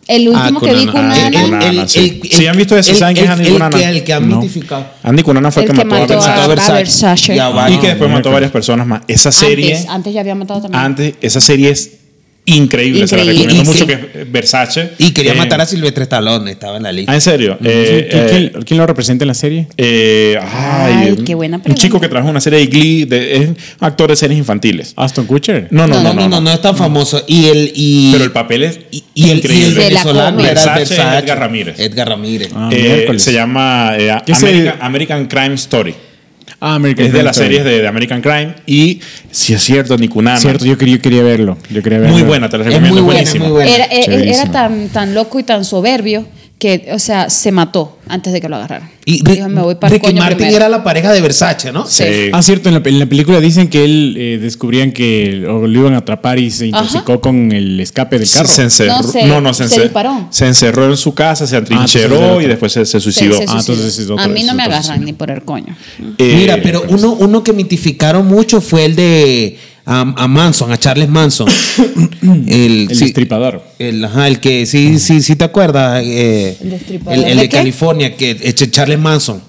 el 0.07 0.29
último 0.29 0.59
Ah, 0.61 0.65
que 0.67 0.73
vi, 0.75 0.85
Cunanan. 0.85 1.11
Ah, 1.11 1.25
Cunanan. 1.31 1.49
Cunanan, 1.49 1.89
sí. 1.89 2.21
Sí, 2.29 2.45
han 2.45 2.55
visto 2.57 2.77
ese, 2.77 2.91
el- 2.91 2.97
¿saben 2.97 3.15
quién 3.15 3.25
es 3.31 3.39
el- 3.39 3.59
Andy 3.59 3.77
el 3.77 3.81
que- 3.81 3.97
El 3.97 4.03
que 4.03 4.13
han 4.13 4.29
No. 4.29 4.39
mitificado. 4.39 4.85
Andy 5.01 5.23
Cunanan 5.23 5.51
fue 5.51 5.63
el, 5.63 5.69
El 5.71 5.75
que 5.75 5.81
que 5.81 5.85
mató, 5.87 6.01
mató 6.01 6.13
a 6.27 6.43
a- 6.43 6.47
Versace. 6.47 6.71
a 6.71 6.75
Versace. 6.75 7.35
Ya 7.35 7.49
va. 7.49 7.71
Y 7.71 7.77
que 7.79 7.87
después 7.87 8.11
mató 8.11 8.29
a 8.29 8.33
varias 8.33 8.51
personas 8.51 8.85
más. 8.85 9.01
Esa 9.07 9.31
serie, 9.31 9.73
Antes, 9.77 9.89
antes 9.89 10.13
ya 10.13 10.19
había 10.21 10.35
matado 10.35 10.61
también. 10.61 10.79
antes, 10.83 11.15
esa 11.21 11.41
serie 11.41 11.71
es 11.71 11.91
increíble. 12.45 13.07
Se 13.07 13.17
la 13.17 13.23
recomiendo 13.23 13.55
Y 13.63 13.65
mucho 13.65 13.87
que- 13.87 13.97
que 13.99 14.21
es 14.21 14.31
Versace. 14.31 14.91
Y 14.97 15.11
quería 15.11 15.33
Eh, 15.33 15.35
matar 15.35 15.61
a 15.61 15.65
Silvestre 15.65 16.03
Stallone, 16.03 16.51
estaba 16.51 16.77
en 16.77 16.83
la 16.83 16.91
lista. 16.91 17.11
Ah, 17.11 17.15
¿en 17.15 17.21
serio? 17.21 17.57
Eh, 17.63 18.07
¿Quién, 18.09 18.21
eh, 18.23 18.27
quién- 18.51 18.63
quién 18.63 18.77
lo 18.79 18.85
representa 18.87 19.23
en 19.23 19.27
la 19.29 19.33
serie? 19.33 19.67
eh, 19.77 20.37
ay, 20.41 20.93
Ay, 21.09 21.15
qué 21.25 21.33
buena 21.35 21.57
Un 21.57 21.63
pregunta. 21.63 21.81
chico 21.81 21.99
que 21.99 22.07
trabaja 22.07 22.27
en 22.27 22.31
una 22.31 22.41
serie 22.41 22.59
de 22.59 22.65
Glee, 22.67 23.05
de, 23.05 23.35
es 23.37 23.49
actor 23.79 24.09
de 24.09 24.15
series 24.15 24.37
infantiles. 24.39 24.93
Aston 24.95 25.25
Kutcher. 25.25 25.67
No, 25.71 25.87
no, 25.87 26.01
No, 26.01 26.13
no, 26.13 26.27
no, 26.29 26.41
no, 26.41 26.51
es 26.51 26.61
tan 26.61 26.75
famoso. 26.77 27.23
Y 27.27 27.45
el. 27.47 27.71
Y, 27.75 28.11
Pero 28.11 28.23
el 28.23 28.31
papel 28.31 28.63
es 28.63 28.79
y, 28.91 29.03
y 29.13 29.23
el, 29.23 29.27
y 29.27 29.31
el 29.31 29.37
increíble. 29.37 29.73
La 29.75 29.87
venezolano 30.03 30.37
Versace 30.43 30.79
Versace. 30.79 31.19
Edgar 31.25 31.39
Ramírez. 31.39 31.79
Edgar 31.79 32.09
Ramírez. 32.09 32.49
Ah, 32.55 32.69
Eh, 32.71 33.07
se 33.17 33.33
llama 33.33 33.93
eh, 33.97 34.15
¿Qué 34.25 34.35
se- 34.35 34.47
American, 34.47 34.77
American 34.81 35.25
Crime 35.27 35.53
Story. 35.55 35.95
Ah, 36.59 36.75
American 36.75 37.05
Es 37.05 37.11
de 37.11 37.17
Crime 37.17 37.23
las 37.25 37.35
series 37.35 37.63
de, 37.65 37.81
de 37.81 37.87
American 37.87 38.21
Crime. 38.21 38.55
Y 38.65 39.01
si 39.31 39.53
es 39.53 39.61
cierto, 39.63 39.97
Nikunana. 39.97 40.37
Cierto, 40.39 40.65
yo 40.65 40.77
quería, 40.77 40.95
yo 40.95 41.01
quería 41.01 41.23
verlo. 41.23 41.57
Yo 41.69 41.81
quería 41.83 41.99
verlo. 41.99 42.13
Muy 42.13 42.23
buena, 42.23 42.49
te 42.49 42.57
la 42.57 42.63
Es 42.63 42.67
recomiendo. 42.69 42.93
muy 42.95 43.01
buena, 43.03 43.19
buenísima. 43.21 43.45
muy 43.45 43.53
buena. 43.53 43.71
Era, 43.75 43.85
era- 43.85 44.15
era 44.23 44.51
tan, 44.51 44.89
tan 44.89 45.13
loco 45.13 45.39
y 45.39 45.43
tan 45.43 45.65
soberbio 45.65 46.25
que, 46.57 46.87
o 46.93 46.99
sea, 46.99 47.29
se 47.29 47.51
mató 47.51 47.97
antes 48.07 48.31
de 48.31 48.39
que 48.39 48.47
lo 48.47 48.55
agarraran. 48.55 48.89
Y 49.03 49.21
Dijo, 49.23 49.49
me 49.49 49.61
voy 49.61 49.75
para 49.75 49.87
el 49.93 49.99
Ricky 49.99 50.07
coño 50.13 50.19
Martin 50.21 50.37
primero. 50.37 50.55
era 50.55 50.69
la 50.69 50.83
pareja 50.85 51.11
de 51.11 51.19
Versace, 51.21 51.71
¿no? 51.73 51.85
Sí. 51.85 52.03
Sí. 52.05 52.29
Ah, 52.31 52.41
cierto, 52.41 52.69
en 52.69 52.75
la, 52.75 52.81
en 52.89 52.97
la 52.99 53.05
película 53.07 53.39
dicen 53.41 53.67
que 53.67 53.83
él 53.83 54.15
eh, 54.17 54.39
descubrían 54.41 54.91
que 54.93 55.45
o 55.47 55.67
lo 55.67 55.79
iban 55.79 55.93
a 55.95 55.97
atrapar 55.97 56.39
y 56.39 56.49
se 56.49 56.67
intoxicó 56.67 57.19
con 57.19 57.51
el 57.51 57.79
escape 57.81 58.17
del 58.19 58.29
carro. 58.29 58.47
Se 58.47 58.61
encerró. 58.63 58.93
No, 58.97 59.03
se- 59.03 59.25
no, 59.25 59.41
no, 59.41 59.53
se, 59.53 59.67
se 59.67 59.81
disparó. 59.81 60.27
se 60.31 60.47
encerró 60.47 60.85
en 60.89 60.97
su 60.97 61.13
casa, 61.13 61.45
se 61.45 61.57
entonces 61.57 61.77
atrincheró 62.05 62.39
y 62.41 62.45
después 62.45 62.71
se, 62.71 62.85
se 62.85 62.91
Se- 62.93 63.01
suicidó. 63.01 63.37
se 63.37 63.43
Ah, 63.43 63.47
suicidó. 63.47 63.73
entonces 63.73 63.99
es 63.99 64.09
otro- 64.09 64.23
A 64.23 64.27
mí 64.29 64.43
no 64.43 64.51
es 64.51 64.55
me 64.55 64.63
agarran 64.63 64.79
asesino. 64.79 65.05
ni 65.05 65.13
por 65.13 65.29
el 65.31 65.43
coño. 65.43 65.75
Eh, 66.17 66.35
Mira, 66.37 66.59
pero 66.63 66.85
uno, 66.87 67.13
uno 67.19 67.43
que 67.43 67.51
mitificaron 67.51 68.25
mucho 68.25 68.61
fue 68.61 68.85
el 68.85 68.95
de 68.95 69.57
a, 69.85 70.01
a 70.01 70.27
Manson, 70.27 70.71
a 70.71 70.77
Charles 70.77 71.09
Manson. 71.09 71.47
el, 72.21 72.87
El 72.89 72.95
sí, 72.95 73.05
destripador. 73.05 73.61
el, 73.79 74.03
ajá, 74.03 74.27
el 74.27 74.39
que 74.39 74.65
sí, 74.65 74.99
sí, 74.99 75.21
sí 75.21 75.35
te 75.35 75.43
acuerdas. 75.45 76.01
eh, 76.03 76.57
¿El 76.61 76.69
destripador 76.71 77.17
el, 77.19 77.23
el 77.25 77.37
de? 77.39 77.49
California, 77.49 78.15
que 78.15 78.37
es 78.41 78.55
Charles 78.71 78.99
Manson. 78.99 79.41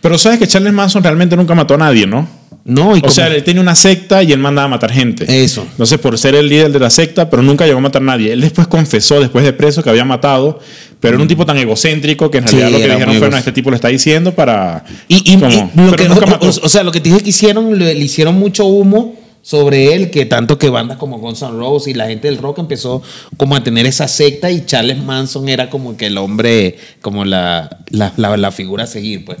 Pero 0.00 0.16
sabes 0.16 0.38
que 0.38 0.46
Charles 0.46 0.72
Manson 0.72 1.02
realmente 1.02 1.36
nunca 1.36 1.54
mató 1.54 1.74
a 1.74 1.78
nadie, 1.78 2.06
¿no? 2.06 2.40
No, 2.64 2.94
y 2.96 3.00
O 3.04 3.10
sea, 3.10 3.26
él 3.28 3.42
tenía 3.42 3.62
una 3.62 3.74
secta 3.74 4.22
y 4.22 4.32
él 4.32 4.38
mandaba 4.38 4.66
a 4.66 4.68
matar 4.68 4.92
gente. 4.92 5.24
Eso. 5.44 5.66
Entonces, 5.70 5.98
por 5.98 6.16
ser 6.18 6.34
el 6.34 6.46
líder 6.48 6.70
de 6.70 6.78
la 6.78 6.90
secta, 6.90 7.28
pero 7.28 7.42
nunca 7.42 7.64
llegó 7.66 7.78
a 7.78 7.82
matar 7.82 8.02
a 8.02 8.04
nadie. 8.04 8.32
Él 8.32 8.40
después 8.42 8.66
confesó, 8.68 9.18
después 9.18 9.44
de 9.44 9.52
preso, 9.54 9.82
que 9.82 9.88
había 9.90 10.04
matado, 10.04 10.60
pero 11.00 11.14
era 11.14 11.22
un 11.22 11.28
tipo 11.28 11.44
tan 11.46 11.56
egocéntrico 11.56 12.30
que 12.30 12.38
en 12.38 12.48
Sí, 12.48 12.56
realidad 12.56 12.70
lo 12.78 12.78
que 12.86 12.92
dijeron 12.92 13.16
fue, 13.18 13.30
no, 13.30 13.36
este 13.38 13.52
tipo 13.52 13.70
lo 13.70 13.76
está 13.76 13.88
diciendo 13.88 14.34
para... 14.34 14.84
Y, 15.08 15.32
y- 15.32 15.38
como- 15.38 15.48
y 15.50 15.56
lo 15.56 15.90
pero 15.90 15.96
que, 15.96 16.08
nunca 16.08 16.24
o, 16.26 16.28
mató. 16.28 16.46
o- 16.48 16.66
o 16.66 16.68
sea, 16.68 16.82
lo 16.84 16.92
que 16.92 17.00
te 17.00 17.08
dije 17.08 17.22
que 17.22 17.30
hicieron, 17.30 17.78
le, 17.78 17.94
le 17.94 18.04
hicieron 18.04 18.34
mucho 18.38 18.66
humo 18.66 19.16
sobre 19.42 19.94
él, 19.94 20.10
que 20.10 20.26
tanto 20.26 20.58
que 20.58 20.68
bandas 20.68 20.98
como 20.98 21.18
Guns 21.18 21.42
N' 21.42 21.50
Roses 21.52 21.88
y 21.88 21.94
la 21.94 22.06
gente 22.08 22.28
del 22.28 22.38
rock 22.38 22.58
empezó 22.58 23.02
como 23.36 23.56
a 23.56 23.64
tener 23.64 23.86
esa 23.86 24.06
secta 24.06 24.50
y 24.50 24.66
Charles 24.66 25.02
Manson 25.02 25.48
era 25.48 25.70
como 25.70 25.96
que 25.96 26.06
el 26.06 26.18
hombre, 26.18 26.76
como 27.00 27.24
la, 27.24 27.78
la, 27.90 28.12
la- 28.16 28.36
la 28.36 28.52
figura 28.52 28.84
a 28.84 28.86
seguir, 28.86 29.24
pues. 29.24 29.38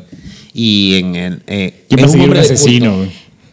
Y 0.54 0.96
en 0.96 1.16
el... 1.16 1.42
Eh, 1.46 1.84
¿Quién 1.88 2.04
es 2.04 2.14
un 2.14 2.20
hombre 2.22 2.40
de 2.40 2.44
asesino? 2.46 2.86
culto. 2.86 2.98
güey? 2.98 3.10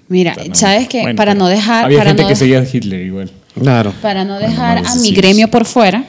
Mira, 0.10 0.36
¿sabes 0.54 0.88
qué? 0.88 1.02
Bueno, 1.02 1.18
para 1.18 1.36
no 1.36 1.48
dejar, 1.50 1.86
Había 1.86 1.98
para 1.98 2.10
gente 2.12 2.24
no, 2.24 2.30
que 2.30 2.36
seguía 2.38 2.60
a 2.60 2.64
Hitler 2.64 3.02
igual. 3.06 3.30
Claro. 3.60 3.92
para 4.02 4.24
no 4.24 4.40
dejar 4.40 4.82
no 4.84 4.90
a 4.90 4.96
mi 4.96 5.12
gremio 5.12 5.50
por 5.50 5.66
fuera, 5.66 6.06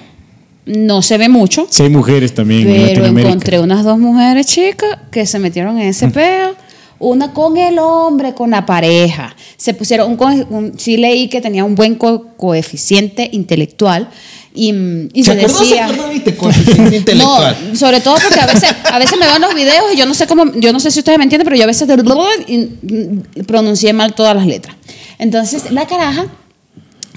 no 0.67 1.03
se 1.03 1.19
ve 1.19 1.29
mucho, 1.29 1.67
Sí, 1.71 1.83
hay 1.83 1.89
mujeres 1.89 2.35
también 2.35 2.61
en 2.69 2.75
pero 2.75 2.87
Latinoamérica. 2.87 3.29
encontré 3.31 3.59
unas 3.59 3.83
dos 3.85 3.99
mujeres 3.99 4.47
chicas 4.47 4.99
que 5.11 5.27
se 5.27 5.39
metieron 5.39 5.79
en 5.81 5.89
ese 5.89 6.09
peo. 6.09 6.55
Una 7.01 7.33
con 7.33 7.57
el 7.57 7.79
hombre, 7.79 8.35
con 8.35 8.51
la 8.51 8.67
pareja. 8.67 9.35
Se 9.57 9.73
pusieron, 9.75 10.11
un, 10.13 10.47
un- 10.51 10.79
sí 10.79 10.97
leí 10.97 11.29
que 11.29 11.41
tenía 11.41 11.65
un 11.65 11.75
buen 11.77 11.95
co- 11.95 12.27
coeficiente 12.37 13.29
intelectual 13.33 14.09
y, 14.55 14.73
mm, 14.73 15.09
y 15.13 15.23
¿Se 15.23 15.37
decía... 15.37 15.87
acordó? 15.87 16.09
¿Viste? 16.11 16.35
Coeficiente 16.35 16.97
intelectual. 17.03 17.57
No, 17.71 17.77
sobre 17.77 18.01
todo 18.01 18.17
porque 18.23 18.41
a 18.41 18.47
veces, 18.47 18.71
a 18.91 18.99
veces 18.99 19.17
me 19.19 19.27
van 19.27 19.41
los 19.41 19.55
videos 19.55 19.85
y 19.95 19.97
yo 19.97 20.07
no 20.07 20.15
sé 20.15 20.27
cómo, 20.27 20.53
yo 20.57 20.73
no 20.73 20.81
sé 20.81 20.91
si 20.91 20.99
ustedes 20.99 21.19
me 21.19 21.25
entienden, 21.25 21.45
pero 21.45 21.57
yo 21.57 21.63
a 21.65 21.67
veces 21.69 21.87
mm, 21.89 23.43
pronuncié 23.47 23.93
mal 23.93 24.15
todas 24.15 24.35
las 24.35 24.47
letras. 24.47 24.75
Entonces, 25.21 25.71
la 25.71 25.87
caraja, 25.87 26.27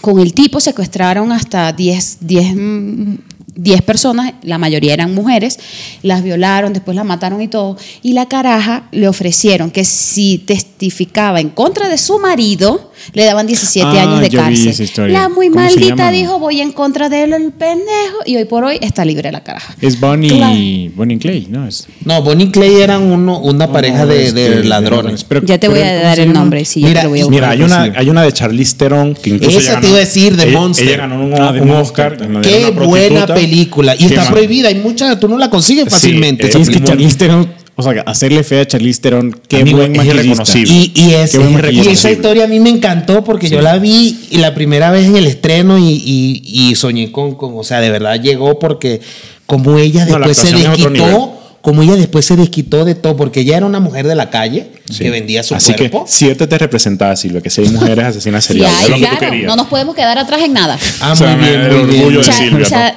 con 0.02 0.20
el 0.20 0.34
tipo 0.34 0.60
secuestraron 0.60 1.32
hasta 1.32 1.72
10, 1.72 2.17
10, 2.22 2.56
mm, 2.56 3.15
10 3.56 3.82
personas, 3.82 4.34
la 4.44 4.58
mayoría 4.58 4.94
eran 4.94 5.14
mujeres, 5.14 5.60
las 6.04 6.24
violaron, 6.24 6.74
después 6.74 6.96
las 6.96 7.06
mataron 7.06 7.42
y 7.42 7.48
todo. 7.48 7.78
Y 8.02 8.14
la 8.14 8.28
caraja 8.28 8.88
le 8.92 9.08
ofrecieron 9.08 9.72
que 9.72 9.86
si 9.86 10.38
testificaba 10.38 11.40
en 11.40 11.50
contra 11.50 11.90
de 11.90 11.98
su 11.98 12.20
marido, 12.20 12.91
le 13.14 13.26
daban 13.26 13.48
17 13.48 13.88
Ah, 13.88 14.02
años 14.04 14.22
de 14.22 14.30
yo 14.30 14.40
vi 14.40 14.46
cárcel. 14.46 14.68
esa 14.70 14.84
historia. 14.84 15.20
La 15.22 15.30
muy 15.30 15.50
¿Cómo 15.50 15.68
se 15.70 15.76
maldita 15.80 16.12
dijo, 16.12 16.40
voy 16.40 16.62
en 16.62 16.72
contra 16.72 17.10
de 17.10 17.24
él, 17.24 17.34
el 17.34 17.52
pendejo, 17.52 18.18
y 18.26 18.36
hoy 18.38 18.46
por 18.46 18.64
hoy 18.64 18.78
está 18.82 19.06
libre 19.06 19.32
la 19.32 19.42
caraja. 19.44 19.76
Es 19.82 20.00
Bonnie, 20.00 20.30
Claro. 20.30 20.56
Bonnie 20.96 21.18
Clay, 21.20 21.48
¿no? 21.50 21.68
Es, 21.68 21.88
No, 22.06 22.22
Bonnie 22.22 22.46
y 22.48 22.52
Clay 22.52 22.82
eran 22.82 23.04
uno, 23.04 23.40
una 23.40 23.72
pareja 23.72 24.06
de, 24.06 24.32
de 24.32 24.64
ladrones. 24.64 25.24
Pero- 25.24 25.46
ya 25.46 25.58
te 25.58 25.68
voy 25.68 25.80
a 25.80 25.90
¿cómo 25.92 26.04
dar 26.04 26.20
el 26.20 26.34
nombre, 26.34 26.66
sí, 26.66 26.82
ya 26.82 26.88
Mira, 26.88 27.02
te 27.02 27.04
lo 27.06 27.10
voy 27.12 27.20
a 27.22 27.26
buscar. 27.26 27.42
Mira, 27.42 27.50
hay 27.52 27.62
una, 27.62 27.82
hay 28.00 28.10
una 28.10 28.24
de 28.24 28.32
Charlize 28.34 28.76
Theron 28.78 29.14
que 29.16 29.30
incluso 29.32 29.60
Esa 29.60 29.80
te 29.80 29.88
iba 29.88 29.96
a 29.98 30.00
decir, 30.00 30.36
de 30.36 30.44
ella- 30.50 30.60
Monster. 30.60 30.88
Ella 30.88 30.98
ganó 30.98 31.24
un, 31.24 31.34
Ah, 31.34 31.52
de 31.52 31.62
un 31.62 31.68
Monster 31.70 32.14
Oscar. 32.14 32.42
Qué 32.42 32.72
buena 32.72 33.26
película. 33.26 33.96
Y 33.98 34.06
está 34.06 34.30
prohibida. 34.30 34.68
Hay 34.70 34.76
muchas, 34.76 35.20
tú 35.20 35.28
no 35.28 35.38
la 35.38 35.50
consigues 35.50 35.88
fácilmente. 35.90 36.48
eh, 36.48 36.52
Sí, 36.54 36.62
es 36.62 36.70
que 36.70 36.82
Charlize 36.84 37.18
Theron, 37.18 37.48
o 37.82 37.91
sea, 37.94 38.02
hacerle 38.06 38.44
fe 38.44 38.62
a 38.62 38.65
Charlize 38.67 39.02
Theron, 39.02 39.39
qué 39.48 39.58
Amigo, 39.58 39.78
buen 39.80 39.91
maquillista. 39.91 40.58
Y, 40.58 40.91
y 40.96 41.13
es- 41.13 41.32
Qué 41.32 41.38
buen 41.39 41.74
y 41.76 41.80
esa 41.82 42.12
historia 42.12 42.46
a 42.46 42.48
mí 42.48 42.60
me 42.60 42.70
encantó 42.70 43.24
porque 43.24 43.50
yo 43.50 43.62
la 43.62 43.78
vi 43.78 44.17
la 44.32 44.54
primera 44.54 44.91
vez 44.91 45.06
en 45.08 45.15
el 45.17 45.28
estreno 45.28 45.78
y, 45.78 45.84
y- 46.06 46.41
y 46.70 46.76
soñé 46.76 47.12
con, 47.12 47.36
con- 47.36 47.54
o 47.58 47.63
sea, 47.63 47.80
de 47.82 47.89
verdad 47.91 48.20
llegó 48.22 48.58
porque 48.60 49.02
como 49.46 49.78
ella 49.78 50.06
No, 50.06 50.17
después 50.17 50.38
se 50.38 50.54
desquitó, 50.56 51.38
como 51.62 51.84
ella 51.84 51.96
después 51.96 52.26
se 52.26 52.36
desquitó 52.36 52.86
de 52.86 52.96
todo, 52.96 53.15
porque 53.15 53.41
ella 53.41 53.58
era 53.58 53.65
una 53.67 53.80
mujer 53.80 54.08
de 54.08 54.15
la 54.15 54.30
calle 54.32 54.72
Sí. 54.89 55.04
que 55.04 55.10
vendía 55.12 55.44
su 55.44 55.54
Así 55.54 55.74
cuerpo. 55.74 56.06
que 56.06 56.12
si 56.12 56.28
yo 56.28 56.36
te, 56.36 56.48
te 56.48 56.58
representaba, 56.58 57.15
Silvia, 57.15 57.39
que 57.41 57.50
seis 57.52 57.72
mujeres 57.72 58.04
asesinas 58.06 58.44
Sí, 58.44 58.54
seriales. 58.54 58.89
lo 58.89 58.96
que 58.96 59.02
tú 59.02 59.08
claro, 59.10 59.20
querías. 59.20 59.46
no 59.48 59.56
nos 59.56 59.67
podemos 59.67 59.94
quedar 59.96 60.17
atrás 60.17 60.41
en 60.41 60.54
nada. 60.54 60.78
Ah, 61.02 61.12
O 61.12 61.15
sea, 61.15 61.36
muy 61.36 61.46
bien, 61.48 61.62
el 61.62 61.72
muy 61.78 61.86
bien. 61.86 62.00
orgullo 62.02 62.22
de 62.26 62.32
Silvia, 62.34 62.65
Cha- 62.65 62.96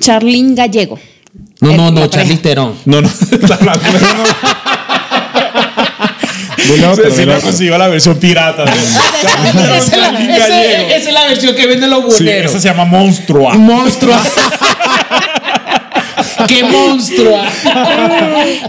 Charlín 0.00 0.54
Gallego. 0.54 0.98
No, 1.60 1.72
no, 1.76 1.90
no, 1.90 2.06
Charlize. 2.08 2.40
Theron. 2.42 2.74
No, 2.84 3.00
no, 3.00 3.08
Del 6.68 6.84
otro, 6.84 7.10
Sí, 7.10 7.24
no 7.24 7.40
consiguió 7.40 7.78
la 7.78 7.88
versión 7.88 8.18
pirata. 8.18 8.64
esa, 8.64 8.74
es 8.76 9.96
la, 9.96 10.10
Charlize 10.10 10.36
esa- 10.36 10.48
Gallego. 10.48 10.88
esa 10.90 11.08
es 11.08 11.12
la 11.14 11.24
versión 11.26 11.54
que 11.56 11.66
venden 11.66 11.90
los 11.90 12.14
Sí, 12.14 12.24
buneros. 12.24 12.50
esa 12.52 12.60
se 12.60 12.68
llama 12.68 12.84
Monstrua. 12.84 13.54
monstruo. 13.54 14.14
¡Qué 16.48 16.64
monstruo! 16.64 17.36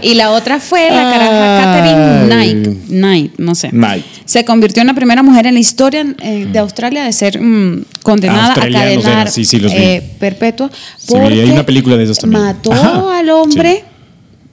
Y 0.02 0.14
la 0.14 0.30
otra 0.32 0.60
fue 0.60 0.90
la 0.90 1.10
caraja 1.10 1.60
Catherine 1.62 2.26
Knight, 2.26 2.88
Knight, 2.88 3.32
no 3.38 3.54
sé. 3.54 3.70
Knight. 3.70 4.04
Se 4.24 4.44
convirtió 4.44 4.80
en 4.80 4.88
la 4.88 4.94
primera 4.94 5.22
mujer 5.22 5.46
en 5.46 5.54
la 5.54 5.60
historia 5.60 6.06
eh, 6.22 6.46
de 6.50 6.58
Australia 6.58 7.04
de 7.04 7.12
ser 7.12 7.40
mm, 7.40 7.84
condenada 8.02 8.52
a 8.52 8.54
cadenar 8.54 9.30
sí, 9.30 9.44
sí, 9.44 9.60
eh, 9.70 10.02
perpetua. 10.18 10.70
Sí, 10.96 11.16
hay 11.16 11.50
una 11.50 11.64
película 11.64 11.96
de 11.96 12.04
esos 12.04 12.18
también. 12.18 12.42
Mató 12.42 12.72
Ajá, 12.72 13.18
al 13.18 13.30
hombre. 13.30 13.84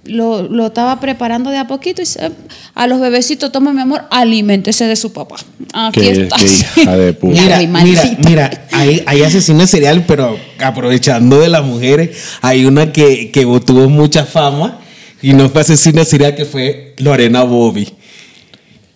Lo, 0.08 0.44
lo 0.44 0.68
estaba 0.68 1.00
preparando 1.00 1.50
de 1.50 1.58
a 1.58 1.68
poquito 1.68 2.02
y 2.02 2.06
se- 2.06 2.32
a 2.74 2.88
los 2.88 3.00
bebecitos, 3.00 3.52
toma 3.52 3.74
mi 3.74 3.82
amor, 3.82 4.04
aliméntese 4.10 4.86
de 4.86 4.96
su 4.96 5.12
papá. 5.14 5.36
Aquí 5.74 6.00
Qué- 6.02 6.12
está. 6.24 6.38
qué 6.38 6.46
hija 6.82 6.98
de 6.98 7.14
puta. 7.14 7.36
Ya, 7.36 7.42
Mira, 7.44 7.58
muy 7.58 7.68
mira, 7.68 8.04
maldita. 8.04 8.30
mira, 8.30 8.68
hay, 8.72 9.04
hay 9.06 9.24
asesinos 9.24 9.70
serial, 9.70 10.06
pero 10.08 10.38
aprovechando 10.60 11.40
de 11.40 11.50
las 11.50 11.64
mujeres, 11.64 12.18
hay 12.42 12.66
una 12.66 12.92
que, 12.92 13.32
que 13.32 13.42
tuvo 13.66 13.90
mucha 13.90 14.26
fama 14.26 14.80
y 15.22 15.34
no 15.34 15.50
fue 15.50 15.62
asesina 15.62 16.06
serial, 16.06 16.36
que 16.36 16.46
fue 16.46 16.94
Lorena 16.98 17.44
Bobby. 17.44 17.88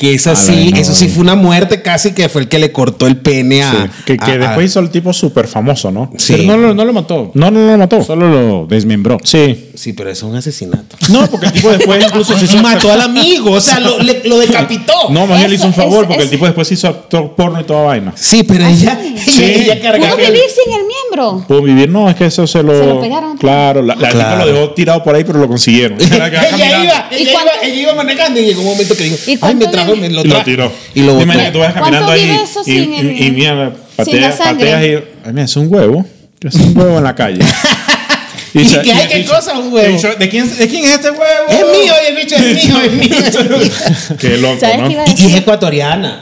Que 0.01 0.15
esa 0.15 0.31
Ah, 0.31 0.35
sí, 0.35 0.73
eso 0.75 0.95
sí 0.95 1.09
fue 1.09 1.21
una 1.21 1.35
muerte 1.35 1.83
casi 1.83 2.13
que 2.13 2.27
fue 2.27 2.41
el 2.41 2.47
que 2.47 2.57
le 2.57 2.71
cortó 2.71 3.05
el 3.05 3.17
pene 3.17 3.61
a. 3.61 3.71
Sí, 3.71 3.77
que 4.05 4.17
que 4.17 4.31
a- 4.31 4.33
a- 4.33 4.37
después 4.37 4.65
hizo 4.71 4.79
el 4.79 4.89
tipo 4.89 5.13
súper 5.13 5.47
famoso, 5.47 5.91
¿no? 5.91 6.11
Sí. 6.17 6.33
Pero 6.37 6.43
no, 6.45 6.57
lo- 6.57 6.73
no 6.73 6.85
lo 6.85 6.91
mató. 6.93 7.29
No, 7.35 7.51
no, 7.51 7.59
no 7.59 7.71
lo 7.73 7.77
mató. 7.77 8.03
Solo 8.03 8.27
lo 8.27 8.65
desmembró. 8.67 9.19
Sí. 9.23 9.67
Sí, 9.75 9.93
pero 9.93 10.09
eso 10.09 10.25
es 10.25 10.31
un 10.31 10.37
asesinato. 10.37 10.95
No, 11.09 11.27
porque 11.27 11.45
el 11.47 11.51
tipo 11.53 11.69
después 11.69 12.03
incluso 12.07 12.35
se 12.35 12.45
hizo. 12.45 12.57
Mató 12.57 12.91
al 12.91 13.01
amigo, 13.01 13.51
o 13.51 13.61
sea, 13.61 13.79
lo, 13.79 13.99
le- 13.99 14.23
lo 14.25 14.39
decapitó. 14.39 14.93
No, 15.09 15.27
más 15.27 15.37
bien 15.37 15.49
le 15.51 15.55
hizo 15.57 15.67
un 15.67 15.73
favor 15.75 16.01
es- 16.03 16.07
porque 16.07 16.23
el 16.23 16.29
tipo 16.31 16.45
después 16.45 16.67
se 16.67 16.73
hizo 16.73 16.87
actor 16.87 17.35
porno 17.35 17.61
y 17.61 17.63
toda 17.63 17.83
vaina. 17.83 18.11
Sí, 18.15 18.41
pero 18.43 18.65
ella, 18.65 18.99
Sí. 19.23 19.43
ella. 19.43 19.79
¿Pudo 19.79 20.15
vivir 20.17 20.41
sin 20.49 20.73
el 20.73 20.81
miembro? 20.87 21.45
¿Puedo 21.47 21.61
vivir? 21.61 21.89
No, 21.89 22.09
es 22.09 22.15
que 22.15 22.25
eso 22.25 22.47
se 22.47 22.63
lo. 22.63 22.73
Se 22.73 22.85
lo 22.87 23.01
pegaron. 23.01 23.37
Claro, 23.37 23.83
la, 23.83 23.93
la 23.95 24.09
Claro. 24.09 24.29
tipa 24.31 24.45
lo 24.45 24.51
dejó 24.51 24.69
tirado 24.73 25.03
por 25.03 25.13
ahí, 25.15 25.23
pero 25.23 25.37
lo 25.37 25.47
consiguieron. 25.47 25.99
Ella, 26.01 26.27
iba, 26.27 26.37
¿Y 26.49 26.61
ella, 26.63 26.83
iba, 26.83 27.31
cuánto- 27.33 27.51
ella 27.63 27.75
iba 27.81 27.93
manejando 27.95 28.39
y 28.39 28.45
llegó 28.45 28.61
un 28.61 28.67
momento 28.67 28.95
que 28.95 29.03
dijo, 29.03 29.17
¿Y 29.27 29.37
ay, 29.41 29.55
me 29.55 29.67
trajo, 29.67 29.90
me 29.95 30.09
lo 30.09 30.21
Y 30.23 30.27
lo 30.27 30.43
tiró. 30.43 30.71
Y 30.95 31.01
lo 31.01 31.13
botó. 31.13 31.25
Tú 31.51 31.59
vas 31.59 31.73
¿Cuánto 31.73 31.79
caminando 31.79 32.11
ahí 32.11 32.29
eso 32.43 32.61
y, 32.61 32.63
sin 32.65 32.93
y, 32.93 32.97
el- 32.99 33.21
y 33.21 33.31
mira, 33.31 33.71
sin 33.71 33.95
patea, 33.95 34.21
la 34.21 34.31
sangre? 34.31 34.71
pateas 34.71 34.83
y. 34.83 34.87
Ay, 35.27 35.33
mira, 35.33 35.43
es 35.45 35.55
un 35.55 35.73
huevo. 35.73 36.05
Es 36.41 36.55
un 36.55 36.77
huevo 36.77 36.97
en 36.97 37.03
la 37.03 37.15
calle. 37.15 37.39
¿Y 38.53 38.65
se- 38.65 38.81
qué 38.81 38.91
hay? 38.91 39.07
¿Qué 39.07 39.25
cosa, 39.25 39.57
un 39.57 39.71
huevo? 39.71 39.97
¿De 40.19 40.29
quién, 40.29 40.57
¿De 40.57 40.67
quién 40.67 40.83
es 40.85 40.91
este 40.95 41.11
huevo? 41.11 41.47
Es 41.49 41.59
mío, 41.59 41.93
y 42.03 42.09
el 42.09 42.15
bicho 42.17 42.35
es 42.35 42.65
mío, 42.67 42.81
es 42.83 42.91
mío. 42.91 43.71
Qué 44.19 44.37
loco, 44.37 44.59
¿Sabes 44.59 44.77
¿no? 44.79 44.87
qué 44.89 44.97
y, 45.17 45.23
y 45.23 45.31
es 45.33 45.35
ecuatoriana. 45.39 46.21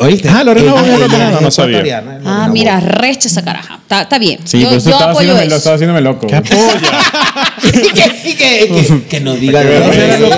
¿Oíste? 0.00 0.28
Ah, 0.28 0.42
Lorena 0.44 0.70
ecuatoriana, 0.70 1.34
es 1.36 1.40
no 1.42 1.50
sabía. 1.50 1.78
ecuatoriana, 1.78 2.10
Ah, 2.24 2.46
Lorena 2.48 2.48
mira, 2.48 2.80
recha 2.80 3.28
esa 3.28 3.42
caraja. 3.44 3.78
Está, 3.82 4.02
está 4.02 4.18
bien. 4.18 4.40
Sí, 4.44 4.60
yo 4.60 4.66
pero 4.68 4.78
eso 4.78 4.90
yo 4.90 4.96
estaba, 4.96 5.12
apoyo 5.12 5.30
haciéndome, 5.32 5.40
lo 5.44 5.48
eso. 5.48 5.56
estaba 5.56 5.74
haciéndome 5.76 6.00
loco. 6.00 6.26
¿Qué 6.26 6.36
apoya? 6.36 6.60
Y 7.62 7.72
que, 7.92 8.20
y 8.24 8.34
que, 8.34 8.68
que, 8.68 9.02
que 9.08 9.20
no 9.20 9.34
diga 9.34 9.62
loca 9.62 9.90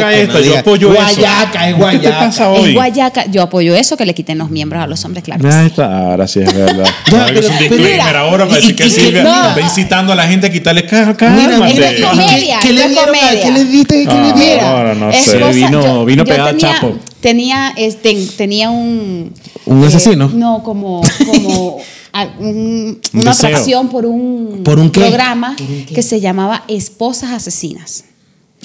que 0.09 0.23
esta, 0.23 0.35
no 0.35 0.41
yo 0.41 0.59
apoyo 0.59 0.93
eso. 0.93 1.03
Guayaca, 1.03 1.69
es 1.69 1.75
¿Qué 1.75 1.75
te 1.75 1.79
guayaca. 1.79 2.29
Es 2.29 2.75
guayaca. 2.75 3.25
Yo 3.31 3.43
apoyo 3.43 3.75
eso, 3.77 3.97
que 3.97 4.05
le 4.05 4.15
quiten 4.15 4.39
los 4.39 4.51
miembros 4.51 4.83
a 4.83 4.87
los 4.87 5.03
hombres, 5.05 5.25
claro. 5.25 5.43
sí. 5.51 5.67
está, 5.67 5.99
ahora 6.11 6.27
sí 6.27 6.41
es 6.41 6.53
verdad. 6.55 6.85
Ahora 7.13 7.27
pero- 7.29 7.41
es 7.41 7.47
un 7.47 7.53
pero 7.59 7.69
disclaimer 7.77 7.93
mira, 8.07 8.21
ahora 8.21 8.45
para 8.47 8.57
decir 8.61 8.77
que 8.77 8.91
Silvia 8.91 9.23
está 9.23 9.61
incitando 9.61 10.13
a 10.13 10.17
la 10.17 10.27
gente 10.27 10.49
a 10.49 10.51
quitarle 10.51 10.85
cálmate. 10.85 11.31
Mira, 11.31 11.59
mira, 11.59 11.91
¿qué- 11.95 12.03
comedia, 12.03 12.59
¿qué, 12.61 12.69
qué 12.69 12.75
le 12.75 12.89
dieron? 12.89 12.99
a- 12.99 13.07
comedia. 13.07 13.43
¿Qué 13.43 13.51
le 13.53 13.65
diste? 13.65 14.03
¿Qué 14.05 14.11
Ah, 14.11 14.23
le 14.23 14.33
dieron? 14.41 14.65
ahora 14.65 14.95
no 14.95 15.13
sé. 15.13 15.19
Esposa- 15.39 16.05
Vino- 16.05 16.25
pegada 16.25 16.51
tenía, 16.51 16.75
Chapo. 16.75 16.99
Tenía, 17.23 17.73
este, 17.77 18.15
tenía 18.37 18.69
un... 18.71 19.33
¿Un 19.65 19.83
eh, 19.83 19.87
asesino? 19.87 20.29
no, 20.35 20.63
como, 20.63 21.01
como 21.25 21.79
a- 22.13 22.29
un- 22.39 23.01
Un 23.15 23.21
una 23.21 23.31
deseo. 23.31 23.49
atracción 23.49 23.89
por 23.89 24.05
un, 24.05 24.61
¿Por 24.65 24.79
un 24.79 24.91
programa 24.91 25.57
que 25.57 26.03
se 26.03 26.21
llamaba 26.21 26.65
Esposas 26.69 27.31
Asesinas. 27.31 28.05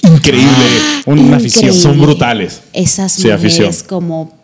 Increíble. 0.02 0.52
Una 1.06 1.36
afición. 1.38 1.72
Son 1.74 2.00
brutales. 2.00 2.60
Esas 2.72 3.12
Sí, 3.12 3.22
mujeres 3.28 3.40
afición. 3.40 3.74
como, 3.88 4.30
co- 4.30 4.37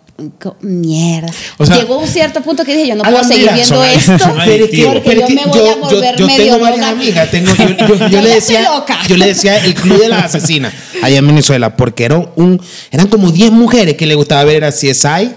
mierda. 0.60 1.28
O 1.58 1.66
sea- 1.66 1.76
Llegó 1.78 1.98
un 1.98 2.06
cierto 2.08 2.40
punto 2.40 2.64
que 2.64 2.74
dije, 2.74 2.88
yo 2.88 2.94
no 2.94 3.02
puedo 3.02 3.24
seguir 3.24 3.42
mira, 3.50 3.54
viendo 3.54 3.74
son- 3.74 3.84
esto. 3.88 4.18
son. 4.18 4.34
Porque 4.36 5.00
pero 5.04 5.28
yo 5.28 5.34
me 5.34 5.46
voy 5.46 5.68
a 5.68 5.74
volver 5.76 6.16
yo 6.16 6.26
medio 6.26 6.44
tengo 6.54 6.58
varias 6.60 6.86
amigas. 6.86 7.30
Tengo, 7.30 7.52
yo, 7.56 7.68
yo- 7.68 7.94
yo 7.96 8.08
Ya 8.08 8.22
le 8.22 8.28
decía, 8.34 8.62
loca. 8.62 8.98
yo 9.08 9.16
le 9.16 9.26
decía 9.26 9.58
el 9.64 9.74
club 9.74 10.00
de 10.00 10.08
las 10.08 10.24
asesinas 10.24 10.72
allá 11.02 11.18
en 11.18 11.26
Venezuela, 11.26 11.76
porque 11.76 12.04
eran, 12.04 12.28
un, 12.36 12.60
eran 12.92 13.08
como 13.08 13.30
10 13.32 13.50
mujeres 13.50 13.96
que 13.96 14.06
le 14.06 14.14
gustaba 14.14 14.44
ver 14.44 14.64
a 14.64 14.70
CSI, 14.70 15.30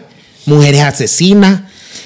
mujeres 0.45 0.81
asesinas. 0.81 1.61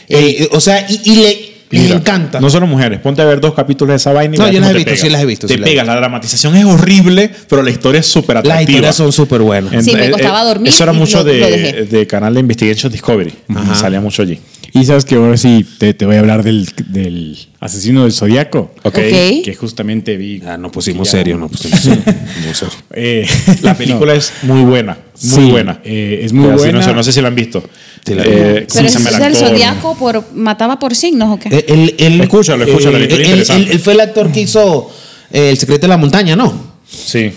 eh, 0.07 0.47
o 0.53 0.60
sea, 0.62 0.86
y, 0.89 1.01
y 1.03 1.15
le, 1.15 1.50
les 1.71 1.84
Mira, 1.84 1.95
encanta. 1.97 2.39
No 2.39 2.49
solo 2.49 2.67
mujeres. 2.67 2.99
Ponte 2.99 3.21
a 3.21 3.25
ver 3.25 3.39
dos 3.39 3.53
capítulos 3.53 3.93
de 3.93 3.95
esa 3.97 4.12
vaina 4.13 4.36
y 4.36 4.39
No, 4.39 4.51
yo 4.51 4.60
las 4.60 4.69
he 4.69 4.71
te 4.73 4.77
visto, 4.79 4.91
pega. 4.91 5.01
sí 5.03 5.10
las 5.10 5.21
he 5.21 5.25
visto, 5.25 5.47
Te 5.47 5.53
sí 5.53 5.60
las 5.60 5.67
he 5.69 5.71
pega. 5.71 5.84
La 5.84 5.95
dramatización 5.95 6.55
es 6.57 6.65
horrible, 6.65 7.31
pero 7.49 7.63
la 7.63 7.69
historia 7.71 7.99
es 7.99 8.07
súper 8.07 8.36
las 8.36 8.41
atractiva. 8.45 8.71
historias 8.71 8.95
son 8.95 9.12
súper 9.12 9.41
buenas. 9.41 9.84
Sí, 9.86 9.95
me 9.95 10.12
costaba 10.12 10.41
eh, 10.41 10.45
dormir 10.45 10.67
Eso 10.69 10.84
era 10.84 10.93
mucho 10.93 11.17
lo- 11.19 11.23
de, 11.25 11.39
lo 11.39 11.47
dejé. 11.49 11.84
de 11.86 12.07
canal 12.07 12.34
de 12.34 12.39
Investigation 12.41 12.91
Discovery. 12.91 13.34
Salía 13.75 14.01
mucho 14.01 14.21
allí. 14.21 14.39
Y 14.73 14.86
sabes 14.86 15.03
que 15.03 15.15
ahora 15.15 15.36
sí 15.36 15.65
te, 15.79 15.93
te 15.93 16.05
voy 16.05 16.15
a 16.15 16.19
hablar 16.19 16.43
del, 16.43 16.69
del 16.88 17.38
asesino 17.60 18.03
del 18.03 18.13
zodiaco. 18.13 18.71
Ok. 18.84 18.86
Ok. 18.86 19.43
Que 19.43 19.55
justamente 19.60 20.15
vi. 20.15 20.41
Ah, 20.45 20.57
no 20.57 20.71
pusimos 20.71 21.07
Ya. 21.07 21.12
serio, 21.19 21.38
no 21.38 21.49
pusimos 21.49 21.79
serio. 21.79 22.01
Muy 22.45 22.53
serio. 22.53 22.73
Eh, 22.91 23.27
La 23.63 23.75
película 23.75 24.13
es 24.15 24.31
muy 24.43 24.62
buena. 24.62 24.97
Muy 25.23 25.45
Sí, 25.45 25.51
buena. 25.51 25.81
eh, 25.84 26.21
es 26.23 26.31
muy 26.34 26.45
Pero 26.45 26.57
sí, 26.57 26.63
buena. 26.63 26.79
No 26.79 26.86
sé, 26.86 26.93
no 26.93 27.03
sé 27.03 27.12
si 27.12 27.21
la 27.21 27.27
han 27.27 27.36
visto. 27.36 27.62
Sí, 28.05 28.15
la- 28.15 28.23
Eh, 28.23 28.27
Pero 28.27 28.65
¿cómo 28.67 28.89
se 28.89 28.97
ese 28.97 29.12
llama 29.12 29.27
es 29.27 29.41
el 29.41 29.47
zodiaco 29.47 29.95
por 29.97 30.34
mataba 30.34 30.79
por 30.79 30.95
signos 30.95 31.29
o 31.31 31.38
qué? 31.39 31.49
Eh, 31.49 31.65
Él, 31.67 31.95
él- 31.97 32.21
Escúchalo, 32.21 32.63
escúchalo, 32.63 32.97
él- 32.97 33.79
fue 33.79 33.93
el 33.93 33.99
actor 33.99 34.31
que 34.31 34.41
hizo 34.41 34.89
eh, 35.31 35.49
El 35.51 35.57
secreto 35.57 35.81
de 35.81 35.88
la 35.89 35.97
montaña, 35.97 36.36
¿no? 36.36 36.71
Sí. 36.89 37.31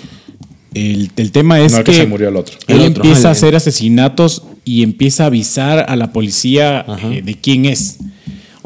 El, 0.72 1.10
el 1.16 1.30
tema 1.32 1.60
es 1.60 1.72
No, 1.72 1.78
que, 1.78 1.92
que 1.92 1.98
se 1.98 2.06
murió 2.06 2.28
el 2.28 2.36
otro. 2.36 2.56
Él 2.66 2.76
El 2.80 2.90
otro, 2.90 3.02
empieza 3.04 3.28
ah, 3.28 3.30
a 3.30 3.32
el- 3.32 3.36
hacer 3.38 3.56
asesinatos 3.56 4.42
y 4.64 4.82
empieza 4.82 5.24
a 5.24 5.26
avisar 5.26 5.86
a 5.88 5.96
la 5.96 6.12
policía 6.12 6.84
eh, 7.10 7.22
de 7.24 7.34
quién 7.36 7.66
es. 7.66 7.98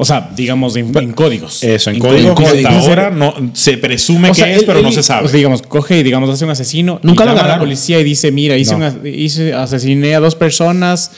O 0.01 0.05
sea, 0.05 0.31
digamos, 0.35 0.77
en, 0.77 0.97
en 0.97 1.11
códigos. 1.11 1.61
Eso, 1.61 1.89
en, 1.91 1.99
código. 1.99 2.33
códigos. 2.33 2.65
Hasta 2.71 2.89
ahora 2.89 3.07
hacer- 3.07 3.17
no, 3.17 3.51
se 3.53 3.77
presume 3.77 4.29
O 4.29 4.33
que 4.33 4.39
sea, 4.41 4.49
es, 4.51 4.59
él- 4.59 4.63
pero 4.65 4.81
no 4.81 4.91
se 4.93 5.03
sabe. 5.03 5.25
o 5.25 5.29
sea, 5.29 5.35
digamos, 5.37 5.61
coge 5.61 5.99
y 5.99 6.03
digamos, 6.03 6.29
hace 6.29 6.45
un 6.45 6.51
asesino. 6.51 7.01
Nunca 7.03 7.23
y 7.23 7.25
lo 7.25 7.31
llama 7.31 7.31
a 7.31 7.35
la 7.35 7.41
agarraron. 7.41 7.65
policía 7.67 7.99
y 7.99 8.03
dice: 8.05 8.31
Mira, 8.31 8.55
hice, 8.57 8.71
No. 8.71 8.77
un 8.77 8.83
as- 8.83 8.95
hice- 9.03 9.53
asesiné 9.53 10.15
a 10.15 10.21
dos 10.21 10.35
personas. 10.35 11.11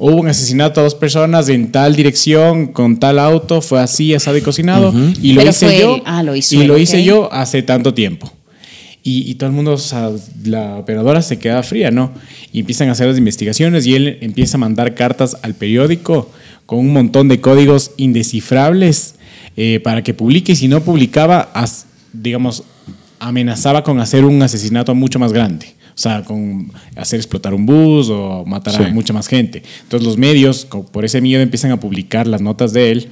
Hubo 0.00 0.14
un 0.14 0.28
asesinato 0.28 0.78
a 0.78 0.84
dos 0.84 0.94
personas 0.94 1.48
en 1.48 1.72
tal 1.72 1.96
dirección, 1.96 2.68
con 2.68 3.00
tal 3.00 3.18
auto, 3.18 3.60
fue 3.60 3.80
así, 3.80 4.14
asado 4.14 4.36
y 4.36 4.42
cocinado. 4.42 4.94
Y 5.20 5.32
lo 5.32 5.40
Pero 5.40 5.50
hice 5.50 5.80
yo. 5.80 5.96
él. 5.96 6.02
Ah, 6.04 6.22
lo 6.22 6.36
hizo 6.36 6.54
y 6.54 6.60
él, 6.60 6.68
lo 6.68 6.78
hice 6.78 7.02
yo 7.02 7.32
hace 7.32 7.62
tanto 7.62 7.92
tiempo. 7.94 8.32
Y, 9.10 9.30
y 9.30 9.34
todo 9.36 9.48
el 9.50 9.56
mundo, 9.56 9.72
o 9.72 9.78
sea, 9.78 10.10
la 10.44 10.76
operadora 10.76 11.22
se 11.22 11.38
queda 11.38 11.62
fría, 11.62 11.90
¿no? 11.90 12.12
Y 12.52 12.60
empiezan 12.60 12.88
a 12.88 12.92
hacer 12.92 13.06
las 13.08 13.16
investigaciones 13.18 13.86
y 13.86 13.94
él 13.94 14.18
empieza 14.20 14.56
a 14.56 14.60
mandar 14.60 14.94
cartas 14.94 15.36
al 15.42 15.54
periódico 15.54 16.30
con 16.66 16.78
un 16.80 16.92
montón 16.92 17.28
de 17.28 17.40
códigos 17.40 17.92
indescifrables 17.96 19.14
eh, 19.56 19.80
para 19.82 20.02
que 20.02 20.14
publique. 20.14 20.52
Y 20.52 20.56
si 20.56 20.68
no 20.68 20.82
publicaba, 20.82 21.50
as- 21.54 21.86
digamos, 22.12 22.62
amenazaba 23.18 23.82
con 23.82 23.98
hacer 24.00 24.24
un 24.24 24.42
asesinato 24.42 24.94
mucho 24.94 25.18
más 25.18 25.32
grande. 25.32 25.66
O 25.94 26.00
sea, 26.00 26.22
con 26.22 26.70
hacer 26.96 27.18
explotar 27.18 27.52
un 27.54 27.66
bus 27.66 28.08
o 28.10 28.44
matar 28.46 28.74
a 28.76 28.90
mucha 28.94 29.12
más 29.12 29.26
gente. 29.26 29.62
Entonces 29.82 30.06
los 30.06 30.16
medios, 30.16 30.64
por 30.92 31.04
ese 31.04 31.20
miedo, 31.20 31.42
empiezan 31.42 31.72
a 31.72 31.80
publicar 31.80 32.26
las 32.28 32.40
notas 32.40 32.72
de 32.72 32.92
él 32.92 33.08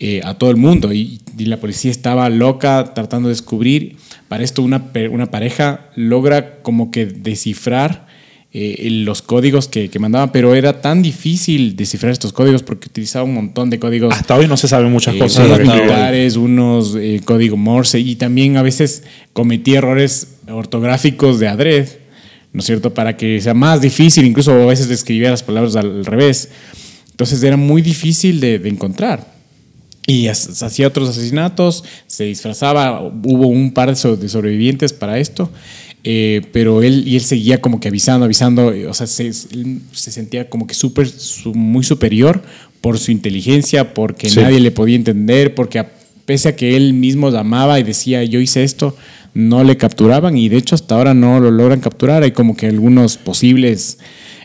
eh, 0.00 0.20
a 0.24 0.34
todo 0.34 0.50
el 0.50 0.56
mundo. 0.56 0.92
Y, 0.92 1.20
y 1.38 1.44
la 1.44 1.58
policía 1.58 1.90
estaba 1.90 2.28
loca 2.28 2.92
tratando 2.94 3.28
de 3.28 3.34
descubrir. 3.34 3.96
Para 4.28 4.42
esto 4.42 4.62
una, 4.62 4.90
una 5.10 5.30
pareja 5.30 5.90
logra 5.94 6.62
como 6.62 6.90
que 6.90 7.06
descifrar 7.06 8.08
eh, 8.52 8.88
los 8.90 9.22
códigos 9.22 9.68
que, 9.68 9.90
que 9.90 10.00
mandaban, 10.00 10.32
pero 10.32 10.56
era 10.56 10.80
tan 10.80 11.02
difícil 11.02 11.76
descifrar 11.76 12.10
estos 12.10 12.32
códigos 12.32 12.64
porque 12.64 12.88
utilizaba 12.88 13.24
un 13.24 13.34
montón 13.34 13.70
de 13.70 13.78
códigos 13.78 14.12
Hasta 14.12 14.34
hoy 14.34 14.48
no 14.48 14.56
se 14.56 14.66
saben 14.66 14.90
muchas 14.90 15.14
eh, 15.14 15.18
cosas. 15.20 15.46
de 15.46 15.54
unos 15.54 15.72
militares, 15.72 16.36
unos 16.36 16.96
eh, 16.96 17.20
código 17.24 17.56
Morse 17.56 18.00
y 18.00 18.16
también 18.16 18.56
a 18.56 18.62
veces 18.62 19.04
cometía 19.32 19.78
errores 19.78 20.38
ortográficos 20.48 21.38
de 21.38 21.46
adred 21.46 21.88
¿no 22.52 22.58
es 22.58 22.66
cierto? 22.66 22.92
Para 22.92 23.16
que 23.16 23.40
sea 23.40 23.54
más 23.54 23.80
difícil, 23.80 24.26
incluso 24.26 24.52
a 24.52 24.66
veces 24.66 24.90
escribir 24.90 25.30
las 25.30 25.44
palabras 25.44 25.76
al 25.76 26.04
revés. 26.04 26.48
Entonces 27.08 27.40
era 27.44 27.56
muy 27.56 27.82
difícil 27.82 28.40
de, 28.40 28.56
encontrar. 28.64 29.29
Y 30.10 30.26
hacía 30.26 30.88
otros 30.88 31.08
asesinatos, 31.08 31.84
se 32.08 32.24
disfrazaba, 32.24 33.00
hubo 33.00 33.46
un 33.46 33.72
par 33.72 33.90
de 33.90 33.94
sobrevivientes 33.94 34.92
para 34.92 35.20
esto, 35.20 35.50
eh, 36.02 36.42
pero 36.52 36.82
él, 36.82 37.06
y 37.06 37.14
él 37.14 37.22
seguía 37.22 37.60
como 37.60 37.78
que 37.78 37.86
avisando, 37.86 38.24
avisando, 38.24 38.72
o 38.88 38.92
sea, 38.92 39.06
se, 39.06 39.32
se 39.32 40.10
sentía 40.10 40.50
como 40.50 40.66
que 40.66 40.74
super, 40.74 41.08
muy 41.54 41.84
superior 41.84 42.42
por 42.80 42.98
su 42.98 43.12
inteligencia, 43.12 43.94
porque 43.94 44.28
nadie 44.34 44.58
le 44.58 44.72
podía 44.72 44.96
entender, 44.96 45.54
porque 45.54 45.84
pese 46.24 46.48
a 46.48 46.56
que 46.56 46.76
él 46.76 46.92
mismo 46.92 47.30
llamaba 47.30 47.78
y 47.78 47.84
decía, 47.84 48.24
yo 48.24 48.40
hice 48.40 48.64
esto, 48.64 48.96
no 49.32 49.62
le 49.62 49.76
capturaban 49.76 50.36
y 50.36 50.48
de 50.48 50.56
hecho 50.56 50.74
hasta 50.74 50.96
ahora 50.96 51.14
no 51.14 51.38
lo 51.38 51.52
logran 51.52 51.78
capturar. 51.78 52.24
Hay 52.24 52.32
como 52.32 52.56
que 52.56 52.66
algunos 52.66 53.16
posibles 53.16 53.98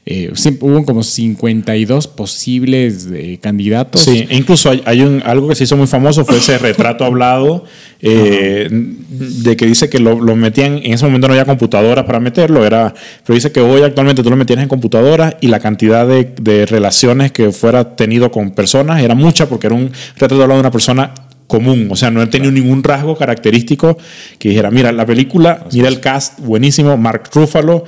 eh, 0.08 0.32
hubo 0.60 0.86
como 0.86 1.02
52 1.02 2.08
posibles 2.08 3.08
eh, 3.12 3.40
candidatos. 3.42 4.02
Sí, 4.02 4.28
e 4.30 4.36
incluso 4.38 4.70
hay, 4.70 5.02
un, 5.02 5.24
algo 5.26 5.48
que 5.48 5.56
se 5.56 5.64
hizo 5.64 5.76
muy 5.78 5.88
famoso, 5.88 6.24
fue 6.26 6.38
ese 6.38 6.60
retrato 6.60 7.06
hablado, 7.06 7.64
eh, 8.02 8.68
de 8.70 9.58
que 9.58 9.66
dice 9.66 9.90
que 9.90 9.98
lo, 9.98 10.18
metían, 10.36 10.78
en 10.84 10.94
ese 10.94 11.06
momento 11.06 11.28
no 11.28 11.34
había 11.34 11.46
computadoras 11.46 12.06
para 12.06 12.20
meterlo, 12.20 12.64
era, 12.64 12.94
pero 13.26 13.34
dice 13.34 13.52
que 13.52 13.62
hoy 13.62 13.82
actualmente 13.82 14.22
tú 14.22 14.30
lo 14.30 14.36
metías 14.36 14.60
en 14.60 14.68
computadora 14.68 15.38
y 15.42 15.48
la 15.48 15.60
cantidad 15.60 16.08
de, 16.08 16.36
de 16.40 16.68
relaciones 16.68 17.32
que 17.32 17.52
fuera 17.52 17.96
tenido 17.96 18.30
con 18.30 18.52
personas 18.52 19.02
era 19.02 19.16
mucha 19.16 19.50
porque 19.50 19.68
era 19.68 19.76
un 19.76 19.92
retrato 20.14 20.36
hablado 20.36 20.54
de 20.54 20.60
una 20.60 20.72
persona 20.72 21.16
común, 21.48 21.88
o 21.92 21.96
sea, 21.96 22.12
no 22.12 22.22
he 22.22 22.28
tenido 22.28 22.52
ningún 22.52 22.84
rasgo 22.84 23.18
característico 23.18 23.98
que 24.38 24.50
dijera, 24.50 24.70
mira, 24.70 24.92
la 24.92 25.06
película, 25.06 25.66
mira 25.72 25.88
el 25.88 26.00
cast, 26.00 26.40
buenísimo, 26.42 26.96
Mark 26.98 27.30
Ruffalo, 27.34 27.86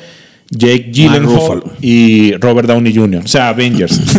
Jake 0.49 0.89
Gyllenhaal 0.91 1.63
y 1.81 2.33
Robert 2.37 2.67
Downey 2.67 2.95
Jr., 2.95 3.21
o 3.23 3.27
sea, 3.27 3.49
Avengers. 3.49 3.99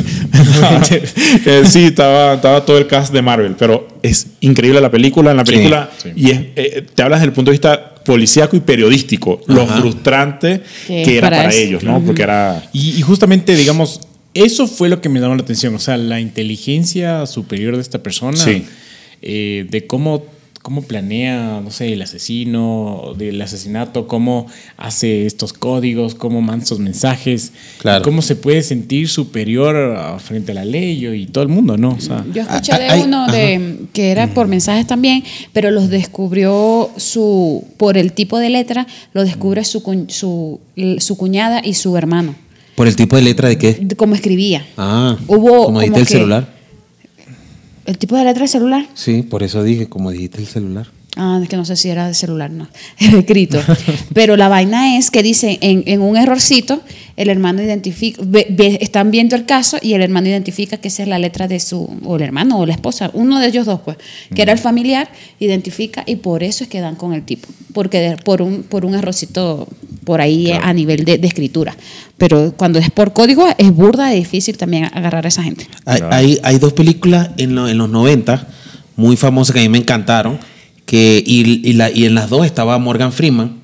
Eh, 1.45 1.63
sí, 1.67 1.85
estaba, 1.85 2.35
estaba 2.35 2.65
todo 2.65 2.79
el 2.79 2.87
cast 2.87 3.13
de 3.13 3.23
Marvel, 3.23 3.55
pero 3.57 3.87
es 4.03 4.27
increíble 4.41 4.81
la 4.81 4.91
película, 4.91 5.31
en 5.31 5.37
la 5.37 5.45
película, 5.45 5.91
y 6.17 6.31
eh, 6.31 6.85
te 6.95 7.03
hablas 7.03 7.21
desde 7.21 7.29
el 7.29 7.33
punto 7.33 7.51
de 7.51 7.55
vista 7.55 7.95
policíaco 8.05 8.57
y 8.57 8.61
periodístico, 8.61 9.41
lo 9.47 9.67
frustrante 9.67 10.63
que 10.87 11.19
era 11.19 11.31
para, 11.31 11.55
ellos, 11.55 11.85
¿no? 11.85 12.01
Porque 12.05 12.23
era... 12.23 12.63
Y, 12.73 12.99
y 12.99 13.03
justamente, 13.03 13.55
digamos, 13.55 14.01
eso 14.35 14.67
fue 14.67 14.89
lo 14.89 15.01
que 15.01 15.09
me 15.09 15.21
llamó 15.21 15.37
la 15.37 15.43
atención, 15.43 15.75
o 15.75 15.79
sea, 15.79 15.97
la 15.97 16.19
inteligencia 16.19 17.27
superior 17.27 17.77
de 17.77 17.83
esta 17.83 18.03
persona. 18.03 18.37
Sí 18.37 18.65
eh, 19.21 19.67
de 19.69 19.87
cómo, 19.87 20.25
cómo 20.69 20.83
planea, 20.83 21.63
no 21.65 21.71
sé, 21.71 21.95
el 21.95 22.03
asesino, 22.03 23.15
del 23.17 23.41
asesinato, 23.41 24.07
cómo 24.07 24.49
hace 24.77 25.25
estos 25.25 25.55
códigos, 25.55 26.15
cómo 26.15 26.43
manda 26.43 26.63
estos 26.63 26.79
mensajes, 26.79 27.55
cómo 28.05 28.21
se 28.21 28.37
puede 28.37 28.63
sentir 28.63 29.09
superior 29.09 30.21
frente 30.21 30.53
a 30.53 30.57
la 30.57 30.67
ley 30.67 31.07
y 31.07 31.25
todo 31.25 31.41
el 31.43 31.49
mundo, 31.49 31.79
¿no? 31.79 31.97
Yo 32.35 32.43
escuché 32.43 32.79
de 32.79 33.03
uno 33.03 33.29
de, 33.29 33.87
que 33.95 34.11
era 34.11 34.27
por 34.35 34.47
mensajes 34.47 34.87
también, 34.87 35.25
pero 35.55 35.71
los 35.71 35.89
descubrió 35.89 36.91
su, 36.99 37.65
por 37.79 37.97
el 37.97 38.13
tipo 38.13 38.39
de 38.39 38.51
letra, 38.51 38.87
lo 39.15 39.25
descubre 39.25 39.65
su, 39.65 39.81
su, 40.09 40.61
su 40.99 41.17
cuñada 41.17 41.63
y 41.65 41.73
su 41.73 41.97
hermano. 41.97 42.35
¿Por 42.75 42.89
el 42.89 42.95
tipo 42.95 43.17
de 43.17 43.23
letra 43.23 43.49
de 43.49 43.57
qué? 43.57 43.73
De 43.81 43.97
cómo 43.97 44.15
escribía. 44.15 44.67
Ah, 44.77 45.17
Hubo 45.29 45.65
como 45.65 45.81
el 45.81 46.07
celular. 46.07 46.58
¿El 47.89 47.97
tipo 47.97 48.19
de 48.19 48.25
letra 48.25 48.43
de 48.43 48.49
celular? 48.49 48.87
Sí, 48.93 49.23
por 49.23 49.43
eso 49.43 49.65
dije, 49.65 49.89
como 49.89 50.11
dijiste 50.11 50.43
el 50.43 50.47
celular. 50.47 50.89
Ah, 51.17 51.41
es 51.43 51.49
que 51.49 51.57
no 51.57 51.65
sé 51.65 51.75
si 51.75 51.89
era 51.89 52.07
de 52.07 52.13
celular, 52.13 52.51
no, 52.51 52.69
escrito. 52.99 53.59
Pero 54.13 54.37
la 54.37 54.49
vaina 54.49 54.99
es 54.99 55.11
que 55.11 55.23
dice, 55.23 55.57
en, 55.63 56.03
un 56.03 56.19
errorcito, 56.19 56.83
el 57.19 57.31
hermano 57.31 57.61
identifica, 57.61 58.23
están 58.81 59.11
viendo 59.11 59.35
el 59.35 59.45
caso 59.45 59.77
y 59.83 59.95
el 59.95 60.03
hermano 60.03 60.29
identifica 60.29 60.77
que 60.77 60.87
esa 60.87 61.03
es 61.03 61.09
la 61.09 61.19
letra 61.19 61.49
de 61.49 61.59
su, 61.59 61.91
o 62.05 62.15
el 62.15 62.23
hermano 62.23 62.61
o 62.61 62.65
la 62.65 62.75
esposa, 62.75 63.11
uno 63.13 63.41
de 63.41 63.49
ellos 63.49 63.67
dos, 63.67 63.81
pues, 63.85 63.97
que 64.33 64.41
era 64.41 64.53
el 64.53 64.59
familiar, 64.61 65.11
identifica 65.41 66.05
y 66.07 66.17
por 66.17 66.45
eso 66.45 66.63
es 66.63 66.71
que 66.71 66.81
dan 66.81 66.95
con 66.95 67.13
el 67.13 67.25
tipo, 67.25 67.49
porque 67.73 68.17
por 68.25 68.41
un, 68.41 68.63
por 68.63 68.85
un 68.85 68.95
errorcito 68.95 69.67
por 70.05 70.21
ahí 70.21 70.53
a 70.53 70.73
nivel 70.73 71.05
de, 71.05 71.19
escritura. 71.25 71.77
Pero 72.17 72.55
cuando 72.57 72.79
es 72.79 72.89
por 72.89 73.13
código, 73.13 73.49
es 73.59 73.75
burda 73.75 74.15
y 74.15 74.21
difícil 74.21 74.57
también 74.57 74.85
agarrar 74.85 75.25
a 75.25 75.29
esa 75.29 75.43
gente. 75.43 75.67
Hay, 75.87 76.39
hay, 76.41 76.59
dos 76.59 76.73
películas 76.73 77.31
en, 77.37 77.59
en, 77.59 77.77
los 77.77 77.91
90 77.91 78.47
muy 78.95 79.17
famosas 79.17 79.55
que 79.55 79.61
a 79.61 79.63
mí 79.65 79.69
me 79.69 79.79
encantaron, 79.79 80.39
que, 80.87 81.23
y, 81.27 81.69
y, 81.69 81.73
la, 81.73 81.91
y 81.91 82.05
en 82.05 82.15
las 82.15 82.31
dos 82.31 82.47
estaba 82.47 82.79
Morgan 82.79 83.13
Freeman, 83.13 83.58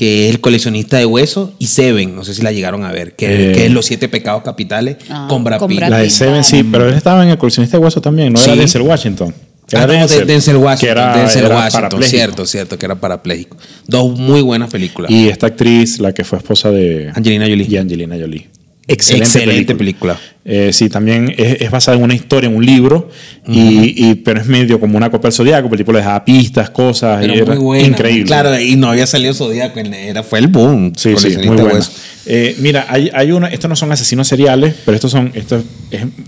que 0.00 0.30
es 0.30 0.34
el 0.34 0.40
coleccionista 0.40 0.96
de 0.96 1.04
huesos, 1.04 1.50
y 1.58 1.66
Seven, 1.66 2.16
no 2.16 2.24
sé 2.24 2.32
si 2.32 2.40
la 2.40 2.52
llegaron 2.52 2.86
a 2.86 2.90
ver, 2.90 3.14
que, 3.16 3.50
es 3.50 3.58
eh. 3.58 3.68
Los 3.68 3.84
Siete 3.84 4.08
Pecados 4.08 4.42
Capitales 4.42 4.96
ah, 5.10 5.26
con 5.28 5.44
Brad 5.44 5.60
Pitt. 5.66 5.78
La 5.78 5.98
de 5.98 6.08
Seven 6.08 6.42
sí, 6.42 6.62
pero 6.62 6.88
él 6.88 6.94
estaba 6.94 7.22
en 7.22 7.28
el 7.28 7.36
coleccionista 7.36 7.76
de 7.76 7.84
huesos 7.84 8.02
también, 8.02 8.32
no 8.32 8.42
era 8.42 8.56
Denzel 8.56 8.80
Washington. 8.80 9.34
Era 9.70 9.82
ah, 9.82 9.86
Denzel, 9.86 10.56
Washington. 10.56 10.88
era, 10.88 11.18
Denzel 11.18 11.46
Washington, 11.48 12.02
cierto, 12.02 12.46
cierto, 12.46 12.78
que 12.78 12.86
era 12.86 12.94
parapléjico. 12.94 13.58
Dos 13.86 14.18
muy 14.18 14.40
buenas 14.40 14.70
películas. 14.70 15.10
Y 15.10 15.28
esta 15.28 15.48
actriz, 15.48 16.00
la 16.00 16.14
que 16.14 16.24
fue 16.24 16.38
esposa 16.38 16.70
de 16.70 17.12
Angelina 17.14 17.44
Jolie. 17.44 17.66
Y 17.68 17.76
Angelina 17.76 18.16
Jolie. 18.18 18.48
Excelente, 18.92 19.74
película. 19.74 20.18
Eh, 20.44 20.70
sí, 20.72 20.88
también 20.88 21.32
es, 21.36 21.70
basada 21.70 21.96
en 21.96 22.02
una 22.02 22.14
historia, 22.14 22.48
en 22.48 22.56
un 22.56 22.64
libro, 22.64 23.08
y, 23.46 24.14
pero 24.16 24.40
es 24.40 24.46
medio 24.46 24.80
como 24.80 24.96
una 24.96 25.10
copia 25.10 25.28
del 25.28 25.32
Zodíaco, 25.32 25.68
porque 25.68 25.82
el 25.82 25.86
tipo 25.86 25.92
le 25.92 25.98
dejaba 25.98 26.24
pistas, 26.24 26.70
cosas, 26.70 27.24
y 27.24 27.30
era 27.30 27.54
increíble. 27.54 28.24
Claro, 28.24 28.58
y 28.58 28.76
no 28.76 28.90
había 28.90 29.06
salido 29.06 29.32
Zodíaco, 29.34 29.78
era, 29.78 30.22
fue 30.22 30.40
el 30.40 30.48
boom. 30.48 30.92
Sí, 30.96 31.14
sí, 31.16 31.36
muy 31.38 31.56
bueno. 31.56 31.80
Eh, 32.26 32.56
mira, 32.58 32.86
hay, 32.88 33.10
hay 33.14 33.32
uno, 33.32 33.46
estos 33.46 33.68
no 33.68 33.76
son 33.76 33.92
asesinos 33.92 34.28
seriales, 34.28 34.74
pero 34.84 34.94
estos 34.94 35.10
son, 35.10 35.32
esto 35.34 35.62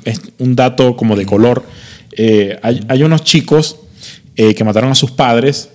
es, 0.05 0.21
un 0.39 0.57
dato 0.57 0.97
como 0.97 1.17
de 1.17 1.27
color. 1.27 1.65
Eh, 2.13 2.59
hay, 2.63 2.81
hay, 2.89 3.03
unos 3.03 3.25
chicos 3.25 3.77
que 4.35 4.65
mataron 4.65 4.91
a 4.91 4.95
sus 4.95 5.11
padres 5.11 5.69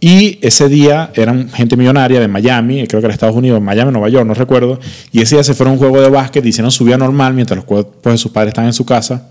y 0.00 0.38
ese 0.40 0.70
día 0.70 1.12
eran 1.14 1.50
gente 1.50 1.76
millonaria 1.76 2.20
de 2.20 2.26
Miami, 2.26 2.86
creo 2.86 3.02
que 3.02 3.06
era 3.06 3.12
Estados 3.12 3.36
Unidos, 3.36 3.60
Miami, 3.60 3.92
Nueva 3.92 4.08
York, 4.08 4.26
no 4.26 4.32
recuerdo. 4.32 4.80
Y 5.12 5.20
ese 5.20 5.36
día 5.36 5.44
se 5.44 5.52
fueron 5.52 5.72
a 5.72 5.74
un 5.74 5.78
juego 5.78 6.00
de 6.00 6.08
básquet, 6.08 6.44
hicieron 6.46 6.70
su 6.70 6.84
vida 6.84 6.96
normal 6.96 7.34
mientras 7.34 7.56
los 7.56 7.66
cuerpos 7.66 8.10
de 8.10 8.16
sus 8.16 8.32
padres 8.32 8.52
están 8.52 8.64
en 8.64 8.72
su 8.72 8.86
casa. 8.86 9.30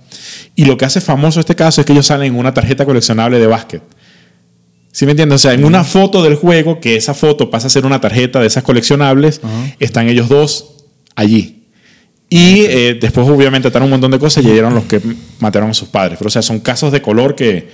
Y 0.56 0.66
lo 0.66 0.78
que 0.78 0.86
hace 0.86 1.02
famoso 1.02 1.40
este 1.40 1.56
caso 1.56 1.82
es 1.82 1.88
que 1.88 1.94
ellos 1.94 2.06
salen 2.06 2.34
en 2.34 2.40
una 2.40 2.54
tarjeta 2.54 2.86
coleccionable 2.86 3.40
de 3.40 3.48
básquet. 3.48 3.82
¿Sí 4.92 5.06
me 5.06 5.12
entiendes? 5.12 5.36
O 5.36 5.40
sea, 5.40 5.54
en 5.54 5.66
una 5.66 5.84
foto 5.84 6.22
del 6.22 6.36
juego, 6.36 6.80
que 6.80 6.96
esa 6.96 7.16
foto 7.16 7.50
pasa 7.50 7.68
a 7.68 7.70
ser 7.72 7.86
una 7.86 8.00
tarjeta 8.00 8.40
de 8.40 8.48
esas 8.48 8.64
coleccionables, 8.64 9.42
están 9.80 10.08
ellos 10.08 10.30
dos 10.30 10.86
allí. 11.16 11.59
Y 12.32 12.62
eh, 12.62 12.98
después, 13.02 13.28
obviamente, 13.28 13.70
están 13.70 13.82
un 13.82 13.90
montón 13.90 14.12
de 14.12 14.20
cosas 14.20 14.44
y 14.44 14.48
llegaron 14.48 14.76
los 14.76 14.84
que 14.84 15.02
mataron 15.40 15.72
a 15.72 15.74
sus 15.74 15.90
padres. 15.90 16.18
Pero, 16.20 16.28
o 16.28 16.32
sea, 16.32 16.44
son 16.44 16.60
casos 16.60 16.92
de 16.92 17.02
color 17.02 17.36
que, 17.36 17.70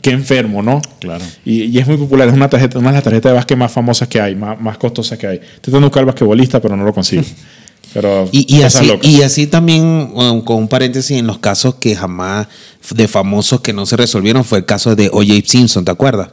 que 0.00 0.10
enfermo, 0.10 0.62
¿no? 0.62 0.80
Claro. 1.00 1.24
Y, 1.44 1.76
es 1.76 1.86
muy 1.88 1.96
popular. 1.96 2.28
Es 2.28 2.34
una, 2.34 2.48
tarjeta, 2.48 2.78
una 2.78 2.90
de 2.90 2.94
las 2.94 3.04
tarjetas 3.04 3.30
de 3.30 3.34
básquet 3.34 3.58
más 3.58 3.72
famosas 3.72 4.06
que 4.06 4.20
hay, 4.20 4.36
más, 4.36 4.60
más 4.60 4.78
costosas 4.78 5.18
que 5.18 5.26
hay. 5.26 5.36
Estoy 5.36 5.60
tratando 5.60 5.80
de 5.80 5.86
buscar 5.86 6.04
basquetbolista, 6.04 6.60
pero 6.60 6.76
no 6.76 6.84
lo 6.84 6.94
consigo. 6.94 7.22
Pero 7.92 8.28
y, 8.30 8.62
así, 8.62 8.88
y 9.02 9.22
así 9.22 9.48
también, 9.48 10.12
con 10.44 10.58
un 10.58 10.68
paréntesis, 10.68 11.18
en 11.18 11.26
los 11.26 11.38
casos 11.38 11.74
que 11.74 11.96
jamás 11.96 12.46
de 12.94 13.08
famosos 13.08 13.62
que 13.62 13.72
no 13.72 13.84
se 13.84 13.96
resolvieron, 13.96 14.44
fue 14.44 14.58
el 14.58 14.64
caso 14.64 14.94
de 14.94 15.08
O.J. 15.08 15.42
Simpson, 15.44 15.84
¿te 15.84 15.90
acuerdas? 15.90 16.28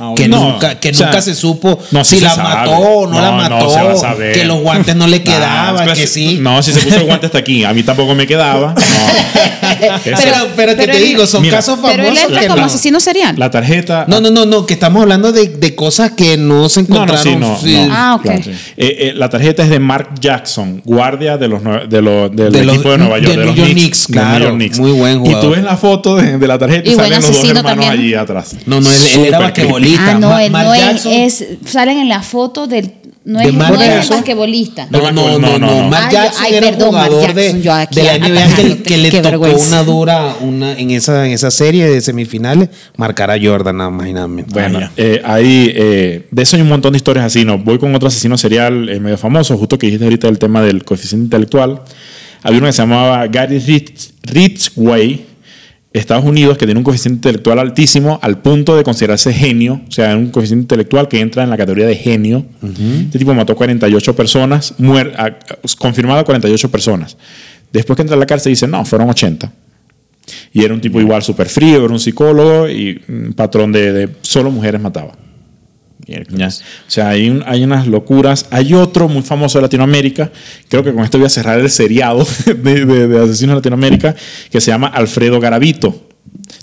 Ah, 0.00 0.12
que 0.14 0.28
nunca, 0.28 0.78
que 0.78 0.92
nunca 0.92 1.20
se 1.20 1.34
supo 1.34 1.76
si, 2.04 2.20
la 2.20 2.36
mató 2.36 2.70
o 2.70 3.06
no, 3.08 3.20
la 3.20 3.32
mató, 3.32 3.68
que 4.32 4.44
los 4.44 4.60
guantes 4.60 4.94
no 4.94 5.08
le 5.08 5.22
quedaban, 5.24 5.92
que 5.92 6.06
sí. 6.06 6.38
No, 6.40 6.62
si 6.62 6.72
se 6.72 6.80
puso 6.80 6.96
el 6.96 7.06
guante 7.06 7.26
hasta 7.26 7.38
aquí, 7.38 7.64
a 7.64 7.72
mí 7.72 7.82
tampoco 7.82 8.14
me 8.14 8.24
quedaba. 8.24 8.76
pero, 10.04 10.48
pero, 10.54 10.76
que 10.76 10.86
te 10.86 10.98
digo, 10.98 11.26
son 11.26 11.44
casos 11.48 11.80
famosos. 11.80 11.96
Pero 11.96 12.08
él 12.08 12.16
entra 12.16 12.46
como 12.46 12.64
asesino 12.64 13.00
serial. 13.00 13.34
La 13.38 13.50
tarjeta. 13.50 14.04
No, 14.06 14.20
no, 14.20 14.30
no, 14.30 14.46
no, 14.46 14.66
que 14.66 14.74
estamos 14.74 15.02
hablando 15.02 15.32
de, 15.32 15.48
de 15.48 15.74
cosas 15.74 16.12
que 16.12 16.36
no 16.36 16.68
se 16.68 16.80
encontraron. 16.80 17.40
No, 17.40 17.58
sí, 17.58 17.76
Ah, 17.90 18.16
ok. 18.20 18.26
Eh, 18.26 18.52
eh, 18.76 19.12
la 19.16 19.28
tarjeta 19.28 19.64
es 19.64 19.70
de 19.70 19.80
Mark 19.80 20.10
Jackson, 20.20 20.80
guardia 20.84 21.36
de 21.38 21.48
los, 21.48 21.62
de 21.88 22.02
los, 22.02 22.34
del 22.34 22.68
equipo 22.68 22.92
de 22.92 22.98
Nueva 22.98 23.18
York. 23.18 23.36
De, 23.36 23.44
los 23.44 23.54
Knicks, 23.54 24.06
claro. 24.06 24.54
Muy 24.54 24.92
buen 24.92 25.18
jugador. 25.18 25.44
Y 25.44 25.46
tú 25.46 25.50
ves 25.50 25.64
la 25.64 25.76
foto 25.76 26.16
de, 26.16 26.46
la 26.46 26.58
tarjeta 26.58 26.88
y, 26.88 26.94
salen 26.94 27.20
los 27.20 27.32
dos 27.32 27.50
hermanos 27.50 27.86
allí 27.86 28.14
atrás. 28.14 28.56
No, 28.64 28.80
no, 28.80 28.92
él, 28.92 29.00
él 29.14 29.24
era 29.24 29.38
basquetbolista 29.40 29.87
Ah, 29.98 30.18
no, 30.18 30.38
él 30.38 30.52
no 30.52 30.74
es, 30.74 31.44
Salen 31.64 31.98
en 31.98 32.08
la 32.08 32.22
foto 32.22 32.66
del. 32.66 32.94
No 33.24 33.40
es, 33.40 33.52
no 33.52 33.74
es 33.82 34.08
basquetbolista. 34.08 34.88
No, 34.90 35.10
no, 35.12 35.38
no, 35.38 35.58
no. 35.58 35.88
Mark 35.88 36.10
Jackson 36.10 36.46
era 36.50 36.70
un 36.70 36.84
jugador 36.84 37.34
de, 37.34 37.52
de, 37.52 37.62
la 37.62 38.18
NBA 38.18 38.82
que, 38.82 38.96
le 38.96 39.10
tocó 39.10 39.46
una 39.68 39.84
dura 39.84 40.36
una, 40.40 40.72
en, 40.72 40.92
esa, 40.92 41.26
en 41.26 41.32
esa 41.32 41.50
serie 41.50 41.90
de 41.90 42.00
semifinales 42.00 42.70
marcar 42.96 43.30
a 43.30 43.36
Jordan 43.38 43.76
nada 43.76 43.90
más 43.90 44.06
y 44.08 44.14
nada 44.14 44.28
menos. 44.28 44.50
Bueno, 44.50 44.80
eh, 44.96 45.20
ahí, 45.24 45.70
eh, 45.74 46.26
de 46.30 46.42
eso 46.42 46.56
hay 46.56 46.62
un 46.62 46.70
montón 46.70 46.92
de 46.92 46.96
historias 46.96 47.26
así. 47.26 47.44
No, 47.44 47.58
voy 47.58 47.78
con 47.78 47.94
otro 47.94 48.08
asesino 48.08 48.38
serial 48.38 48.88
eh, 48.88 48.98
medio 48.98 49.18
famoso, 49.18 49.58
justo 49.58 49.78
que 49.78 49.88
dijiste 49.88 50.06
ahorita 50.06 50.28
el 50.28 50.38
tema 50.38 50.62
del 50.62 50.84
coeficiente 50.84 51.24
intelectual. 51.24 51.82
Había 52.42 52.58
uno 52.58 52.66
que 52.68 52.72
se 52.72 52.82
llamaba 52.82 53.26
Gary 53.26 53.58
Ridgway 54.22 55.26
Estados 55.98 56.24
Unidos, 56.24 56.58
que 56.58 56.66
tiene 56.66 56.78
un 56.78 56.84
coeficiente 56.84 57.16
intelectual 57.16 57.58
altísimo 57.58 58.18
al 58.22 58.38
punto 58.38 58.76
de 58.76 58.84
considerarse 58.84 59.32
genio, 59.32 59.80
o 59.88 59.90
sea, 59.92 60.16
un 60.16 60.30
coeficiente 60.30 60.62
intelectual 60.62 61.08
que 61.08 61.20
entra 61.20 61.42
en 61.42 61.50
la 61.50 61.56
categoría 61.56 61.86
de 61.86 61.96
genio. 61.96 62.46
Este 62.62 63.18
tipo 63.18 63.34
mató 63.34 63.54
48 63.54 64.16
personas, 64.16 64.74
muer 64.78 65.14
confirmado 65.78 66.24
48 66.24 66.70
personas. 66.70 67.16
Después 67.72 67.96
que 67.96 68.02
entra 68.02 68.16
a 68.16 68.18
la 68.18 68.26
cárcel 68.26 68.52
dice, 68.52 68.66
no, 68.66 68.84
fueron 68.84 69.10
80. 69.10 69.52
Y 70.52 70.64
era 70.64 70.74
un 70.74 70.80
tipo 70.80 71.00
igual 71.00 71.22
súper 71.22 71.48
frío, 71.48 71.84
era 71.84 71.92
un 71.92 72.00
psicólogo 72.00 72.68
y 72.68 73.02
un 73.08 73.32
patrón 73.34 73.72
de, 73.72 73.92
de 73.92 74.08
solo 74.22 74.50
mujeres 74.50 74.80
mataba. 74.80 75.12
O 76.08 76.90
sea, 76.90 77.10
hay, 77.10 77.42
hay, 77.44 77.64
unas 77.64 77.86
locuras. 77.86 78.46
Hay 78.50 78.72
otro 78.72 79.08
muy 79.08 79.22
famoso 79.22 79.58
de 79.58 79.62
Latinoamérica, 79.62 80.30
creo 80.68 80.82
que 80.82 80.92
con 80.92 81.04
esto 81.04 81.18
voy 81.18 81.26
a 81.26 81.30
cerrar 81.30 81.60
el 81.60 81.68
seriado 81.68 82.26
de, 82.46 82.86
de, 82.86 83.18
asesinos 83.18 83.54
de 83.54 83.56
Latinoamérica, 83.56 84.14
que 84.50 84.60
se 84.60 84.70
llama 84.70 84.88
Alfredo 84.88 85.38
Garavito. 85.38 86.08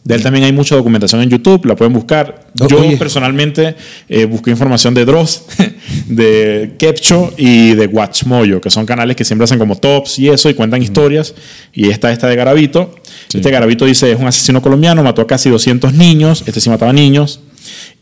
De 0.03 0.15
él 0.15 0.23
también 0.23 0.45
hay 0.45 0.51
mucha 0.51 0.75
documentación 0.75 1.21
en 1.21 1.29
YouTube, 1.29 1.65
la 1.65 1.75
pueden 1.75 1.93
buscar. 1.93 2.47
Yo 2.53 2.79
personalmente 2.97 3.75
eh, 4.07 4.25
busqué 4.25 4.51
información 4.51 4.93
de 4.93 5.05
Dross, 5.05 5.45
de 6.07 6.75
Kepcho 6.77 7.33
y 7.37 7.73
de 7.73 7.87
Watchmoyo, 7.87 8.61
que 8.61 8.69
son 8.69 8.85
canales 8.85 9.15
que 9.15 9.25
siempre 9.25 9.45
hacen 9.45 9.57
como 9.57 9.75
tops 9.75 10.19
y 10.19 10.29
eso 10.29 10.49
y 10.49 10.53
cuentan 10.53 10.81
historias. 10.81 11.33
Y 11.73 11.89
esta 11.89 12.11
esta 12.11 12.27
de 12.27 12.35
Garavito. 12.35 12.95
Este 13.33 13.49
Garavito 13.49 13.85
dice, 13.85 14.11
es 14.11 14.19
un 14.19 14.27
asesino 14.27 14.61
colombiano, 14.61 15.03
mató 15.03 15.21
a 15.21 15.27
casi 15.27 15.49
200 15.49 15.93
niños, 15.93 16.43
este 16.45 16.61
sí 16.61 16.69
mataba 16.69 16.93
niños 16.93 17.41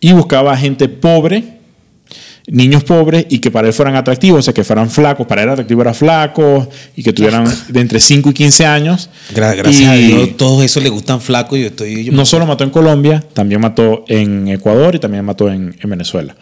y 0.03 0.11
buscaba 0.11 0.55
gente 0.57 0.89
pobre, 0.89 1.59
niños 2.47 2.83
pobres 2.83 3.25
y 3.29 3.39
que 3.39 3.49
para 3.51 3.69
él 3.69 3.73
fueran 3.73 3.95
atractivos, 3.95 4.39
o 4.39 4.41
sea, 4.41 4.53
que 4.53 4.65
fueran 4.65 4.89
flacos, 4.89 5.25
para 5.25 5.43
él 5.43 5.49
atractivo 5.49 5.81
era 5.81 5.93
flaco 5.93 6.69
y 6.93 7.03
que 7.03 7.13
tuvieran 7.13 7.45
de 7.69 7.79
entre 7.79 8.01
5 8.01 8.31
y 8.31 8.33
15 8.33 8.65
años. 8.65 9.09
Gracias 9.33 9.89
a 9.89 9.93
Dios, 9.93 10.35
todos 10.35 10.61
eso 10.61 10.81
le 10.81 10.89
gustan 10.89 11.21
flacos. 11.21 11.57
Yo 11.57 11.67
estoy, 11.67 12.09
no 12.11 12.25
solo 12.25 12.45
mató 12.45 12.65
en 12.65 12.69
Colombia, 12.69 13.23
también 13.31 13.61
mató 13.61 14.03
en 14.09 14.49
Ecuador 14.49 14.93
y 14.93 14.99
también 14.99 15.23
mató 15.23 15.49
en, 15.49 15.73
Venezuela. 15.85 16.35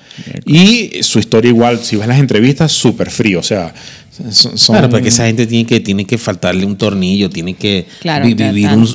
Y 0.43 1.03
su 1.03 1.19
historia 1.19 1.49
igual, 1.49 1.77
si 1.83 1.97
ves 1.97 2.07
las 2.07 2.19
entrevistas, 2.19 2.71
súper 2.71 3.11
frío, 3.11 3.39
o 3.39 3.43
sea... 3.43 3.73
Son, 4.11 4.51
claro, 4.57 4.89
porque 4.89 5.07
esa 5.07 5.25
gente 5.25 5.47
tiene 5.47 5.65
que, 5.65 5.79
tiene 5.79 6.03
que 6.03 6.17
faltarle 6.17 6.65
un 6.65 6.75
tornillo, 6.75 7.29
tiene 7.29 7.53
que 7.53 7.85
vivir 8.23 8.69
un, 8.69 8.85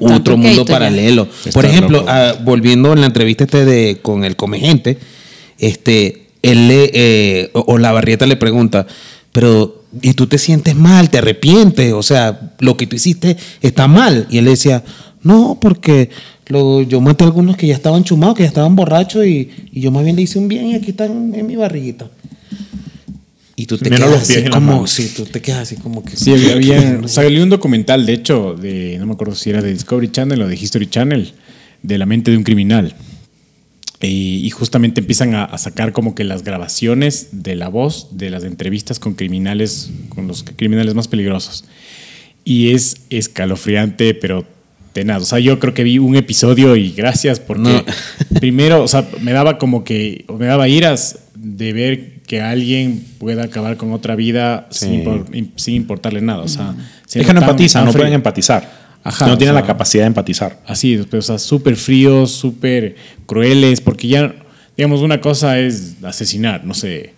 otro 0.00 0.36
mundo 0.36 0.64
paralelo. 0.64 1.28
Por 1.52 1.64
ejemplo, 1.64 2.04
ah, 2.08 2.34
volviendo 2.42 2.92
en 2.92 3.00
la 3.00 3.06
entrevista 3.06 3.44
este 3.44 3.64
de, 3.64 3.98
con 4.02 4.24
el 4.24 4.34
come 4.34 4.58
gente, 4.58 4.98
este, 5.60 6.26
él 6.42 6.66
le, 6.66 6.90
eh, 6.92 7.50
o, 7.52 7.78
la 7.78 7.92
barrieta 7.92 8.26
le 8.26 8.34
pregunta, 8.34 8.86
pero 9.30 9.84
¿y 10.02 10.14
tú 10.14 10.26
te 10.26 10.38
sientes 10.38 10.74
mal? 10.74 11.08
¿Te 11.08 11.18
arrepientes? 11.18 11.92
O 11.92 12.02
sea, 12.02 12.52
lo 12.58 12.76
que 12.76 12.88
tú 12.88 12.96
hiciste 12.96 13.36
está 13.62 13.86
mal. 13.86 14.26
Y 14.28 14.38
él 14.38 14.44
le 14.44 14.50
decía, 14.50 14.82
no, 15.22 15.56
porque 15.60 16.10
lo, 16.48 16.82
yo 16.82 17.00
maté 17.00 17.22
a 17.22 17.28
algunos 17.28 17.56
que 17.56 17.68
ya 17.68 17.74
estaban 17.74 18.02
chumados, 18.02 18.36
que 18.36 18.42
ya 18.42 18.48
estaban 18.48 18.74
borrachos 18.74 19.24
y, 19.24 19.50
y, 19.72 19.80
yo 19.80 19.92
más 19.92 20.02
bien 20.02 20.16
le 20.16 20.22
hice 20.22 20.40
un 20.40 20.48
bien 20.48 20.66
y 20.66 20.74
aquí 20.74 20.90
están 20.90 21.32
en 21.32 21.46
mi 21.46 21.54
barriguita. 21.54 22.10
Y 23.56 23.66
tú 23.66 23.78
te 23.78 23.88
quedas 23.88 24.22
así 24.22 24.44
como, 24.46 24.86
sí, 24.86 25.12
tú 25.16 25.24
te 25.26 25.40
quedas 25.40 25.60
así 25.60 25.76
como 25.76 26.04
que... 26.04 26.16
Sí, 26.16 26.32
había, 26.50 27.06
salió 27.06 27.42
un 27.42 27.50
documental, 27.50 28.04
de 28.04 28.12
hecho, 28.12 28.54
de, 28.54 28.96
no 28.98 29.06
me 29.06 29.12
acuerdo 29.12 29.34
si 29.34 29.50
era 29.50 29.62
de 29.62 29.72
Discovery 29.72 30.10
Channel 30.10 30.42
o 30.42 30.48
de 30.48 30.54
History 30.56 30.88
Channel, 30.88 31.32
de 31.82 31.98
la 31.98 32.06
mente 32.06 32.32
de 32.32 32.36
un 32.36 32.42
criminal. 32.42 32.94
Y, 34.00 34.50
justamente 34.50 35.00
empiezan 35.00 35.34
a, 35.34 35.56
sacar 35.56 35.92
como 35.92 36.14
que 36.14 36.24
las 36.24 36.42
grabaciones 36.42 37.28
de 37.32 37.54
la 37.54 37.68
voz 37.68 38.08
de 38.18 38.30
las 38.30 38.44
entrevistas 38.44 38.98
con 38.98 39.14
criminales, 39.14 39.90
con 40.10 40.26
los 40.26 40.42
criminales 40.42 40.94
más 40.94 41.08
peligrosos. 41.08 41.64
Y 42.44 42.72
es 42.72 42.96
escalofriante, 43.08 44.14
pero 44.14 44.44
tenaz. 44.92 45.22
O 45.22 45.26
sea, 45.26 45.38
yo 45.38 45.58
creo 45.58 45.74
que 45.74 45.84
vi 45.84 45.98
un 45.98 46.16
episodio 46.16 46.76
y 46.76 46.92
gracias 46.92 47.40
porque 47.40 47.84
primero, 48.40 48.82
o 48.82 48.88
sea, 48.88 49.08
me 49.22 49.32
daba 49.32 49.58
como 49.58 49.84
que, 49.84 50.26
me 50.38 50.46
daba 50.46 50.68
iras 50.68 51.20
de 51.34 51.72
ver 51.72 52.13
que 52.26 52.40
alguien 52.40 53.04
pueda 53.18 53.44
acabar 53.44 53.76
con 53.76 53.92
otra 53.92 54.14
vida 54.14 54.66
sin, 54.70 55.04
importarle 55.66 56.20
nada. 56.20 56.42
O 56.42 56.48
sea, 56.48 56.74
es 57.12 57.26
que 57.26 57.34
no 57.34 57.40
empatizan, 57.40 57.84
no 57.84 57.92
pueden 57.92 58.14
empatizar. 58.14 58.70
no 59.20 59.36
tienen 59.36 59.54
la 59.54 59.64
capacidad 59.64 60.04
de 60.04 60.08
empatizar. 60.08 60.58
Así, 60.66 60.96
o 60.96 61.22
sea, 61.22 61.38
súper 61.38 61.76
fríos, 61.76 62.32
súper 62.32 62.96
crueles, 63.26 63.80
porque 63.80 64.08
ya, 64.08 64.34
digamos, 64.76 65.00
una 65.00 65.20
cosa 65.20 65.58
es 65.58 65.96
asesinar, 66.02 66.64
no 66.64 66.72
sé, 66.72 67.12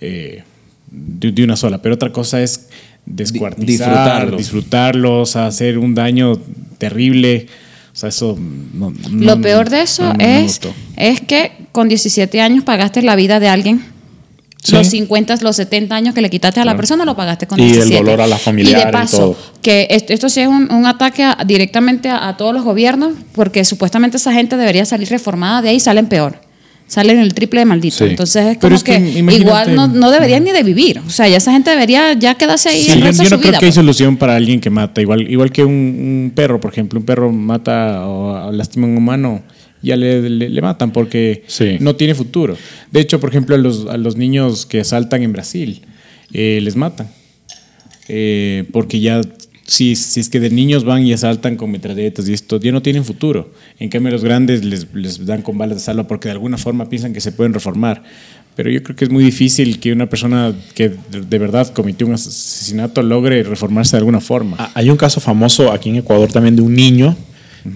eh, 0.00 0.42
de, 0.90 1.44
una 1.44 1.56
sola, 1.56 1.80
pero 1.80 1.94
otra 1.94 2.10
cosa 2.10 2.42
es 2.42 2.68
descuartizar, 3.06 4.36
disfrutarlos, 4.36 5.36
hacer 5.36 5.78
un 5.78 5.94
daño 5.94 6.36
terrible. 6.78 7.46
O 7.92 7.96
sea, 7.98 8.08
eso 8.08 8.38
Lo 9.10 9.40
peor 9.40 9.70
de 9.70 9.82
eso 9.82 10.12
es, 10.18 10.60
es 10.96 11.20
que 11.20 11.52
con 11.70 11.88
17 11.88 12.40
años 12.40 12.64
pagaste 12.64 13.02
la 13.02 13.14
vida 13.14 13.38
de 13.38 13.48
alguien 13.48 13.97
los 14.72 14.88
50, 14.88 15.36
los 15.42 15.56
70 15.56 15.94
años 15.94 16.14
que 16.14 16.20
le 16.20 16.30
quitaste 16.30 16.60
a 16.60 16.64
la 16.64 16.76
persona 16.76 17.04
lo 17.04 17.16
pagaste 17.16 17.46
con 17.46 17.58
y 17.60 17.70
el 17.70 17.88
dolor 17.90 18.20
a 18.20 18.26
la 18.26 18.38
familia. 18.38 18.80
Y 18.82 18.84
de 18.86 18.92
paso, 18.92 19.36
que 19.62 19.86
esto, 19.90 20.28
sí 20.28 20.40
es 20.40 20.48
un, 20.48 20.86
ataque 20.86 21.26
directamente 21.46 22.08
a, 22.10 22.36
todos 22.36 22.54
los 22.54 22.64
gobiernos, 22.64 23.12
porque 23.32 23.64
supuestamente 23.64 24.16
esa 24.16 24.32
gente 24.32 24.56
debería 24.56 24.84
salir 24.84 25.08
reformada, 25.08 25.62
de 25.62 25.70
ahí 25.70 25.80
salen 25.80 26.06
peor. 26.06 26.40
Salen 26.86 27.18
el 27.18 27.34
triple 27.34 27.60
de 27.60 27.66
maldito. 27.66 28.06
Entonces 28.06 28.46
es 28.46 28.58
como 28.58 28.82
que, 28.82 28.98
igual 28.98 29.74
no, 29.74 29.88
no, 29.88 30.10
deberían 30.10 30.42
ni 30.42 30.52
de 30.52 30.62
vivir. 30.62 31.02
O 31.06 31.10
sea, 31.10 31.28
ya 31.28 31.36
esa 31.36 31.52
gente 31.52 31.68
debería 31.68 32.14
ya 32.14 32.34
quedarse 32.34 32.70
ahí. 32.70 32.86
el 32.88 33.02
resto 33.02 33.24
yo, 33.24 33.30
no 33.30 33.40
creo 33.40 33.52
que 33.52 33.56
hay 33.56 33.60
pues. 33.60 33.74
solución 33.74 34.16
para 34.16 34.36
alguien 34.36 34.58
que 34.58 34.70
mata. 34.70 35.02
Igual, 35.02 35.30
igual 35.30 35.52
que 35.52 35.64
un, 35.64 36.32
perro, 36.34 36.60
por 36.60 36.72
ejemplo. 36.72 36.98
Un 36.98 37.04
perro 37.04 37.30
mata 37.30 38.06
o 38.06 38.50
lastima 38.52 38.86
a 38.86 38.90
un 38.90 38.96
humano 38.96 39.42
ya 39.82 39.96
le, 39.96 40.28
le, 40.28 40.62
matan 40.62 40.92
porque 40.92 41.44
no 41.80 41.96
tiene 41.96 42.14
futuro. 42.14 42.56
De 42.90 43.00
hecho, 43.00 43.20
por 43.20 43.30
ejemplo, 43.30 43.54
a 43.54 43.58
los, 43.58 43.86
a 43.86 43.96
los 43.96 44.16
niños 44.16 44.66
que 44.66 44.80
asaltan 44.80 45.22
en 45.22 45.32
Brasil, 45.32 45.82
eh, 46.32 46.60
les 46.62 46.76
matan. 46.76 47.08
Eh, 48.08 48.64
porque 48.72 49.00
ya, 49.00 49.20
si, 49.66 49.94
si 49.94 50.20
es 50.20 50.28
que 50.28 50.40
de 50.40 50.50
niños 50.50 50.84
van 50.84 51.06
y 51.06 51.12
asaltan 51.12 51.56
con 51.56 51.70
metralletas 51.70 52.28
y 52.28 52.32
esto, 52.32 52.58
ya 52.58 52.72
no 52.72 52.82
tienen 52.82 53.04
futuro. 53.04 53.52
En 53.78 53.88
cambio, 53.88 54.08
a 54.08 54.12
los 54.12 54.24
grandes 54.24 54.64
les, 54.64 54.92
les 54.94 55.24
dan 55.24 55.42
con 55.42 55.56
balas 55.58 55.76
de 55.78 55.82
salva 55.84 56.06
porque 56.06 56.28
de 56.28 56.32
alguna 56.32 56.58
forma 56.58 56.88
piensan 56.88 57.12
que 57.12 57.20
se 57.20 57.32
pueden 57.32 57.54
reformar. 57.54 58.02
Pero 58.56 58.70
yo 58.70 58.82
creo 58.82 58.96
que 58.96 59.04
es 59.04 59.10
muy 59.10 59.22
difícil 59.22 59.78
que 59.78 59.92
una 59.92 60.08
persona 60.08 60.52
que 60.74 60.88
de 60.88 61.38
verdad 61.38 61.72
cometió 61.72 62.08
un 62.08 62.14
asesinato 62.14 63.04
logre 63.04 63.44
reformarse 63.44 63.92
de 63.92 63.98
alguna 63.98 64.20
forma. 64.20 64.56
Ah, 64.58 64.72
hay 64.74 64.90
un 64.90 64.96
caso 64.96 65.20
famoso 65.20 65.70
aquí 65.70 65.90
en 65.90 65.96
Ecuador 65.96 66.32
también 66.32 66.56
de 66.56 66.62
un 66.62 66.74
niño 66.74 67.16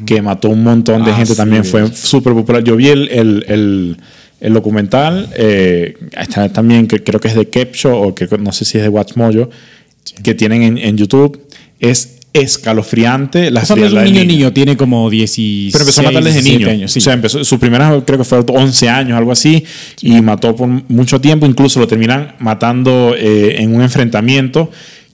que 0.07 0.23
mató 0.23 0.49
un 0.49 0.63
montón 0.63 1.05
de 1.05 1.11
ah, 1.11 1.17
gente 1.17 1.35
también, 1.35 1.65
fue 1.65 1.87
súper 1.93 2.33
popular. 2.33 2.63
Yo 2.63 2.77
vi 2.77 2.89
el, 2.89 3.09
el, 3.09 3.97
el, 4.41 4.53
documental, 4.53 5.29
eh, 5.37 5.97
está 6.13 6.49
también 6.51 6.87
que 6.87 7.03
creo 7.03 7.21
que 7.21 7.29
es 7.29 7.35
de 7.35 7.49
Kepcho 7.49 8.01
o 8.01 8.15
que 8.15 8.27
no 8.39 8.53
sé 8.53 8.65
si 8.65 8.79
es 8.79 8.85
de 8.85 8.89
Watchmojo, 8.89 9.51
que 10.23 10.35
tienen 10.35 10.63
en, 10.63 10.79
en, 10.79 10.97
YouTube. 10.97 11.47
Es 11.79 12.19
escalofriante 12.33 13.51
la 13.51 13.61
o 13.61 13.63
es 13.63 13.93
un 13.93 14.05
niño, 14.05 14.25
niño, 14.25 14.53
tiene 14.53 14.77
como 14.77 15.11
16 15.11 15.73
Pero 15.73 15.83
empezó 15.83 16.01
a 16.01 16.05
matar 16.05 16.25
desde 16.25 16.43
niño. 16.43 16.69
Años, 16.69 16.97
O 16.97 17.01
sea, 17.01 17.13
empezó, 17.13 17.45
su 17.45 17.59
primera 17.59 18.03
creo 18.07 18.19
que 18.19 18.25
fue 18.25 18.43
11 18.47 18.89
años, 18.89 19.19
algo 19.19 19.33
así, 19.33 19.65
y 20.01 20.21
mató 20.23 20.57
por 20.57 20.69
mucho 20.69 21.21
tiempo. 21.21 21.47
Incluso 21.47 21.79
lo 21.81 21.87
terminan 21.87 22.35
matando 22.39 23.15
eh, 23.17 23.57
en 23.59 23.75
un 23.75 23.83
enfrentamiento 23.83 24.71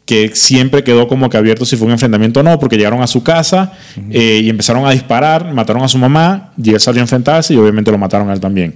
que 0.08 0.30
siempre 0.32 0.82
quedó 0.82 1.06
como 1.06 1.28
que 1.28 1.36
abierto 1.36 1.66
si 1.66 1.76
fue 1.76 1.86
un 1.86 1.92
enfrentamiento 1.92 2.40
o 2.40 2.42
no, 2.42 2.58
porque 2.58 2.78
llegaron 2.78 3.02
a 3.02 3.06
su 3.06 3.22
casa 3.22 3.74
eh, 4.10 4.40
y 4.42 4.48
empezaron 4.48 4.86
a 4.86 4.90
disparar, 4.90 5.52
mataron 5.52 5.82
a 5.82 5.88
su 5.88 5.98
mamá, 5.98 6.50
y 6.56 6.70
él 6.70 6.80
salió 6.80 7.02
a 7.02 7.04
enfrentarse 7.04 7.52
y 7.52 7.58
obviamente 7.58 7.90
lo 7.90 7.98
mataron 7.98 8.30
a 8.30 8.32
él 8.32 8.40
también. 8.40 8.72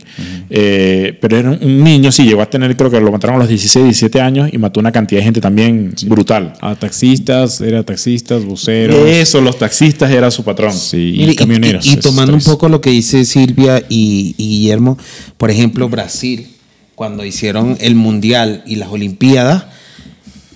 Eh, 0.50 1.16
pero 1.22 1.38
era 1.38 1.50
un 1.52 1.82
niño, 1.82 2.12
sí, 2.12 2.24
llegó 2.24 2.42
a 2.42 2.50
tener, 2.50 2.76
creo 2.76 2.90
que 2.90 3.00
lo 3.00 3.10
mataron 3.10 3.36
a 3.36 3.38
los 3.38 3.48
16, 3.48 3.82
17 3.82 4.20
años 4.20 4.50
y 4.52 4.58
mató 4.58 4.78
una 4.78 4.92
cantidad 4.92 5.20
de 5.20 5.24
gente 5.24 5.40
también 5.40 5.94
brutal. 6.04 6.52
A 6.60 6.74
taxistas, 6.74 7.62
era 7.62 7.82
taxistas, 7.82 8.44
buceros. 8.44 9.08
Eso, 9.08 9.40
los 9.40 9.58
taxistas 9.58 10.10
era 10.10 10.30
su 10.30 10.44
patrón. 10.44 10.74
Sí, 10.74 11.14
y, 11.16 11.34
camioneros. 11.34 11.86
Y, 11.86 11.96
tomando 11.96 12.34
un 12.34 12.42
poco 12.42 12.68
lo 12.68 12.82
que 12.82 12.90
dice 12.90 13.24
Silvia 13.24 13.82
y 13.88 14.34
Guillermo, 14.36 14.98
por 15.38 15.50
ejemplo, 15.50 15.88
Brasil, 15.88 16.48
cuando 16.94 17.24
hicieron 17.24 17.78
el 17.80 17.94
Mundial 17.94 18.62
y 18.66 18.76
las 18.76 18.90
Olimpiadas, 18.90 19.64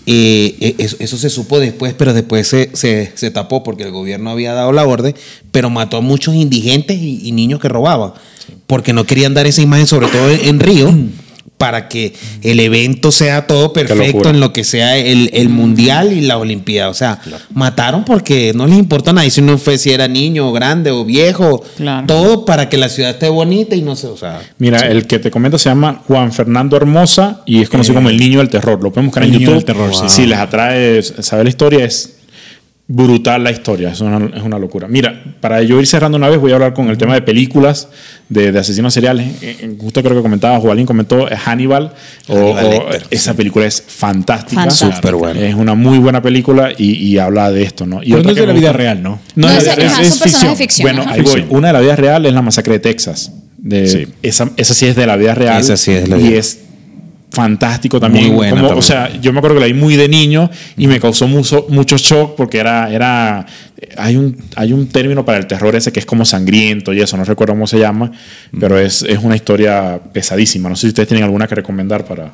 eh, 0.07 0.77
eso, 0.79 1.19
se 1.19 1.31
supo 1.31 1.59
después, 1.59 1.95
pero 1.95 2.15
después 2.15 2.47
se, 2.47 2.71
se, 2.75 3.31
tapó 3.33 3.63
porque 3.63 3.83
el 3.83 3.91
gobierno 3.91 4.31
había 4.31 4.53
dado 4.53 4.73
la 4.73 4.87
orden, 4.87 5.15
pero 5.51 5.69
mató 5.69 5.97
a 5.97 6.01
muchos 6.01 6.35
indigentes 6.35 6.99
y, 7.01 7.33
niños 7.33 7.61
que 7.61 7.69
robaban, 7.69 8.13
porque 8.67 8.93
no 8.93 9.05
querían 9.05 9.35
dar 9.35 9.47
esa 9.47 9.63
imagen, 9.63 9.87
sobre 9.87 10.07
todo 10.07 10.31
en 10.31 10.61
Río 10.61 10.95
para 11.59 11.89
que 11.89 12.13
el 12.43 12.61
evento 12.61 13.11
sea 13.11 13.47
todo 13.47 13.73
perfecto 13.73 14.29
en 14.29 14.41
lo 14.41 14.53
que 14.53 14.63
sea 14.65 14.97
el, 14.97 15.49
mundial 15.49 16.13
y 16.13 16.21
la 16.21 16.39
olimpiada. 16.39 16.91
O 16.91 16.95
sea, 16.95 17.21
mataron 17.55 18.05
porque 18.05 18.53
no 18.55 18.67
les 18.67 18.79
importa 18.79 19.13
nada. 19.13 19.27
Y 19.27 19.31
si 19.31 19.41
no 19.41 19.57
fue 19.59 19.79
si 19.79 19.91
era 19.93 20.07
niño, 20.09 20.53
grande 20.53 20.91
o 20.91 21.05
viejo, 21.05 21.63
todo 22.07 22.45
para 22.45 22.69
que 22.69 22.77
la 22.77 22.89
ciudad 22.89 23.13
esté 23.13 23.29
bonita 23.29 23.75
y 23.75 23.83
no 23.83 23.97
sé, 23.97 24.09
o 24.09 24.17
sea. 24.17 24.41
Mira, 24.59 24.81
el 24.81 25.07
que 25.07 25.19
te 25.19 25.31
comento 25.31 25.59
se 25.59 25.69
llama 25.69 26.03
Juan 26.07 26.33
Fernando 26.33 26.77
Hermosa 26.77 27.43
y 27.47 27.63
es 27.63 27.69
conocido 27.69 27.97
como 27.97 28.11
el 28.11 28.19
niño 28.19 28.39
del 28.39 28.51
terror. 28.51 28.83
Lo 28.83 28.91
podemos 28.91 29.11
buscar 29.11 29.25
en 29.25 29.33
YouTube. 29.33 29.55
Del 29.55 29.65
terror, 29.65 29.91
Si 30.09 30.27
les 30.27 30.39
atrae 30.39 31.03
saber 31.03 31.47
la 31.47 31.51
historia, 31.51 31.85
es 31.85 32.16
brutal 32.89 33.43
la 33.43 33.51
historia, 33.51 33.91
es 33.91 34.01
una, 34.01 34.31
es 34.37 34.43
una, 34.43 34.59
locura. 34.59 34.87
Mira, 34.87 35.21
para 35.41 35.61
yo 35.63 35.81
ir 35.81 35.89
cerrando 35.89 36.17
una 36.17 36.29
vez, 36.29 36.39
voy 36.39 36.53
a 36.53 36.55
hablar 36.55 36.73
con 36.73 36.89
el 36.89 36.97
tema 36.97 37.15
de 37.15 37.23
películas 37.23 37.89
de, 38.29 38.53
de 38.53 38.59
asesinos 38.61 38.95
seriales. 38.95 39.43
Eh, 39.43 39.57
eh, 39.61 39.77
justo 39.79 40.03
creo 40.03 40.15
que 40.15 40.23
comentaba, 40.23 40.61
Juan 40.61 40.87
comentó 40.87 41.27
Hannibal, 41.27 41.93
Hannibal 42.29 42.81
o, 42.85 42.89
esa 43.11 43.35
película 43.35 43.67
es 43.67 43.83
fantástica. 43.85 44.71
Súper 44.71 45.17
buena. 45.17 45.41
Es 45.41 45.55
una 45.57 45.75
muy 45.75 45.99
buena 45.99 46.23
película 46.23 46.71
y, 46.77 46.93
y 46.93 47.19
habla 47.19 47.51
de 47.51 47.65
esto, 47.65 47.87
¿no? 47.87 48.03
Y 48.05 48.11
no 48.11 48.19
es 48.19 48.37
de 48.37 48.47
la 48.47 48.53
vida 48.53 48.73
real, 48.73 49.03
¿no? 49.03 49.19
No, 49.35 49.51
es, 49.51 49.67
es, 49.67 49.99
es, 49.99 50.23
ficción. 50.23 50.57
ficción. 50.57 50.95
Bueno, 50.95 51.11
ahí 51.11 51.23
voy. 51.23 51.45
Una 51.51 51.69
de 51.69 51.73
la 51.73 51.81
vida 51.81 51.97
real 51.97 52.25
es 52.25 52.33
la 52.33 52.43
masacre 52.43 52.75
de 52.75 52.81
Texas. 52.81 53.33
De, 53.59 53.89
sí. 53.89 54.07
esa, 54.23 54.51
esa 54.57 54.75
sí 54.75 54.87
es 54.87 54.95
de 54.95 55.07
la 55.07 55.17
vida 55.17 55.35
real. 55.35 55.61
Esa 55.61 55.77
sí 55.77 55.91
es 55.91 56.03
de 56.03 56.09
la 56.09 56.17
vida. 56.17 56.31
Y 56.31 56.35
es 56.35 56.61
fantástico 57.37 58.01
también. 58.01 58.29
Muy 58.29 58.35
buena 58.35 58.51
como, 58.51 58.63
también. 58.63 58.79
O 58.79 58.83
sea, 58.83 59.21
yo 59.21 59.33
me 59.33 59.39
acuerdo 59.39 59.57
que 59.57 59.61
la 59.61 59.67
vi 59.67 59.75
muy 59.75 59.95
de 59.97 60.09
niño 60.09 60.51
y 60.77 60.87
me 60.87 60.99
causó 60.99 61.29
mucho, 61.29 61.67
mucho 61.69 61.99
shock 61.99 62.35
porque 62.35 62.59
era, 62.59 62.91
era 62.91 63.47
hay, 63.99 64.17
un, 64.17 64.37
hay 64.57 64.73
un 64.73 64.89
término 64.89 65.25
para 65.25 65.39
el 65.39 65.47
terror 65.47 65.77
ese 65.77 65.93
que 65.93 66.01
es 66.01 66.07
como 66.07 66.25
sangriento 66.25 66.93
y 66.95 67.01
eso, 67.01 67.17
no 67.17 67.25
recuerdo 67.25 67.53
cómo 67.53 67.67
se 67.67 67.79
llama, 67.79 68.11
pero 68.59 68.79
es, 68.79 69.03
es 69.03 69.19
una 69.19 69.37
historia 69.37 70.01
pesadísima. 70.13 70.69
No 70.69 70.77
sé 70.77 70.83
si 70.83 70.89
ustedes 70.89 71.09
tienen 71.09 71.25
alguna 71.25 71.47
que 71.47 71.55
recomendar 71.55 72.05
para, 72.05 72.33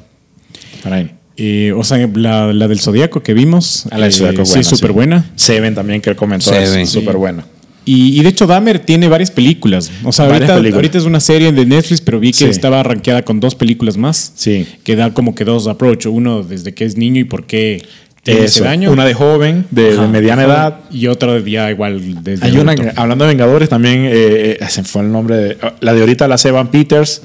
para 0.82 0.96
ahí. 0.96 1.10
Eh, 1.36 1.72
o 1.76 1.82
sea, 1.82 1.98
la, 2.14 2.52
la 2.52 2.68
del 2.68 2.78
Zodíaco 2.80 3.22
que 3.22 3.34
vimos. 3.34 3.86
Ah, 3.90 3.98
la 3.98 4.04
del 4.04 4.14
Zodíaco 4.14 4.42
eh, 4.42 4.44
buena, 4.44 4.62
sí, 4.62 4.70
súper 4.70 4.90
sí. 4.90 4.94
buena. 4.94 5.30
Seven 5.34 5.74
también 5.74 6.00
que 6.00 6.10
él 6.10 6.16
comentó, 6.16 6.50
Seven. 6.50 6.80
es 6.80 6.90
súper 6.90 7.16
buena. 7.16 7.44
Y, 7.84 8.18
y, 8.18 8.22
de 8.22 8.28
hecho 8.28 8.46
Dahmer 8.46 8.78
tiene 8.78 9.08
varias 9.08 9.30
películas. 9.30 9.90
O 10.04 10.12
sea, 10.12 10.26
ahorita, 10.26 10.54
películas. 10.54 10.74
ahorita 10.74 10.98
es 10.98 11.04
una 11.04 11.20
serie 11.20 11.50
de 11.52 11.66
Netflix, 11.66 12.00
pero 12.00 12.20
vi 12.20 12.28
que 12.30 12.38
Sí. 12.38 12.44
estaba 12.44 12.82
rankeada 12.82 13.22
con 13.22 13.40
dos 13.40 13.54
películas 13.54 13.96
más. 13.96 14.32
Sí. 14.36 14.66
Que 14.84 14.94
da 14.96 15.12
como 15.12 15.34
que 15.34 15.44
dos 15.44 15.66
approach. 15.66 16.06
Uno 16.06 16.42
desde 16.42 16.72
que 16.74 16.84
es 16.84 16.96
niño 16.96 17.20
y 17.20 17.24
por 17.24 17.44
qué 17.44 17.84
tiene 18.22 18.44
ese 18.44 18.62
daño. 18.62 18.92
Una 18.92 19.04
de 19.04 19.14
joven, 19.14 19.66
de, 19.72 19.98
mediana 20.08 20.44
edad. 20.44 20.80
Y 20.92 21.08
otra 21.08 21.32
de 21.34 21.50
ya 21.50 21.70
igual 21.72 22.22
desde 22.22 22.46
Hay 22.46 22.56
una, 22.56 22.72
adulto. 22.72 22.92
hablando 22.94 23.24
de 23.24 23.28
Vengadores, 23.30 23.68
también 23.68 24.04
eh, 24.04 24.58
eh, 24.60 24.66
se 24.68 24.84
fue 24.84 25.02
el 25.02 25.10
nombre 25.10 25.36
de. 25.36 25.58
La 25.80 25.92
de 25.92 26.00
ahorita 26.00 26.28
la 26.28 26.36
hace 26.36 26.50
Evan 26.50 26.70
Peters, 26.70 27.22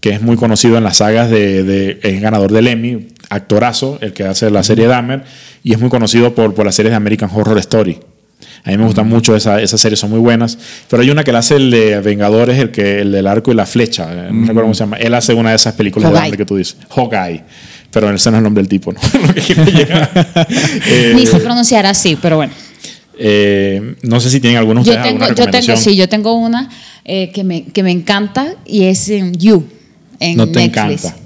que 0.00 0.10
es 0.10 0.22
muy 0.22 0.36
conocido 0.36 0.76
en 0.76 0.82
las 0.82 0.96
sagas 0.96 1.30
de. 1.30 1.62
de- 1.62 2.00
es 2.02 2.20
ganador 2.20 2.50
del 2.50 2.66
Emmy, 2.66 3.06
actorazo, 3.28 3.98
el 4.00 4.12
que 4.12 4.24
hace 4.24 4.50
la 4.50 4.64
serie 4.64 4.86
Dahmer, 4.88 5.22
y 5.62 5.72
es 5.72 5.78
muy 5.78 5.88
conocido 5.88 6.34
por, 6.34 6.52
por 6.54 6.66
las 6.66 6.74
series 6.74 6.90
de 6.90 6.96
American 6.96 7.30
Horror 7.32 7.58
Story. 7.58 7.98
A 8.64 8.70
mí 8.70 8.76
me 8.76 8.84
gustan 8.84 9.08
mucho 9.08 9.34
esa- 9.34 9.60
esas 9.62 9.80
series, 9.80 9.98
son 9.98 10.10
muy 10.10 10.18
buenas. 10.20 10.58
Pero 10.88 11.02
hay 11.02 11.10
una 11.10 11.24
que 11.24 11.32
la 11.32 11.38
hace 11.38 11.56
el 11.56 11.70
de 11.70 12.00
Vengadores, 12.00 12.58
el, 12.58 12.70
que, 12.70 13.00
el 13.00 13.10
del 13.12 13.26
arco 13.26 13.50
y 13.52 13.54
la 13.54 13.64
flecha. 13.66 14.08
eh, 14.12 14.28
No 14.30 14.40
recuerdo 14.48 14.62
cómo 14.62 14.74
se 14.74 14.80
llama. 14.80 14.96
Él 14.98 15.14
hace 15.14 15.32
una 15.34 15.50
de 15.50 15.56
esas 15.56 15.74
películas 15.74 16.30
de 16.30 16.36
que 16.36 16.44
tú 16.44 16.56
dices. 16.56 16.76
Hawkeye. 16.94 17.42
Pero 17.90 18.10
ese 18.14 18.30
no 18.30 18.36
es 18.36 18.38
el 18.38 18.44
nombre 18.44 18.62
del 18.62 18.68
tipo, 18.68 18.92
¿no? 18.92 19.00
Lo 19.26 19.34
que 19.34 19.40
quiero 19.40 19.64
llegar. 19.64 20.10
Eh, 20.86 21.12
Ni 21.16 21.26
se 21.26 21.38
pronunciará 21.40 21.90
así, 21.90 22.16
pero 22.20 22.36
bueno. 22.36 22.52
eh, 23.18 23.96
no 24.02 24.20
sé 24.20 24.30
si 24.30 24.40
tienen 24.40 24.58
algunos 24.58 24.86
Yo 24.86 25.00
tengo, 25.02 25.26
yo 25.34 25.50
tengo, 25.50 25.76
sí, 25.76 25.96
yo 25.96 26.08
tengo 26.08 26.34
una 26.34 26.68
eh, 27.04 27.30
que, 27.34 27.42
me, 27.44 27.64
que 27.64 27.82
me 27.82 27.90
encanta 27.90 28.54
y 28.66 28.84
es 28.84 29.08
en 29.08 29.34
You, 29.34 29.66
en 30.20 30.36
No 30.36 30.46
te 30.48 30.60
Netflix. 30.60 31.04
encanta. 31.04 31.16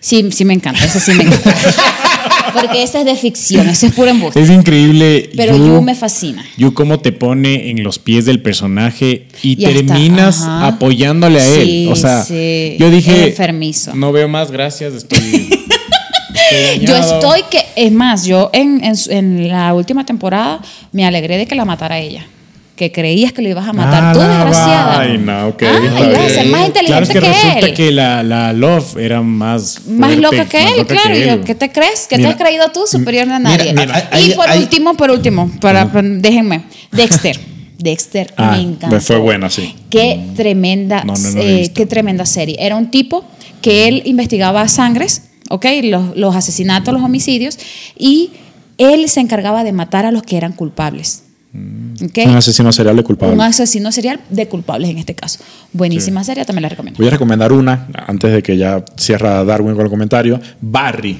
Sí, 0.00 0.28
sí 0.32 0.44
me 0.44 0.54
encanta, 0.54 0.84
esa 0.84 0.98
sí 0.98 1.12
me 1.12 1.24
encanta. 1.24 1.54
Porque 2.52 2.82
esa 2.82 3.00
es 3.00 3.04
de 3.04 3.14
ficción, 3.16 3.68
esa 3.68 3.86
es 3.86 3.92
pura 3.92 4.10
embuste. 4.10 4.40
Es 4.40 4.50
increíble. 4.50 5.30
Pero 5.36 5.56
You- 5.56 5.66
You 5.76 5.82
me 5.82 5.94
fascina. 5.94 6.44
You 6.56 6.74
cómo 6.74 6.98
te 7.00 7.12
pone 7.12 7.70
en 7.70 7.82
los 7.82 7.98
pies 7.98 8.24
del 8.24 8.40
personaje 8.42 9.26
y, 9.42 9.56
terminas 9.56 10.42
apoyándole 10.42 11.40
a 11.40 11.46
él. 11.48 11.64
Sí, 11.66 11.88
o 11.90 11.96
sea, 11.96 12.22
sí. 12.24 12.76
yo 12.78 12.90
dije, 12.90 13.28
enfermizo. 13.28 13.94
no 13.94 14.12
veo 14.12 14.28
más, 14.28 14.50
gracias, 14.50 14.94
estoy, 14.94 15.18
estoy 15.18 15.58
Yo 16.86 16.94
dañado". 16.94 17.14
estoy 17.14 17.42
que, 17.50 17.64
es 17.76 17.92
más, 17.92 18.24
yo 18.24 18.50
en, 18.52 18.82
en, 18.84 18.94
en 19.10 19.48
la 19.48 19.72
última 19.74 20.04
temporada 20.04 20.60
me 20.92 21.04
alegré 21.06 21.36
de 21.36 21.46
que 21.46 21.54
la 21.54 21.64
matara 21.64 21.98
ella. 21.98 22.26
Que 22.80 22.90
creías 22.90 23.34
que 23.34 23.42
lo 23.42 23.50
ibas 23.50 23.68
a 23.68 23.74
matar 23.74 24.04
Ah, 24.04 24.12
tú, 24.14 24.20
la 24.20 24.28
desgraciada. 24.28 24.96
vaina, 24.96 25.42
Ah, 25.42 25.52
ibas 25.60 25.74
a 25.74 26.06
bien. 26.22 26.30
ser 26.30 26.46
más 26.46 26.66
inteligente 26.66 26.86
Claro, 26.86 27.02
es 27.02 27.08
que, 27.10 27.12
que, 27.12 27.20
resulta 27.20 27.58
él. 27.66 27.74
que 27.74 27.90
la, 27.92 28.22
la 28.22 28.52
Love 28.54 28.96
era 28.96 29.20
más 29.20 29.82
más 29.86 30.16
loca 30.16 30.46
que 30.46 30.62
más 30.62 30.72
él, 30.72 30.78
loca 30.78 30.94
claro. 30.94 31.10
que 31.14 31.28
él. 31.28 31.40
¿Qué 31.44 31.54
te 31.54 31.70
crees? 31.70 32.06
¿Qué 32.08 32.16
Mira, 32.16 32.30
te 32.30 32.34
has 32.36 32.40
creído 32.48 32.70
tú 32.72 32.86
superior 32.86 33.28
a 33.30 33.38
nadie? 33.38 33.74
mira, 33.74 34.08
y 34.12 34.16
hay- 34.16 34.30
por 34.34 34.48
hay- 34.48 34.60
último, 34.60 34.94
por 34.94 35.10
último, 35.10 35.50
para, 35.60 35.84
déjenme, 35.84 36.62
Dexter. 36.90 37.38
Dexter 37.78 38.32
Ah, 38.38 38.52
me 38.56 38.62
encantó. 38.62 38.98
fue 39.02 39.18
buena, 39.18 39.50
sí. 39.50 39.74
Qué 39.90 40.18
tremenda, 40.34 41.04
No, 41.04 41.12
no, 41.12 41.18
no 41.18 41.30
la 41.38 41.40
he 41.44 41.52
eh, 41.52 41.58
visto. 41.58 41.74
qué 41.74 41.84
tremenda 41.84 42.24
serie. 42.24 42.56
Era 42.60 42.76
un 42.76 42.90
tipo 42.90 43.26
que 43.60 43.88
él 43.88 44.00
investigaba 44.06 44.66
sangres, 44.68 45.24
¿ok? 45.50 45.66
Los, 45.82 46.16
los 46.16 46.34
asesinatos, 46.34 46.94
los 46.94 47.02
homicidios, 47.02 47.58
y 47.98 48.30
él 48.78 49.06
se 49.10 49.20
encargaba 49.20 49.64
de 49.64 49.72
matar 49.72 50.06
a 50.06 50.12
los 50.12 50.22
que 50.22 50.38
eran 50.38 50.52
culpables. 50.52 51.24
¿Ok? 51.52 52.18
Un 52.26 52.36
asesino 52.36 52.72
serial 52.72 52.96
de 52.96 53.02
culpable. 53.02 53.34
Un 53.34 53.40
asesino 53.40 53.90
serial 53.92 54.20
de 54.28 54.48
culpables 54.48 54.90
en 54.90 54.98
este 54.98 55.14
caso. 55.14 55.40
Buenísima 55.72 56.22
serie, 56.24 56.44
también 56.44 56.62
la 56.62 56.68
recomiendo. 56.68 56.98
Voy 56.98 57.08
a 57.08 57.10
recomendar 57.10 57.52
una, 57.52 57.88
antes 58.06 58.32
de 58.32 58.42
que 58.42 58.56
ya 58.56 58.84
cierra 58.96 59.44
Darwin 59.44 59.74
con 59.74 59.84
el 59.84 59.90
comentario. 59.90 60.40
Barry. 60.60 61.18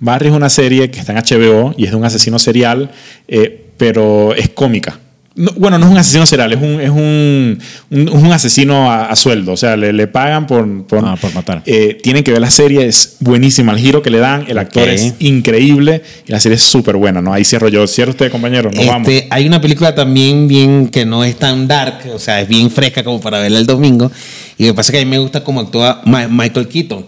Barry 0.00 0.28
es 0.28 0.34
una 0.34 0.48
serie 0.48 0.90
que 0.90 1.00
está 1.00 1.12
en 1.12 1.18
HBO 1.18 1.74
y 1.76 1.84
es 1.84 1.90
de 1.90 1.96
un 1.96 2.04
asesino 2.04 2.38
serial, 2.38 2.90
eh, 3.26 3.72
pero 3.76 4.34
es 4.34 4.48
cómica. 4.50 5.00
No, 5.38 5.52
bueno, 5.56 5.78
no 5.78 5.86
es 5.86 5.92
un 5.92 5.98
asesino 5.98 6.26
serial, 6.26 6.52
es 6.52 6.58
un, 6.60 6.80
es 6.80 6.90
un, 6.90 7.58
un- 7.90 8.08
un 8.08 8.32
asesino 8.32 8.90
a, 8.90 9.06
a 9.06 9.14
sueldo. 9.16 9.52
O 9.52 9.56
sea, 9.56 9.76
le, 9.76 9.92
le 9.92 10.06
pagan 10.08 10.46
por, 10.48 10.84
por, 10.86 10.98
Ah, 11.04 11.16
por 11.20 11.32
matar. 11.32 11.62
Eh, 11.64 11.96
tienen 12.02 12.24
que 12.24 12.32
ver 12.32 12.40
la 12.40 12.50
serie, 12.50 12.86
es 12.86 13.16
buenísima. 13.20 13.72
El 13.72 13.78
giro 13.78 14.02
que 14.02 14.10
le 14.10 14.18
dan, 14.18 14.44
el 14.48 14.58
actor 14.58 14.88
es 14.88 15.14
increíble 15.20 16.02
y 16.26 16.32
la 16.32 16.40
serie 16.40 16.56
es 16.56 16.62
súper 16.62 16.96
buena. 16.96 17.22
¿no? 17.22 17.32
Ahí 17.32 17.44
cierro 17.44 17.68
yo. 17.68 17.86
Cierra 17.86 18.10
usted, 18.10 18.30
compañero. 18.30 18.70
Nos 18.72 18.84
vamos. 18.86 19.08
Este, 19.08 19.28
hay 19.30 19.46
una 19.46 19.60
película 19.60 19.94
también 19.94 20.48
bien 20.48 20.88
que 20.88 21.06
no 21.06 21.22
es 21.24 21.36
tan 21.36 21.68
dark, 21.68 22.00
o 22.12 22.18
sea, 22.18 22.40
es 22.40 22.48
bien 22.48 22.70
fresca 22.70 23.04
como 23.04 23.20
para 23.20 23.38
verla 23.38 23.58
el 23.60 23.66
domingo. 23.66 24.10
Y 24.58 24.64
lo 24.64 24.72
que 24.72 24.74
pasa 24.76 24.90
es 24.90 24.96
que 24.96 25.02
a 25.02 25.04
mí 25.04 25.10
me 25.10 25.18
gusta 25.18 25.44
cómo 25.44 25.60
actúa 25.60 26.02
Ma- 26.04 26.26
Michael 26.28 26.66
Keaton. 26.68 27.06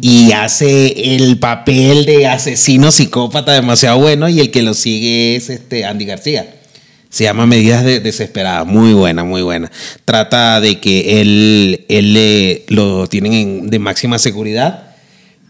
Y 0.00 0.32
hace 0.32 1.14
el 1.14 1.38
papel 1.38 2.04
de 2.04 2.26
asesino 2.26 2.90
psicópata 2.90 3.52
demasiado 3.52 3.98
bueno 4.00 4.28
y 4.28 4.40
el 4.40 4.50
que 4.50 4.62
lo 4.62 4.74
sigue 4.74 5.36
es 5.36 5.48
este 5.50 5.84
Andy 5.84 6.04
García. 6.06 6.56
Se 7.12 7.24
llama 7.24 7.46
Medidas 7.46 7.84
de- 7.84 8.00
Desesperadas. 8.00 8.66
Muy 8.66 8.92
buena, 8.94 9.22
muy 9.22 9.42
buena. 9.42 9.70
Trata 10.04 10.60
de 10.60 10.80
que 10.80 11.20
él, 11.20 11.84
él 11.88 12.14
eh, 12.16 12.64
lo 12.68 13.06
tienen 13.06 13.32
en- 13.34 13.70
de 13.70 13.78
máxima 13.78 14.18
seguridad 14.18 14.88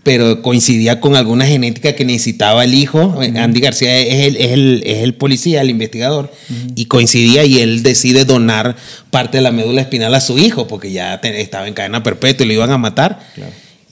pero 0.05 0.43
coincidía 0.43 0.99
con 0.99 1.15
alguna 1.15 1.47
genética 1.47 1.93
que 1.95 2.05
necesitaba 2.05 2.65
el 2.65 2.75
hijo. 2.75 3.21
Andy 3.37 3.61
García 3.61 3.97
es 4.01 4.27
el, 4.27 4.37
es 4.37 4.51
el, 4.51 4.83
es 4.85 4.99
el 5.05 5.15
policía, 5.15 5.61
el 5.61 5.71
investigador, 5.71 6.33
y 6.75 6.87
coincidía 6.87 7.45
y 7.45 7.61
él 7.61 7.85
decide 7.85 8.25
donar 8.25 8.75
parte 9.13 9.39
de 9.39 9.43
la 9.43 9.53
médula 9.53 9.81
espinal 9.83 10.13
a 10.17 10.21
su 10.21 10.41
hijo 10.41 10.67
porque 10.67 10.91
ya 10.91 11.21
te- 11.21 11.41
estaba 11.41 11.69
en 11.69 11.75
cadena 11.75 12.03
perpetua 12.03 12.45
y 12.45 12.49
lo 12.49 12.55
iban 12.55 12.73
a 12.73 12.79
matar. 12.79 13.21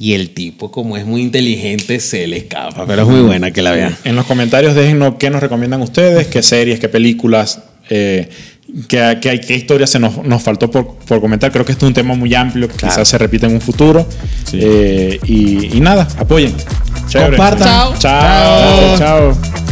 Y 0.03 0.15
el 0.15 0.31
tipo, 0.31 0.71
como 0.73 0.97
es 0.97 1.05
muy 1.05 1.21
inteligente, 1.21 2.01
se 2.01 2.27
le 2.27 2.39
escapa, 2.39 2.87
pero 2.87 3.03
es 3.03 3.09
muy 3.09 3.21
buena 3.21 3.51
que 3.51 3.61
la 3.61 3.73
vean. 3.73 3.95
En 4.05 4.17
los 4.17 4.25
comentarios 4.25 4.75
déjenos 4.75 5.17
qué 5.19 5.29
nos 5.29 5.43
recomiendan 5.43 5.83
ustedes, 5.83 6.27
qué 6.29 6.43
series, 6.43 6.81
qué 6.81 6.89
películas, 6.89 7.61
eh, 7.91 8.31
qué, 8.89 9.19
qué- 9.21 9.39
qué 9.43 9.55
historias 9.55 9.91
se 9.91 9.99
nos, 9.99 10.25
nos 10.25 10.43
faltó 10.43 10.71
por, 10.71 10.95
por 10.97 11.21
comentar. 11.21 11.53
Creo 11.53 11.67
que 11.67 11.73
este 11.73 11.85
es 11.85 11.89
un 11.89 11.93
tema 11.93 12.15
muy 12.15 12.35
amplio 12.35 12.67
que 12.67 12.77
Claro. 12.77 12.95
quizás 12.95 13.09
se 13.09 13.19
repita 13.19 13.47
en 13.47 13.53
un 13.53 13.61
futuro. 13.61 14.09
Sí. 14.51 14.59
Eh, 14.63 15.21
y, 15.27 15.77
y 15.77 15.81
nada, 15.81 16.09
apoyen. 16.17 16.55
Chévere. 17.07 17.37
Compartan. 17.37 17.69
Chao. 17.69 17.95
Chao. 17.99 18.99
Chao. 18.99 19.70